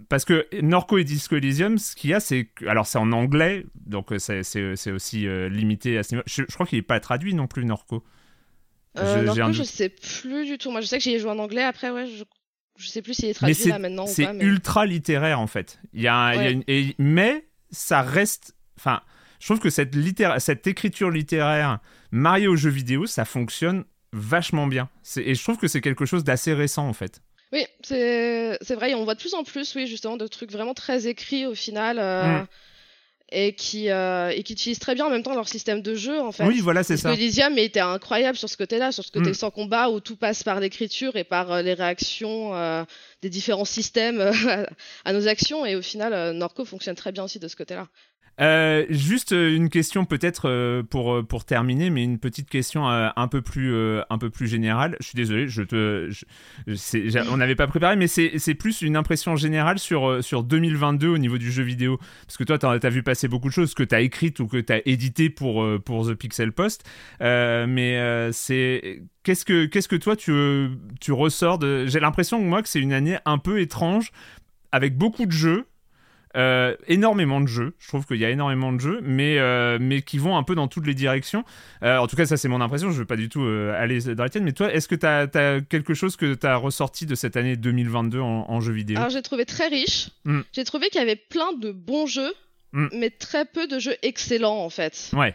[0.09, 2.47] parce que Norco et Disco Elysium, ce qu'il y a, c'est.
[2.65, 6.23] Alors, c'est en anglais, donc c'est- c'est c'est aussi euh, limité à ce niveau.
[6.25, 8.03] Je, je crois qu'il n'est pas traduit non plus, Norco.
[8.95, 10.71] Je- un Norco, je sais plus du tout.
[10.71, 11.61] Moi, je sais que j'y ai joué en anglais.
[11.63, 12.23] Après, ouais, je,
[12.77, 14.33] je sais plus s'il est Mais traduit c'est là maintenant ou c'est pas.
[14.33, 15.79] mais- ultra littéraire, en fait.
[15.93, 16.51] Il y a, un- il y a Ouais.
[16.53, 18.55] une- et- mais ça reste.
[18.79, 19.01] Enfin,
[19.39, 21.79] je trouve que cette, littéra- cette écriture littéraire
[22.11, 24.89] mariée aux jeux vidéo, ça fonctionne vachement bien.
[25.17, 27.21] Et je trouve que c'est quelque chose d'assez récent, en fait.
[27.51, 30.73] Oui, c'est vrai, et on voit de plus en plus, oui, justement, de trucs vraiment
[30.73, 32.45] très écrits au final, euh, Mm.
[33.31, 36.19] et qui euh, et qui utilisent très bien en même temps leur système de jeu,
[36.21, 36.43] en fait.
[36.45, 37.13] Oui, voilà, c'est ça.
[37.13, 39.33] Elysium était incroyable sur ce côté-là, sur ce côté Mm.
[39.35, 42.83] sans combat, où tout passe par l'écriture et par euh, les réactions euh,
[43.23, 44.19] des différents systèmes
[45.05, 47.87] à nos actions, et au final, Norco fonctionne très bien aussi de ce côté-là.
[48.39, 53.27] Euh, juste euh, une question peut-être euh, pour, pour terminer, mais une petite question un,
[53.27, 53.75] peu plus,
[54.09, 54.95] un peu plus générale.
[54.99, 55.47] Je suis désolé,
[57.31, 61.37] on n'avait pas préparé, mais c'est plus une impression générale sur, sur 2022 au niveau
[61.37, 61.99] du jeu vidéo.
[62.25, 64.47] Parce que toi, tu as, vu passer beaucoup de choses que tu as écrites ou
[64.47, 66.83] que tu as éditées pour, pour The Pixel Post.
[67.19, 69.01] Mais c'est...
[69.23, 70.69] Qu'est-ce que, qu'est-ce que toi, tu,
[71.01, 71.85] tu ressors de...
[71.85, 74.11] J'ai l'impression, moi, que c'est une année un peu étrange,
[74.71, 75.65] avec beaucoup de jeux,
[76.37, 77.73] euh, énormément de jeux.
[77.79, 80.55] Je trouve qu'il y a énormément de jeux, mais, euh, mais qui vont un peu
[80.55, 81.43] dans toutes les directions.
[81.83, 82.89] Euh, en tout cas, ça, c'est mon impression.
[82.89, 84.43] Je ne veux pas du tout euh, aller dans la tienne.
[84.43, 87.55] Mais toi, est-ce que tu as, quelque chose que tu as ressorti de cette année
[87.55, 88.97] 2022 en, en jeux vidéo?
[88.97, 90.09] Alors j'ai trouvé très riche.
[90.25, 90.41] Mm.
[90.53, 92.33] J'ai trouvé qu'il y avait plein de bons jeux,
[92.71, 92.87] Mm.
[92.93, 95.09] mais très peu de jeux excellents en fait.
[95.13, 95.33] Ouais.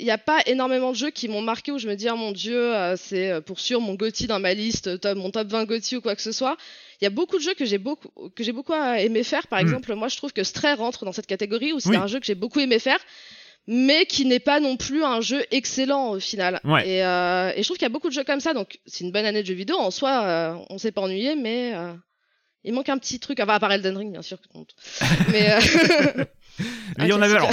[0.00, 2.16] Il n'y a pas énormément de jeux qui m'ont marqué où je me dis, oh
[2.16, 5.48] mon dieu, euh, c'est euh, pour sûr mon GOTY dans ma liste, top, mon top
[5.48, 6.56] 20 GOTY ou quoi que ce soit.
[7.00, 9.46] Il y a beaucoup de jeux que j'ai beaucoup, que j'ai beaucoup aimé faire.
[9.46, 9.62] Par Mm.
[9.62, 11.96] exemple, moi, je trouve que Stray rentre dans cette catégorie où c'est Oui.
[11.96, 12.98] un jeu que j'ai beaucoup aimé faire,
[13.66, 16.60] mais qui n'est pas non plus un jeu excellent au final.
[16.64, 16.88] Ouais.
[16.88, 19.04] Et, euh, et je trouve qu'il y a beaucoup de jeux comme ça, donc c'est
[19.04, 19.76] une bonne année de jeux vidéo.
[19.78, 21.92] En soi, euh, on s'est pas ennuyé, mais euh,
[22.64, 23.38] il manque un petit truc.
[23.40, 24.38] Enfin, à part Elden Ring, bien sûr.
[24.52, 24.74] compte.
[26.98, 27.50] Mais Il y en avait alors.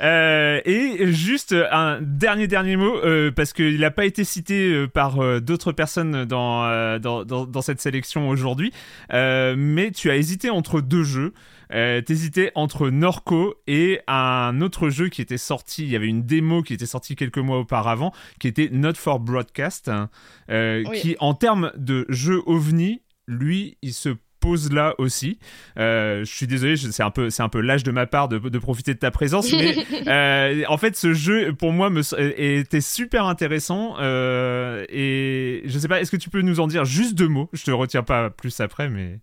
[0.00, 4.86] Euh, et juste un dernier dernier mot euh, parce qu'il n'a pas été cité euh,
[4.86, 8.72] par euh, d'autres personnes dans, dans, dans, dans cette sélection aujourd'hui.
[9.10, 11.32] Mais tu as hésité entre deux jeux.
[11.74, 15.82] Euh, T'hésitais entre Norco et un autre jeu qui était sorti.
[15.82, 19.20] Il y avait une démo qui était sortie quelques mois auparavant, qui était Not for
[19.20, 20.08] Broadcast, hein,
[20.50, 20.98] euh, Oui.
[20.98, 25.38] qui en termes de jeu ovni, lui, il se pose là aussi.
[25.78, 28.38] Euh, je suis désolé, c'est un peu, c'est un peu l'âge de ma part de,
[28.38, 32.02] de profiter de ta présence, mais euh, en fait, ce jeu pour moi me,
[32.40, 36.84] était super intéressant euh, et je sais pas, est-ce que tu peux nous en dire
[36.84, 37.48] juste deux mots?
[37.52, 39.18] Je te retiens pas plus après, mais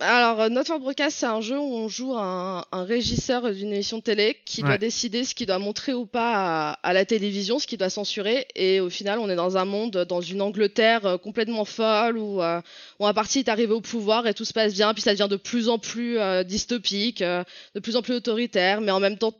[0.00, 3.72] Alors, euh, Not for Broadcast, c'est un jeu où on joue un, un régisseur d'une
[3.72, 7.04] émission de télé qui doit décider ce qu'il doit montrer ou pas à, à la
[7.04, 8.46] télévision, ce qu'il doit censurer.
[8.54, 12.42] Et au final, on est dans un monde, dans une Angleterre euh, complètement folle où,
[12.42, 12.60] euh,
[12.98, 14.94] où un parti est arrivé au pouvoir et tout se passe bien.
[14.94, 17.44] Puis ça devient de plus en plus euh, dystopique, euh,
[17.74, 19.34] de plus en plus autoritaire, mais en même temps,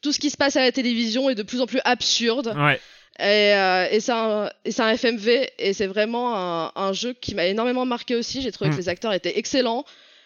[0.00, 2.54] tout ce qui se passe à la télévision est de plus en plus absurde.
[2.56, 2.80] ouais.
[3.18, 4.48] Et, euh, et c'est un,
[4.78, 8.40] un FMV et c'est vraiment un, un jeu qui m'a énormément marqué aussi.
[8.42, 8.74] J'ai trouvé Mm.
[8.74, 9.84] que les acteurs étaient excellents,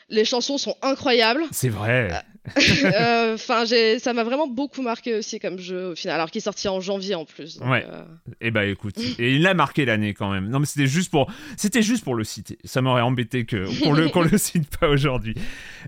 [0.09, 1.43] les chansons sont incroyables.
[1.51, 2.11] c'est vrai.
[2.57, 3.65] Euh, Enfin,
[3.99, 6.81] ça m'a vraiment beaucoup marqué aussi comme jeu au final, alors qu'il est sorti en
[6.81, 7.59] janvier en plus.
[7.59, 7.85] donc, Ouais.
[7.89, 8.05] euh,
[8.41, 10.49] Et bah écoute, et il a marqué l'année quand même.
[10.49, 12.59] Non mais c'était juste pour, c'était juste pour le citer.
[12.65, 15.35] Ça m'aurait embêté que qu'on le qu'on le cite pas aujourd'hui.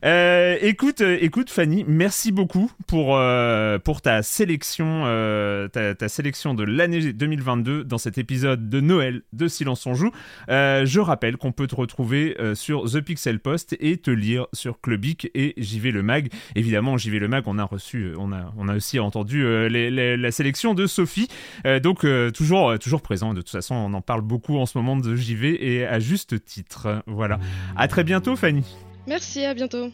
[0.04, 3.18] Euh, écoute, écoute Fanny, merci beaucoup pour
[3.84, 5.04] pour ta sélection,
[5.72, 10.10] ta, ta sélection de l'année 2022 dans cet épisode de Noël de Silence on joue.
[10.48, 15.30] Je rappelle qu'on peut te retrouver sur The Pixel Post et te lire sur Clubic
[15.34, 16.28] et JV le Mag.
[16.54, 19.68] Évidemment, JV le Mag, on a reçu, euh, on a, on a aussi entendu euh,
[20.16, 21.28] la sélection de Sophie.
[21.66, 23.34] Euh, donc toujours, toujours présent.
[23.34, 26.44] De toute façon, on en parle beaucoup en ce moment de JV et à juste
[26.44, 27.02] titre.
[27.06, 27.38] Voilà.
[27.76, 28.64] À très bientôt, Fanny.
[29.06, 29.90] Merci, à bientôt.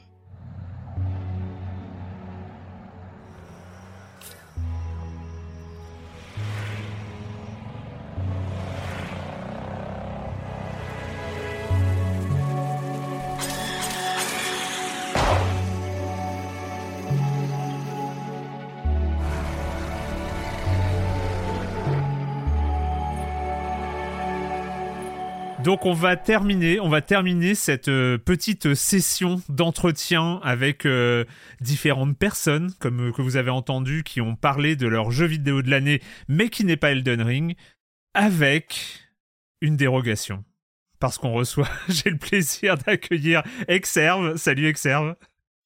[25.64, 31.24] Donc on va terminer, cette euh, petite session d'entretien avec euh,
[31.62, 35.62] différentes personnes, comme euh, que vous avez entendu, qui ont parlé de leur jeu vidéo
[35.62, 37.56] de l'année, mais qui n'est pas Elden Ring,
[38.12, 39.08] avec
[39.62, 40.44] une dérogation.
[41.00, 44.36] Parce qu'on reçoit, j'ai le plaisir d'accueillir Exerve.
[44.36, 45.16] Salut Exerve.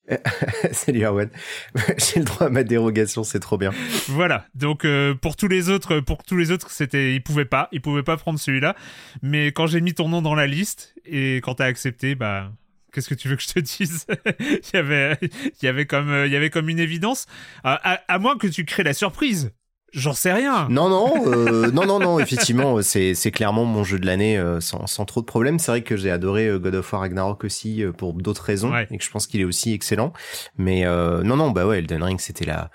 [0.72, 1.30] Salut Erwan.
[1.98, 3.72] J'ai le droit à ma dérogation, c'est trop bien.
[4.08, 4.46] Voilà.
[4.54, 7.80] Donc euh, pour tous les autres, pour tous les autres, c'était, ils pouvaient pas, ils
[7.80, 8.74] pouvaient pas prendre celui-là.
[9.22, 12.52] Mais quand j'ai mis ton nom dans la liste et quand t'as accepté, bah.
[12.90, 14.06] Qu'est-ce que tu veux que je te dise?
[14.40, 17.26] Il y avait, il y avait comme, euh, il y avait comme une évidence.
[17.62, 19.52] À, moins que tu crées la surprise.
[19.92, 20.68] J'en sais rien.
[20.68, 24.60] Non, non, euh, non, non, non, effectivement, c'est, c'est clairement mon jeu de l'année euh,
[24.60, 25.58] sans, sans trop de problèmes.
[25.58, 28.70] C'est vrai que j'ai adoré euh, God of War Ragnarok aussi euh, pour d'autres raisons
[28.76, 30.12] et que je pense qu'il est aussi excellent.
[30.58, 32.70] Mais euh, non, non, bah ouais, Elden Ring, c'était la,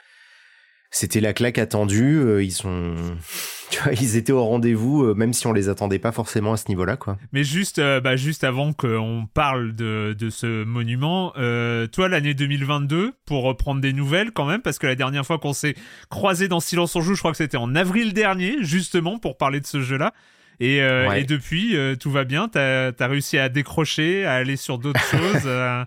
[0.94, 2.18] c'était la claque attendue.
[2.20, 2.94] euh, ils sont,
[3.72, 6.57] tu vois, ils étaient au rendez-vous, euh, même si on les attendait pas forcément à
[6.57, 7.18] ce niveau-là, quoi.
[7.34, 12.34] Mais juste, euh, bah, juste avant qu'on parle de, de ce monument, euh, toi, l'année
[12.36, 15.76] 2022, pour reprendre des nouvelles quand même, parce que la dernière fois qu'on s'est
[16.10, 19.60] croisé dans Silence on joue, je crois que c'était en avril dernier, justement, pour parler
[19.60, 20.14] de ce jeu-là.
[20.60, 21.22] Et, euh, Ouais.
[21.22, 22.48] et depuis, euh, tout va bien?
[22.48, 25.41] T'as as réussi à décrocher, à aller sur d'autres choses.
[25.48, 25.84] euh,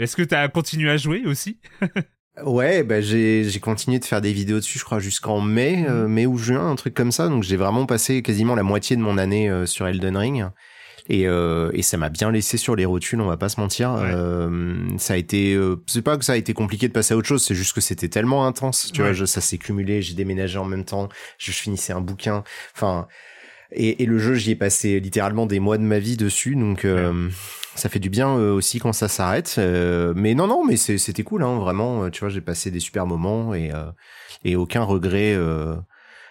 [0.00, 1.60] Est-ce que t'as continué à jouer aussi?
[2.44, 6.06] Ouais, bah j'ai j'ai continué de faire des vidéos dessus, je crois jusqu'en mai, euh,
[6.08, 7.28] mai ou juin, un truc comme ça.
[7.28, 10.46] Donc j'ai vraiment passé quasiment la moitié de mon année euh, sur Elden Ring.
[11.10, 13.94] Et, euh, et ça m'a bien laissé sur les rotules, on va pas se mentir.
[13.98, 17.16] Euh, ça a été, euh, c'est pas que ça a été compliqué de passer à
[17.16, 18.90] autre chose, c'est juste que c'était tellement intense.
[18.92, 19.06] Tu Ouais.
[19.08, 20.02] vois, je- ça s'est cumulé.
[20.02, 21.08] J'ai déménagé en même temps,
[21.38, 22.44] je finissais un bouquin.
[22.76, 23.06] Enfin,
[23.72, 26.84] et, et le jeu, j'y ai passé littéralement des mois de ma vie dessus, donc
[26.84, 27.28] euh,
[27.78, 29.56] ça fait du bien euh, aussi quand ça s'arrête.
[29.58, 32.04] Euh, mais non, non, mais c'était cool, hein, vraiment.
[32.04, 33.70] euh, Tu vois, j'ai passé des super moments et
[34.44, 35.36] et aucun regret.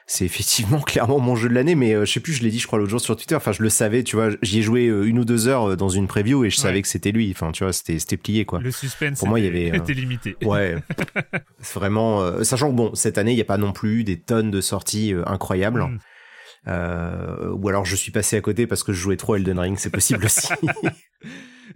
[0.05, 2.67] c'est effectivement clairement mon jeu de l'année, mais je sais plus, je l'ai dit, je
[2.67, 3.35] crois l'autre jour sur Twitter.
[3.35, 6.07] Enfin, je le savais, tu vois, j'y ai joué une ou deux heures dans une
[6.07, 7.31] preview et je savais que c'était lui.
[7.31, 8.59] Enfin, tu vois, c'était plié quoi.
[8.59, 9.19] Le suspense.
[9.19, 10.35] Pour moi, il y avait était limité.
[10.43, 10.75] Ouais,
[11.61, 12.43] c'est vraiment.
[12.43, 15.13] sachant que bon, cette année, il y a pas non plus des tonnes de sorties
[15.25, 15.83] incroyables.
[15.83, 17.51] Mm.
[17.53, 19.89] ou alors je suis passé à côté parce que je jouais trop Elden Ring, c'est
[19.89, 20.47] possible aussi.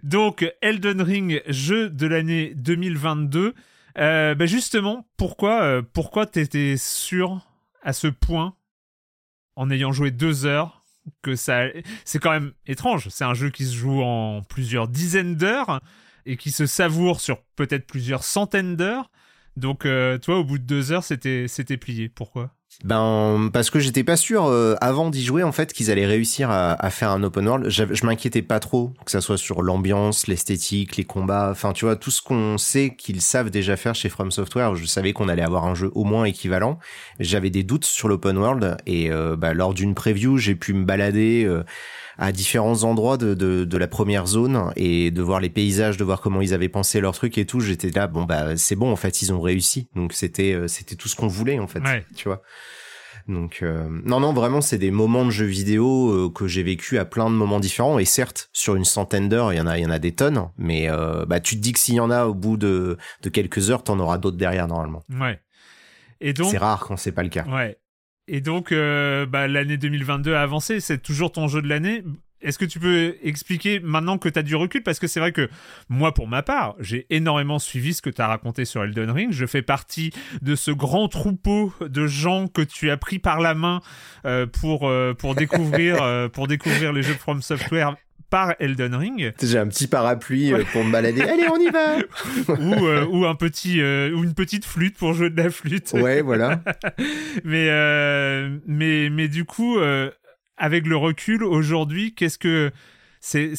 [0.02, 3.54] Donc Elden Ring, jeu de l'année 2022.
[3.98, 7.40] Euh, bah justement, pourquoi, euh, pourquoi t'étais sûr
[7.82, 8.54] à ce point,
[9.56, 10.82] en ayant joué deux heures,
[11.20, 11.64] que ça,
[12.04, 13.08] c'est quand même étrange.
[13.10, 15.80] C'est un jeu qui se joue en plusieurs dizaines d'heures
[16.26, 19.10] et qui se savoure sur peut-être plusieurs centaines d'heures.
[19.56, 22.08] Donc, euh, toi, au bout de deux heures, c'était, c'était plié.
[22.08, 22.54] Pourquoi?
[22.84, 26.50] Ben parce que j'étais pas sûr euh, avant d'y jouer en fait qu'ils allaient réussir
[26.50, 27.68] à, à, faire un open world.
[27.68, 31.96] Je m'inquiétais pas trop que ça soit sur l'ambiance, l'esthétique, les combats, enfin tu vois
[31.96, 34.74] tout ce qu'on sait qu'ils savent déjà faire chez From Software.
[34.74, 36.78] Je savais qu'on allait avoir un jeu au moins équivalent.
[37.20, 40.84] J'avais des doutes sur l'open world et euh, bah, lors d'une preview j'ai pu me
[40.84, 41.44] balader.
[41.46, 41.62] Euh,
[42.18, 46.04] à différents endroits de, de, de, la première zone et de voir les paysages, de
[46.04, 47.60] voir comment ils avaient pensé leur truc et tout.
[47.60, 49.88] J'étais là, bon bah c'est bon en fait, ils ont réussi.
[49.94, 51.80] Donc c'était c'était tout ce qu'on voulait en fait,
[52.14, 52.42] tu vois.
[53.28, 56.98] Donc euh, non non vraiment c'est des moments de jeux vidéo euh, que j'ai vécu
[56.98, 59.78] à plein de moments différents et certes sur une centaine d'heures il y en a
[59.78, 62.00] il y en a des tonnes mais euh, bah tu te dis que s'il y
[62.00, 65.04] en a au bout de de quelques heures t'en auras d'autres derrière normalement.
[65.20, 65.40] Ouais.
[66.20, 67.44] Et donc c'est rare quand c'est pas le cas.
[67.44, 67.78] Ouais.
[68.28, 72.02] Et donc bah, l'année 2022 a avancé, c'est toujours ton jeu de l'année.
[72.42, 74.82] Est-ce que tu peux expliquer maintenant que tu as du recul?
[74.82, 75.48] Parce que c'est vrai que
[75.88, 79.32] moi, pour ma part, j'ai énormément suivi ce que tu as raconté sur Elden Ring.
[79.32, 83.54] Je fais partie de ce grand troupeau de gens que tu as pris par la
[83.54, 83.80] main
[84.24, 87.94] euh, pour, euh, pour, découvrir, euh, pour découvrir les jeux From Software
[88.32, 89.32] par Elden Ring.
[89.40, 91.22] J'ai un petit parapluie pour me balader.
[91.22, 91.98] Allez, on y va.
[92.58, 95.92] ou, ou un petit ou une petite flûte pour jouer de la flûte.
[95.92, 96.62] Ouais, voilà.
[97.44, 97.68] mais
[98.66, 99.78] mais mais du coup
[100.56, 102.70] avec le recul aujourd'hui, qu'est-ce que
[103.20, 103.52] c'est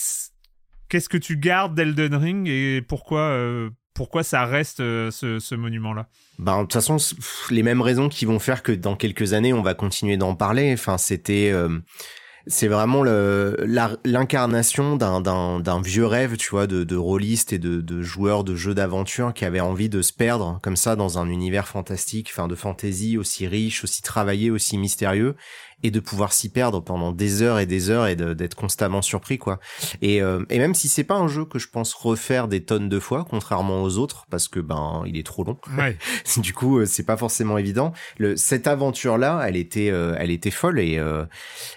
[0.89, 6.07] qu'est-ce que tu gardes d'Elden Ring et pourquoi euh, pourquoi ça reste euh, ce, monument-là?
[6.39, 6.97] Ben, de toute façon,
[7.51, 10.73] les mêmes raisons qui vont faire que dans quelques années, on va continuer d'en parler.
[10.73, 11.79] Enfin, c'était, euh,
[12.45, 16.95] c'est vraiment l'incarnation d'un vieux rêve, tu vois, de, de
[17.53, 20.95] et de, de joueurs de jeux d'aventure qui avaient envie de se perdre comme ça
[20.95, 25.35] dans un univers fantastique, enfin de fantasy aussi riche, aussi travaillé, aussi mystérieux,
[25.83, 29.37] et de pouvoir s'y perdre pendant des heures et des heures et d'être constamment surpris
[29.37, 29.59] quoi.
[30.01, 32.89] Et, euh, et même si c'est pas un jeu que je pense refaire des tonnes
[32.89, 35.57] de fois, contrairement aux autres, parce que ben il est trop long.
[35.77, 35.97] Ouais.
[36.37, 37.91] du coup euh, c'est pas forcément évident.
[38.17, 41.01] Le, cette aventure là, elle était euh, elle était folle et,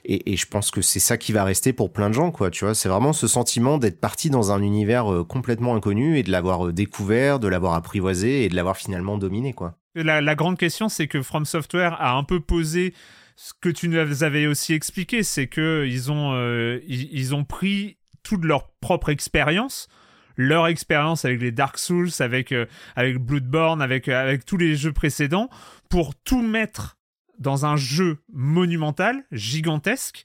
[0.04, 2.50] et, et je pense que c'est ça qui va rester pour plein de gens quoi.
[2.50, 6.30] Tu vois, c'est vraiment ce sentiment d'être parti dans un univers complètement inconnu et de
[6.30, 9.74] l'avoir découvert, de l'avoir apprivoisé et de l'avoir finalement dominé quoi.
[9.94, 12.94] La, la grande question c'est que From Software a un peu posé
[13.36, 17.98] ce que tu nous avais aussi expliqué, c'est que ils ont, euh, ils, ont pris
[18.22, 19.88] toute leur propre expérience,
[20.36, 22.64] leur expérience avec les Dark Souls, avec, euh,
[22.96, 25.50] avec Bloodborne, avec, euh, avec tous les jeux précédents,
[25.90, 26.96] pour tout mettre
[27.38, 30.24] dans un jeu monumental, gigantesque.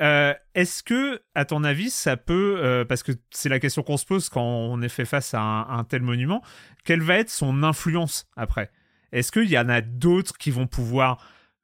[0.00, 4.28] Est-ce que, à ton avis, ça peut, parce que c'est la question qu'on se pose
[4.28, 6.40] quand on est fait face à un tel monument,
[6.84, 8.70] quelle va être son influence après?
[9.10, 11.18] Est-ce qu'il y en a d'autres qui vont pouvoir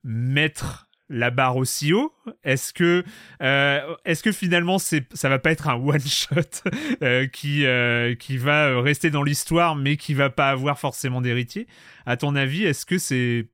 [0.04, 2.12] mettre la barre aussi haut?
[2.44, 3.04] Est-ce que,
[3.42, 6.34] euh, est-ce que finalement c'est, ça va pas être un one shot
[7.02, 11.66] euh, qui euh, qui va rester dans l'histoire, mais qui va pas avoir forcément d'héritier?
[12.06, 13.48] À ton avis, est-ce que c'est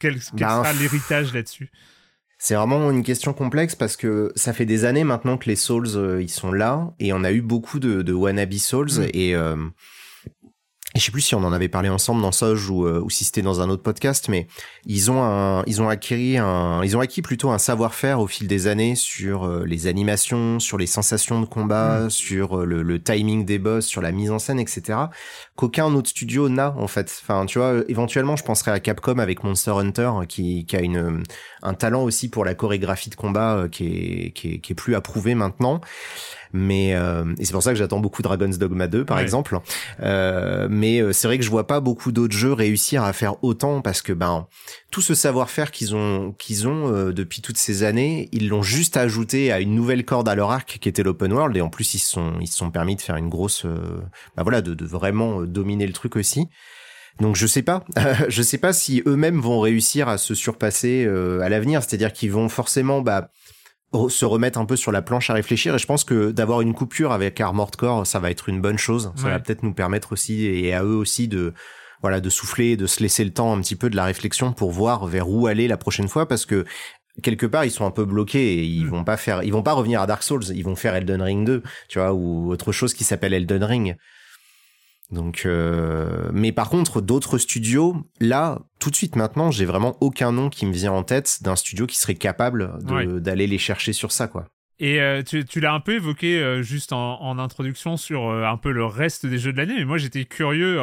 [0.00, 1.70] quel, quel bah, sera l'héritage là-dessus?
[2.38, 6.18] C'est vraiment une question complexe parce que ça fait des années maintenant que les Souls
[6.20, 9.08] ils sont là et on a eu beaucoup de, de wannabe Souls mm.
[9.12, 9.34] et
[10.96, 13.24] je sais plus si on en avait parlé ensemble dans Soj ou, euh, ou si
[13.24, 14.48] c'était dans un autre podcast, mais
[14.86, 18.48] ils ont un, ils ont acquis un, ils ont acquis plutôt un savoir-faire au fil
[18.48, 22.10] des années sur euh, les animations, sur les sensations de combat, mm.
[22.10, 24.98] sur euh, le, le, timing des boss, sur la mise en scène, etc.
[25.54, 27.20] Qu'aucun autre studio n'a en fait.
[27.22, 31.22] Enfin, tu vois, éventuellement, je penserais à Capcom avec Monster Hunter qui, qui a une,
[31.62, 34.96] un talent aussi pour la chorégraphie de combat qui est, qui est, qui est plus
[34.96, 35.80] approuvé maintenant
[36.52, 39.58] mais euh, et c'est pour ça que j'attends beaucoup Dragon's Dogma 2 par exemple.
[40.00, 43.42] Euh, mais euh, c'est vrai que je vois pas beaucoup d'autres jeux réussir à faire
[43.44, 44.46] autant parce que ben
[44.90, 48.96] tout ce savoir-faire qu'ils ont qu'ils ont euh, depuis toutes ces années ils l'ont juste
[48.96, 51.56] ajouté à une nouvelle corde à leur arc qui était l'open world.
[51.56, 53.64] Et en plus ils se sont ils se sont permis de faire une grosse
[54.36, 56.48] ben voilà de, de vraiment dominer le truc aussi.
[57.20, 57.84] Donc je sais pas,
[58.28, 62.48] je sais pas si eux-mêmes vont réussir à se surpasser à l'avenir, c'est-à-dire qu'ils vont
[62.48, 63.30] forcément bah
[64.08, 65.74] se remettre un peu sur la planche à réfléchir.
[65.74, 68.78] Et je pense que d'avoir une coupure avec Armored Core ça va être une bonne
[68.78, 69.12] chose.
[69.16, 71.52] Ça va peut-être nous permettre aussi et à eux aussi de
[72.02, 74.70] voilà, de souffler, de se laisser le temps un petit peu de la réflexion pour
[74.70, 76.64] voir vers où aller la prochaine fois, parce que
[77.22, 78.90] quelque part ils sont un peu bloqués et ils mm.
[78.90, 81.44] vont pas faire ils vont pas revenir à Dark Souls ils vont faire Elden Ring
[81.44, 83.96] 2 tu vois ou autre chose qui s'appelle Elden Ring
[85.10, 86.30] donc euh...
[86.32, 90.66] mais par contre d'autres studios là tout de suite maintenant j'ai vraiment aucun nom qui
[90.66, 92.78] me vient en tête d'un studio qui serait capable
[93.20, 94.46] d'aller les chercher sur ça quoi.
[94.82, 98.56] Et euh, tu, tu l'as un peu évoqué euh, juste en, en, introduction sur un
[98.56, 100.78] peu le reste des jeux de l'année mais moi j'étais curieux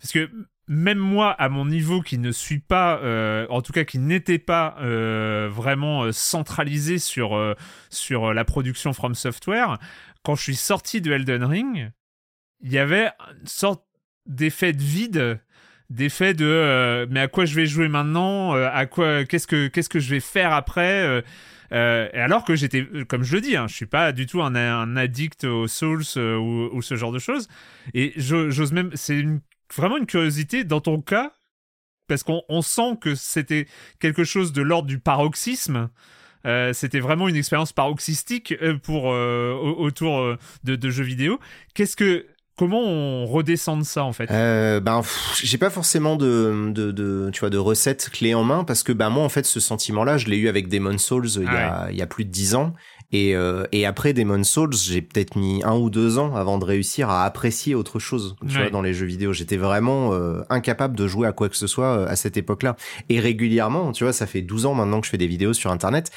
[0.00, 0.28] parce que
[0.66, 4.38] même moi, à mon niveau, qui ne suis pas, euh, en tout cas qui n'était
[4.38, 7.54] pas euh, vraiment centralisé sur,
[7.90, 9.78] sur la production From Software,
[10.22, 11.90] quand je suis sorti de Elden Ring,
[12.64, 13.10] il y avait
[13.40, 13.84] une sorte
[14.26, 15.40] d'effet de vide,
[15.90, 20.00] d'effet de mais à quoi je vais jouer maintenant, à quoi, qu'est-ce que qu'est-ce que
[20.00, 21.22] je vais faire après.
[21.72, 24.54] Euh, alors que j'étais, comme je le dis, hein, je suis pas du tout un,
[24.54, 27.48] un addict aux Souls ou, ou, ce genre de choses.
[27.94, 29.24] Et j'ose même, c'est
[29.74, 31.32] vraiment une curiosité dans ton cas,
[32.06, 33.66] parce qu'on sent que c'était
[33.98, 35.90] quelque chose de l'ordre du paroxysme.
[36.46, 41.40] Euh, c'était vraiment une expérience paroxystique euh, pour euh, autour de, jeux vidéo.
[41.74, 44.26] Qu'est-ce que Comment on redescend de ça en fait?
[44.28, 45.02] Ben,
[45.42, 49.10] j'ai pas forcément de, de, tu vois, de recette clé en main parce que ben
[49.10, 51.96] moi en fait ce sentiment-là, je l'ai eu avec Demon Souls il, y a, il
[51.96, 52.72] y a plus de dix ans.
[53.14, 56.64] Et, euh, et après Demon Souls, j'ai peut-être mis un ou deux ans avant de
[56.64, 58.34] réussir à apprécier autre chose.
[58.48, 61.56] Tu vois, dans les jeux vidéo, j'étais vraiment euh, incapable de jouer à quoi que
[61.56, 62.74] ce soit euh, à cette époque-là.
[63.10, 65.70] Et régulièrement, tu vois, ça fait 12 ans maintenant que je fais des vidéos sur
[65.70, 66.10] Internet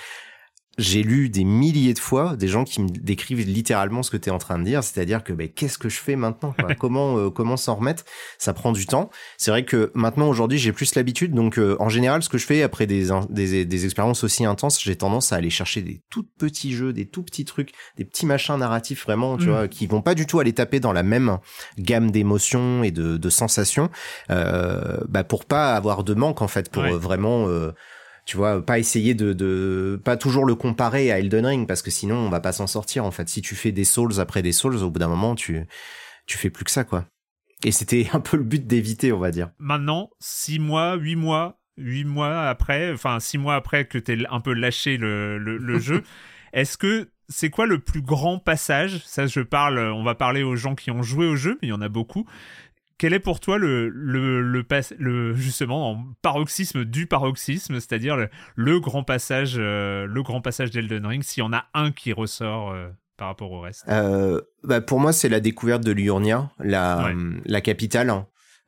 [0.78, 4.30] j'ai lu des milliers de fois des gens qui me décrivent littéralement ce que tu
[4.30, 7.30] es en train de dire, c'est-à-dire que ben, qu'est-ce que je fais maintenant Comment euh,
[7.30, 8.04] comment s'en remettre?
[8.38, 9.10] Ça prend du temps.
[9.38, 12.46] C'est vrai que maintenant aujourd'hui j'ai plus l'habitude, donc euh, en général ce que je
[12.46, 16.26] fais après des, des, des expériences aussi intenses, j'ai tendance à aller chercher des tout
[16.38, 19.50] petits jeux, des tout petits trucs, des petits machins narratifs vraiment, tu mmh.
[19.50, 21.40] vois, qui vont pas du tout aller taper dans la même
[21.78, 23.90] gamme d'émotions et de, de sensations,
[24.30, 27.72] euh, bah, pour pas avoir de manque en fait, pour vraiment euh,
[28.28, 31.90] tu vois, pas essayer de, de, pas toujours le comparer à Elden Ring parce que
[31.90, 33.30] sinon on va pas s'en sortir en fait.
[33.30, 35.66] Si tu fais des Souls après des Souls, au bout d'un moment tu,
[36.26, 37.06] tu fais plus que ça quoi.
[37.64, 39.52] Et c'était un peu le but d'éviter, on va dire.
[39.60, 44.42] Maintenant, six mois, huit mois, huit mois après, enfin six mois après que t'aies un
[44.42, 46.04] peu lâché le, le, le jeu,
[46.52, 49.02] est-ce que c'est quoi le plus grand passage?
[49.06, 51.72] Ça, je parle, on va parler aux gens qui ont joué au jeu, mais il
[51.72, 52.28] y en a beaucoup
[52.98, 54.66] quel est pour toi le, le, le,
[54.98, 58.18] le justement en paroxysme du paroxysme, c'est-à-dire
[58.56, 62.14] le, grand passage, euh, le grand passage d'Elden Ring, s'il y en a un qui
[62.14, 62.88] ressort euh,
[63.18, 63.86] par rapport au reste?
[63.90, 67.12] Euh, bah Pour moi, c'est la découverte de Liurnia, la,
[67.46, 68.26] la capitale.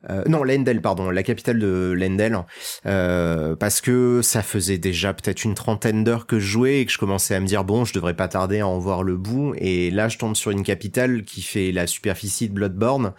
[0.08, 2.38] Euh, non, Lendel, pardon, la capitale de Lendel,
[2.86, 6.92] euh, parce que ça faisait déjà peut-être une trentaine d'heures que je jouais et que
[6.92, 9.54] je commençais à me dire bon, je devrais pas tarder à en voir le bout.
[9.58, 13.12] Et là, je tombe sur une capitale qui fait la superficie de Bloodborne.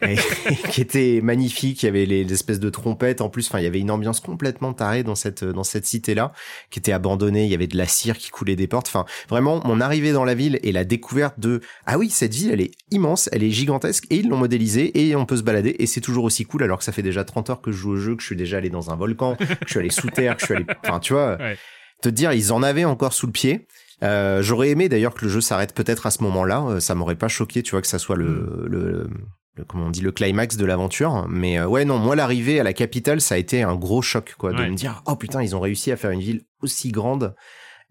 [0.70, 1.82] qui était magnifique.
[1.82, 3.20] Il y avait les, espèces de trompettes.
[3.20, 6.32] En plus, enfin, il y avait une ambiance complètement tarée dans cette dans cette cité-là,
[6.70, 7.44] qui était abandonnée.
[7.44, 8.88] Il y avait de la cire qui coulait des portes.
[8.88, 12.50] Enfin, vraiment, mon arrivée dans la ville et la découverte de ah oui, cette ville,
[12.52, 15.76] elle est immense, elle est gigantesque et ils l'ont modélisée et on peut se balader
[15.78, 17.90] et c'est toujours aussi cool alors que ça fait déjà 30 heures que je joue
[17.92, 20.10] au jeu, que je suis déjà allé dans un volcan, que je suis allé sous
[20.10, 21.38] terre, que je suis allé, enfin, tu vois,
[22.02, 23.66] te dire ils en avaient encore sous le pied.
[24.02, 26.64] Euh, j'aurais aimé d'ailleurs que le jeu s'arrête peut-être à ce moment-là.
[26.68, 29.26] Euh, ça m'aurait pas choqué, tu vois, que ça soit le, mm.
[29.58, 32.62] Le, comment on dit le climax de l'aventure mais euh, ouais non moi l'arrivée à
[32.62, 35.54] la capitale ça a été un gros choc quoi de me dire oh putain ils
[35.54, 37.34] ont réussi à faire une ville aussi grande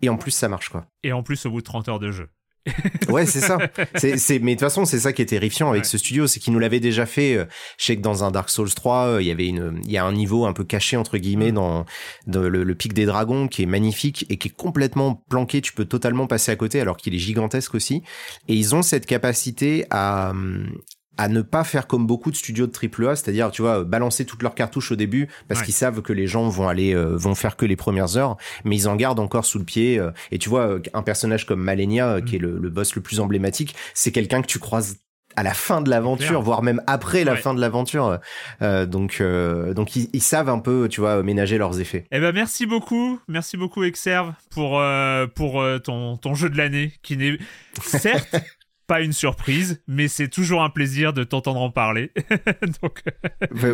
[0.02, 2.12] et en plus ça marche quoi et en plus au bout de 30 heures de
[2.12, 2.30] jeu
[3.10, 3.58] ouais, c'est ça.
[3.96, 6.54] C'est, mais de toute façon, c'est ça qui est terrifiant avec ce studio, c'est qu'il
[6.54, 7.36] nous l'avait déjà fait.
[7.36, 7.46] Euh,
[7.78, 9.98] je sais que dans un Dark Souls 3, euh, il y avait une, il y
[9.98, 11.56] a un niveau un peu caché entre guillemets mm.
[11.56, 11.86] dans,
[12.28, 15.62] le, le, pic des dragons qui est magnifique et qui est complètement planqué.
[15.62, 18.04] Tu peux totalement passer à côté alors qu'il est gigantesque aussi.
[18.48, 20.34] Et ils ont cette capacité à,
[21.18, 24.26] à ne pas faire comme beaucoup de studios de triple A, c'est-à-dire tu vois balancer
[24.26, 27.36] toutes leurs cartouches au début parce qu'ils savent que les gens vont aller euh, vont
[27.36, 30.00] faire que les premières heures, mais ils en gardent encore sous le pied.
[30.00, 33.20] Euh, et tu vois un personnage comme Malenia, qui est le, le, boss le plus
[33.20, 34.98] emblématique, c'est quelqu'un que tu croises
[35.36, 38.20] à la fin de l'aventure, voire même après la fin de l'aventure.
[38.64, 39.22] Euh, donc,
[39.76, 42.08] donc ils, savent un peu, tu vois, ménager leurs effets.
[42.12, 44.82] Eh ben, merci beaucoup, merci beaucoup Exerve pour
[45.36, 47.38] pour ton ton jeu de l'année, qui n'est
[47.84, 48.36] certes
[48.88, 52.12] pas une surprise, mais c'est toujours un plaisir de t'entendre en parler.
[52.82, 53.04] Donc...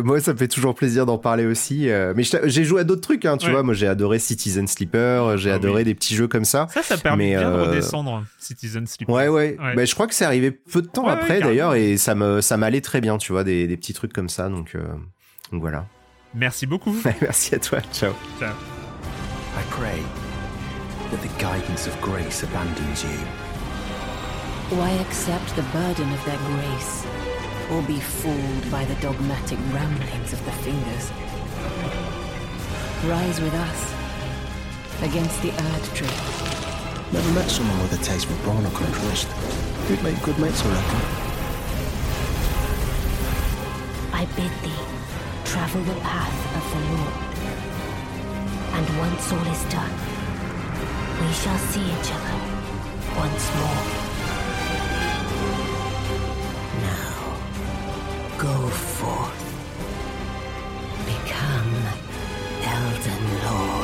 [0.04, 1.88] moi, ça me fait toujours plaisir d'en parler aussi.
[1.88, 3.62] Euh, mais j'ai joué à d'autres trucs, hein, tu vois.
[3.62, 6.66] Moi, j'ai adoré Citizen Sleeper, j'ai ah adoré des petits jeux comme ça.
[6.70, 9.14] Ça, ça permet bien de euh, redescendre Citizen Sleeper.
[9.14, 9.56] Ouais, ouais.
[9.58, 9.74] ouais.
[9.76, 12.56] Bah, je crois que c'est arrivé peu de temps après, d'ailleurs, et ça me ça
[12.56, 14.48] m'allait très bien, tu vois, des, des petits trucs comme ça.
[14.48, 14.82] Donc, euh,
[15.52, 15.86] donc voilà.
[16.34, 16.96] Merci beaucoup.
[17.20, 17.78] Merci à toi.
[17.92, 18.12] Ciao.
[18.40, 18.52] Ciao.
[19.56, 20.02] I pray
[21.12, 23.43] that the guidance of grace abandons you.
[24.76, 27.06] Why accept the burden of their grace
[27.70, 31.10] or be fooled by the dogmatic ramblings of the fingers.
[33.06, 33.94] Rise with us
[35.02, 36.08] against the Earth Tree.
[37.12, 39.28] Never met someone with a taste for barnacles contrast.
[39.88, 41.00] You'd make good mates, I reckon.
[44.12, 44.84] I bid thee
[45.44, 47.14] travel the path of the Lord.
[48.74, 49.94] And once all is done,
[51.20, 52.38] we shall see each other
[53.16, 54.13] once more.
[58.44, 59.42] Go forth.
[61.06, 61.74] Become
[62.62, 63.83] Elden Lord.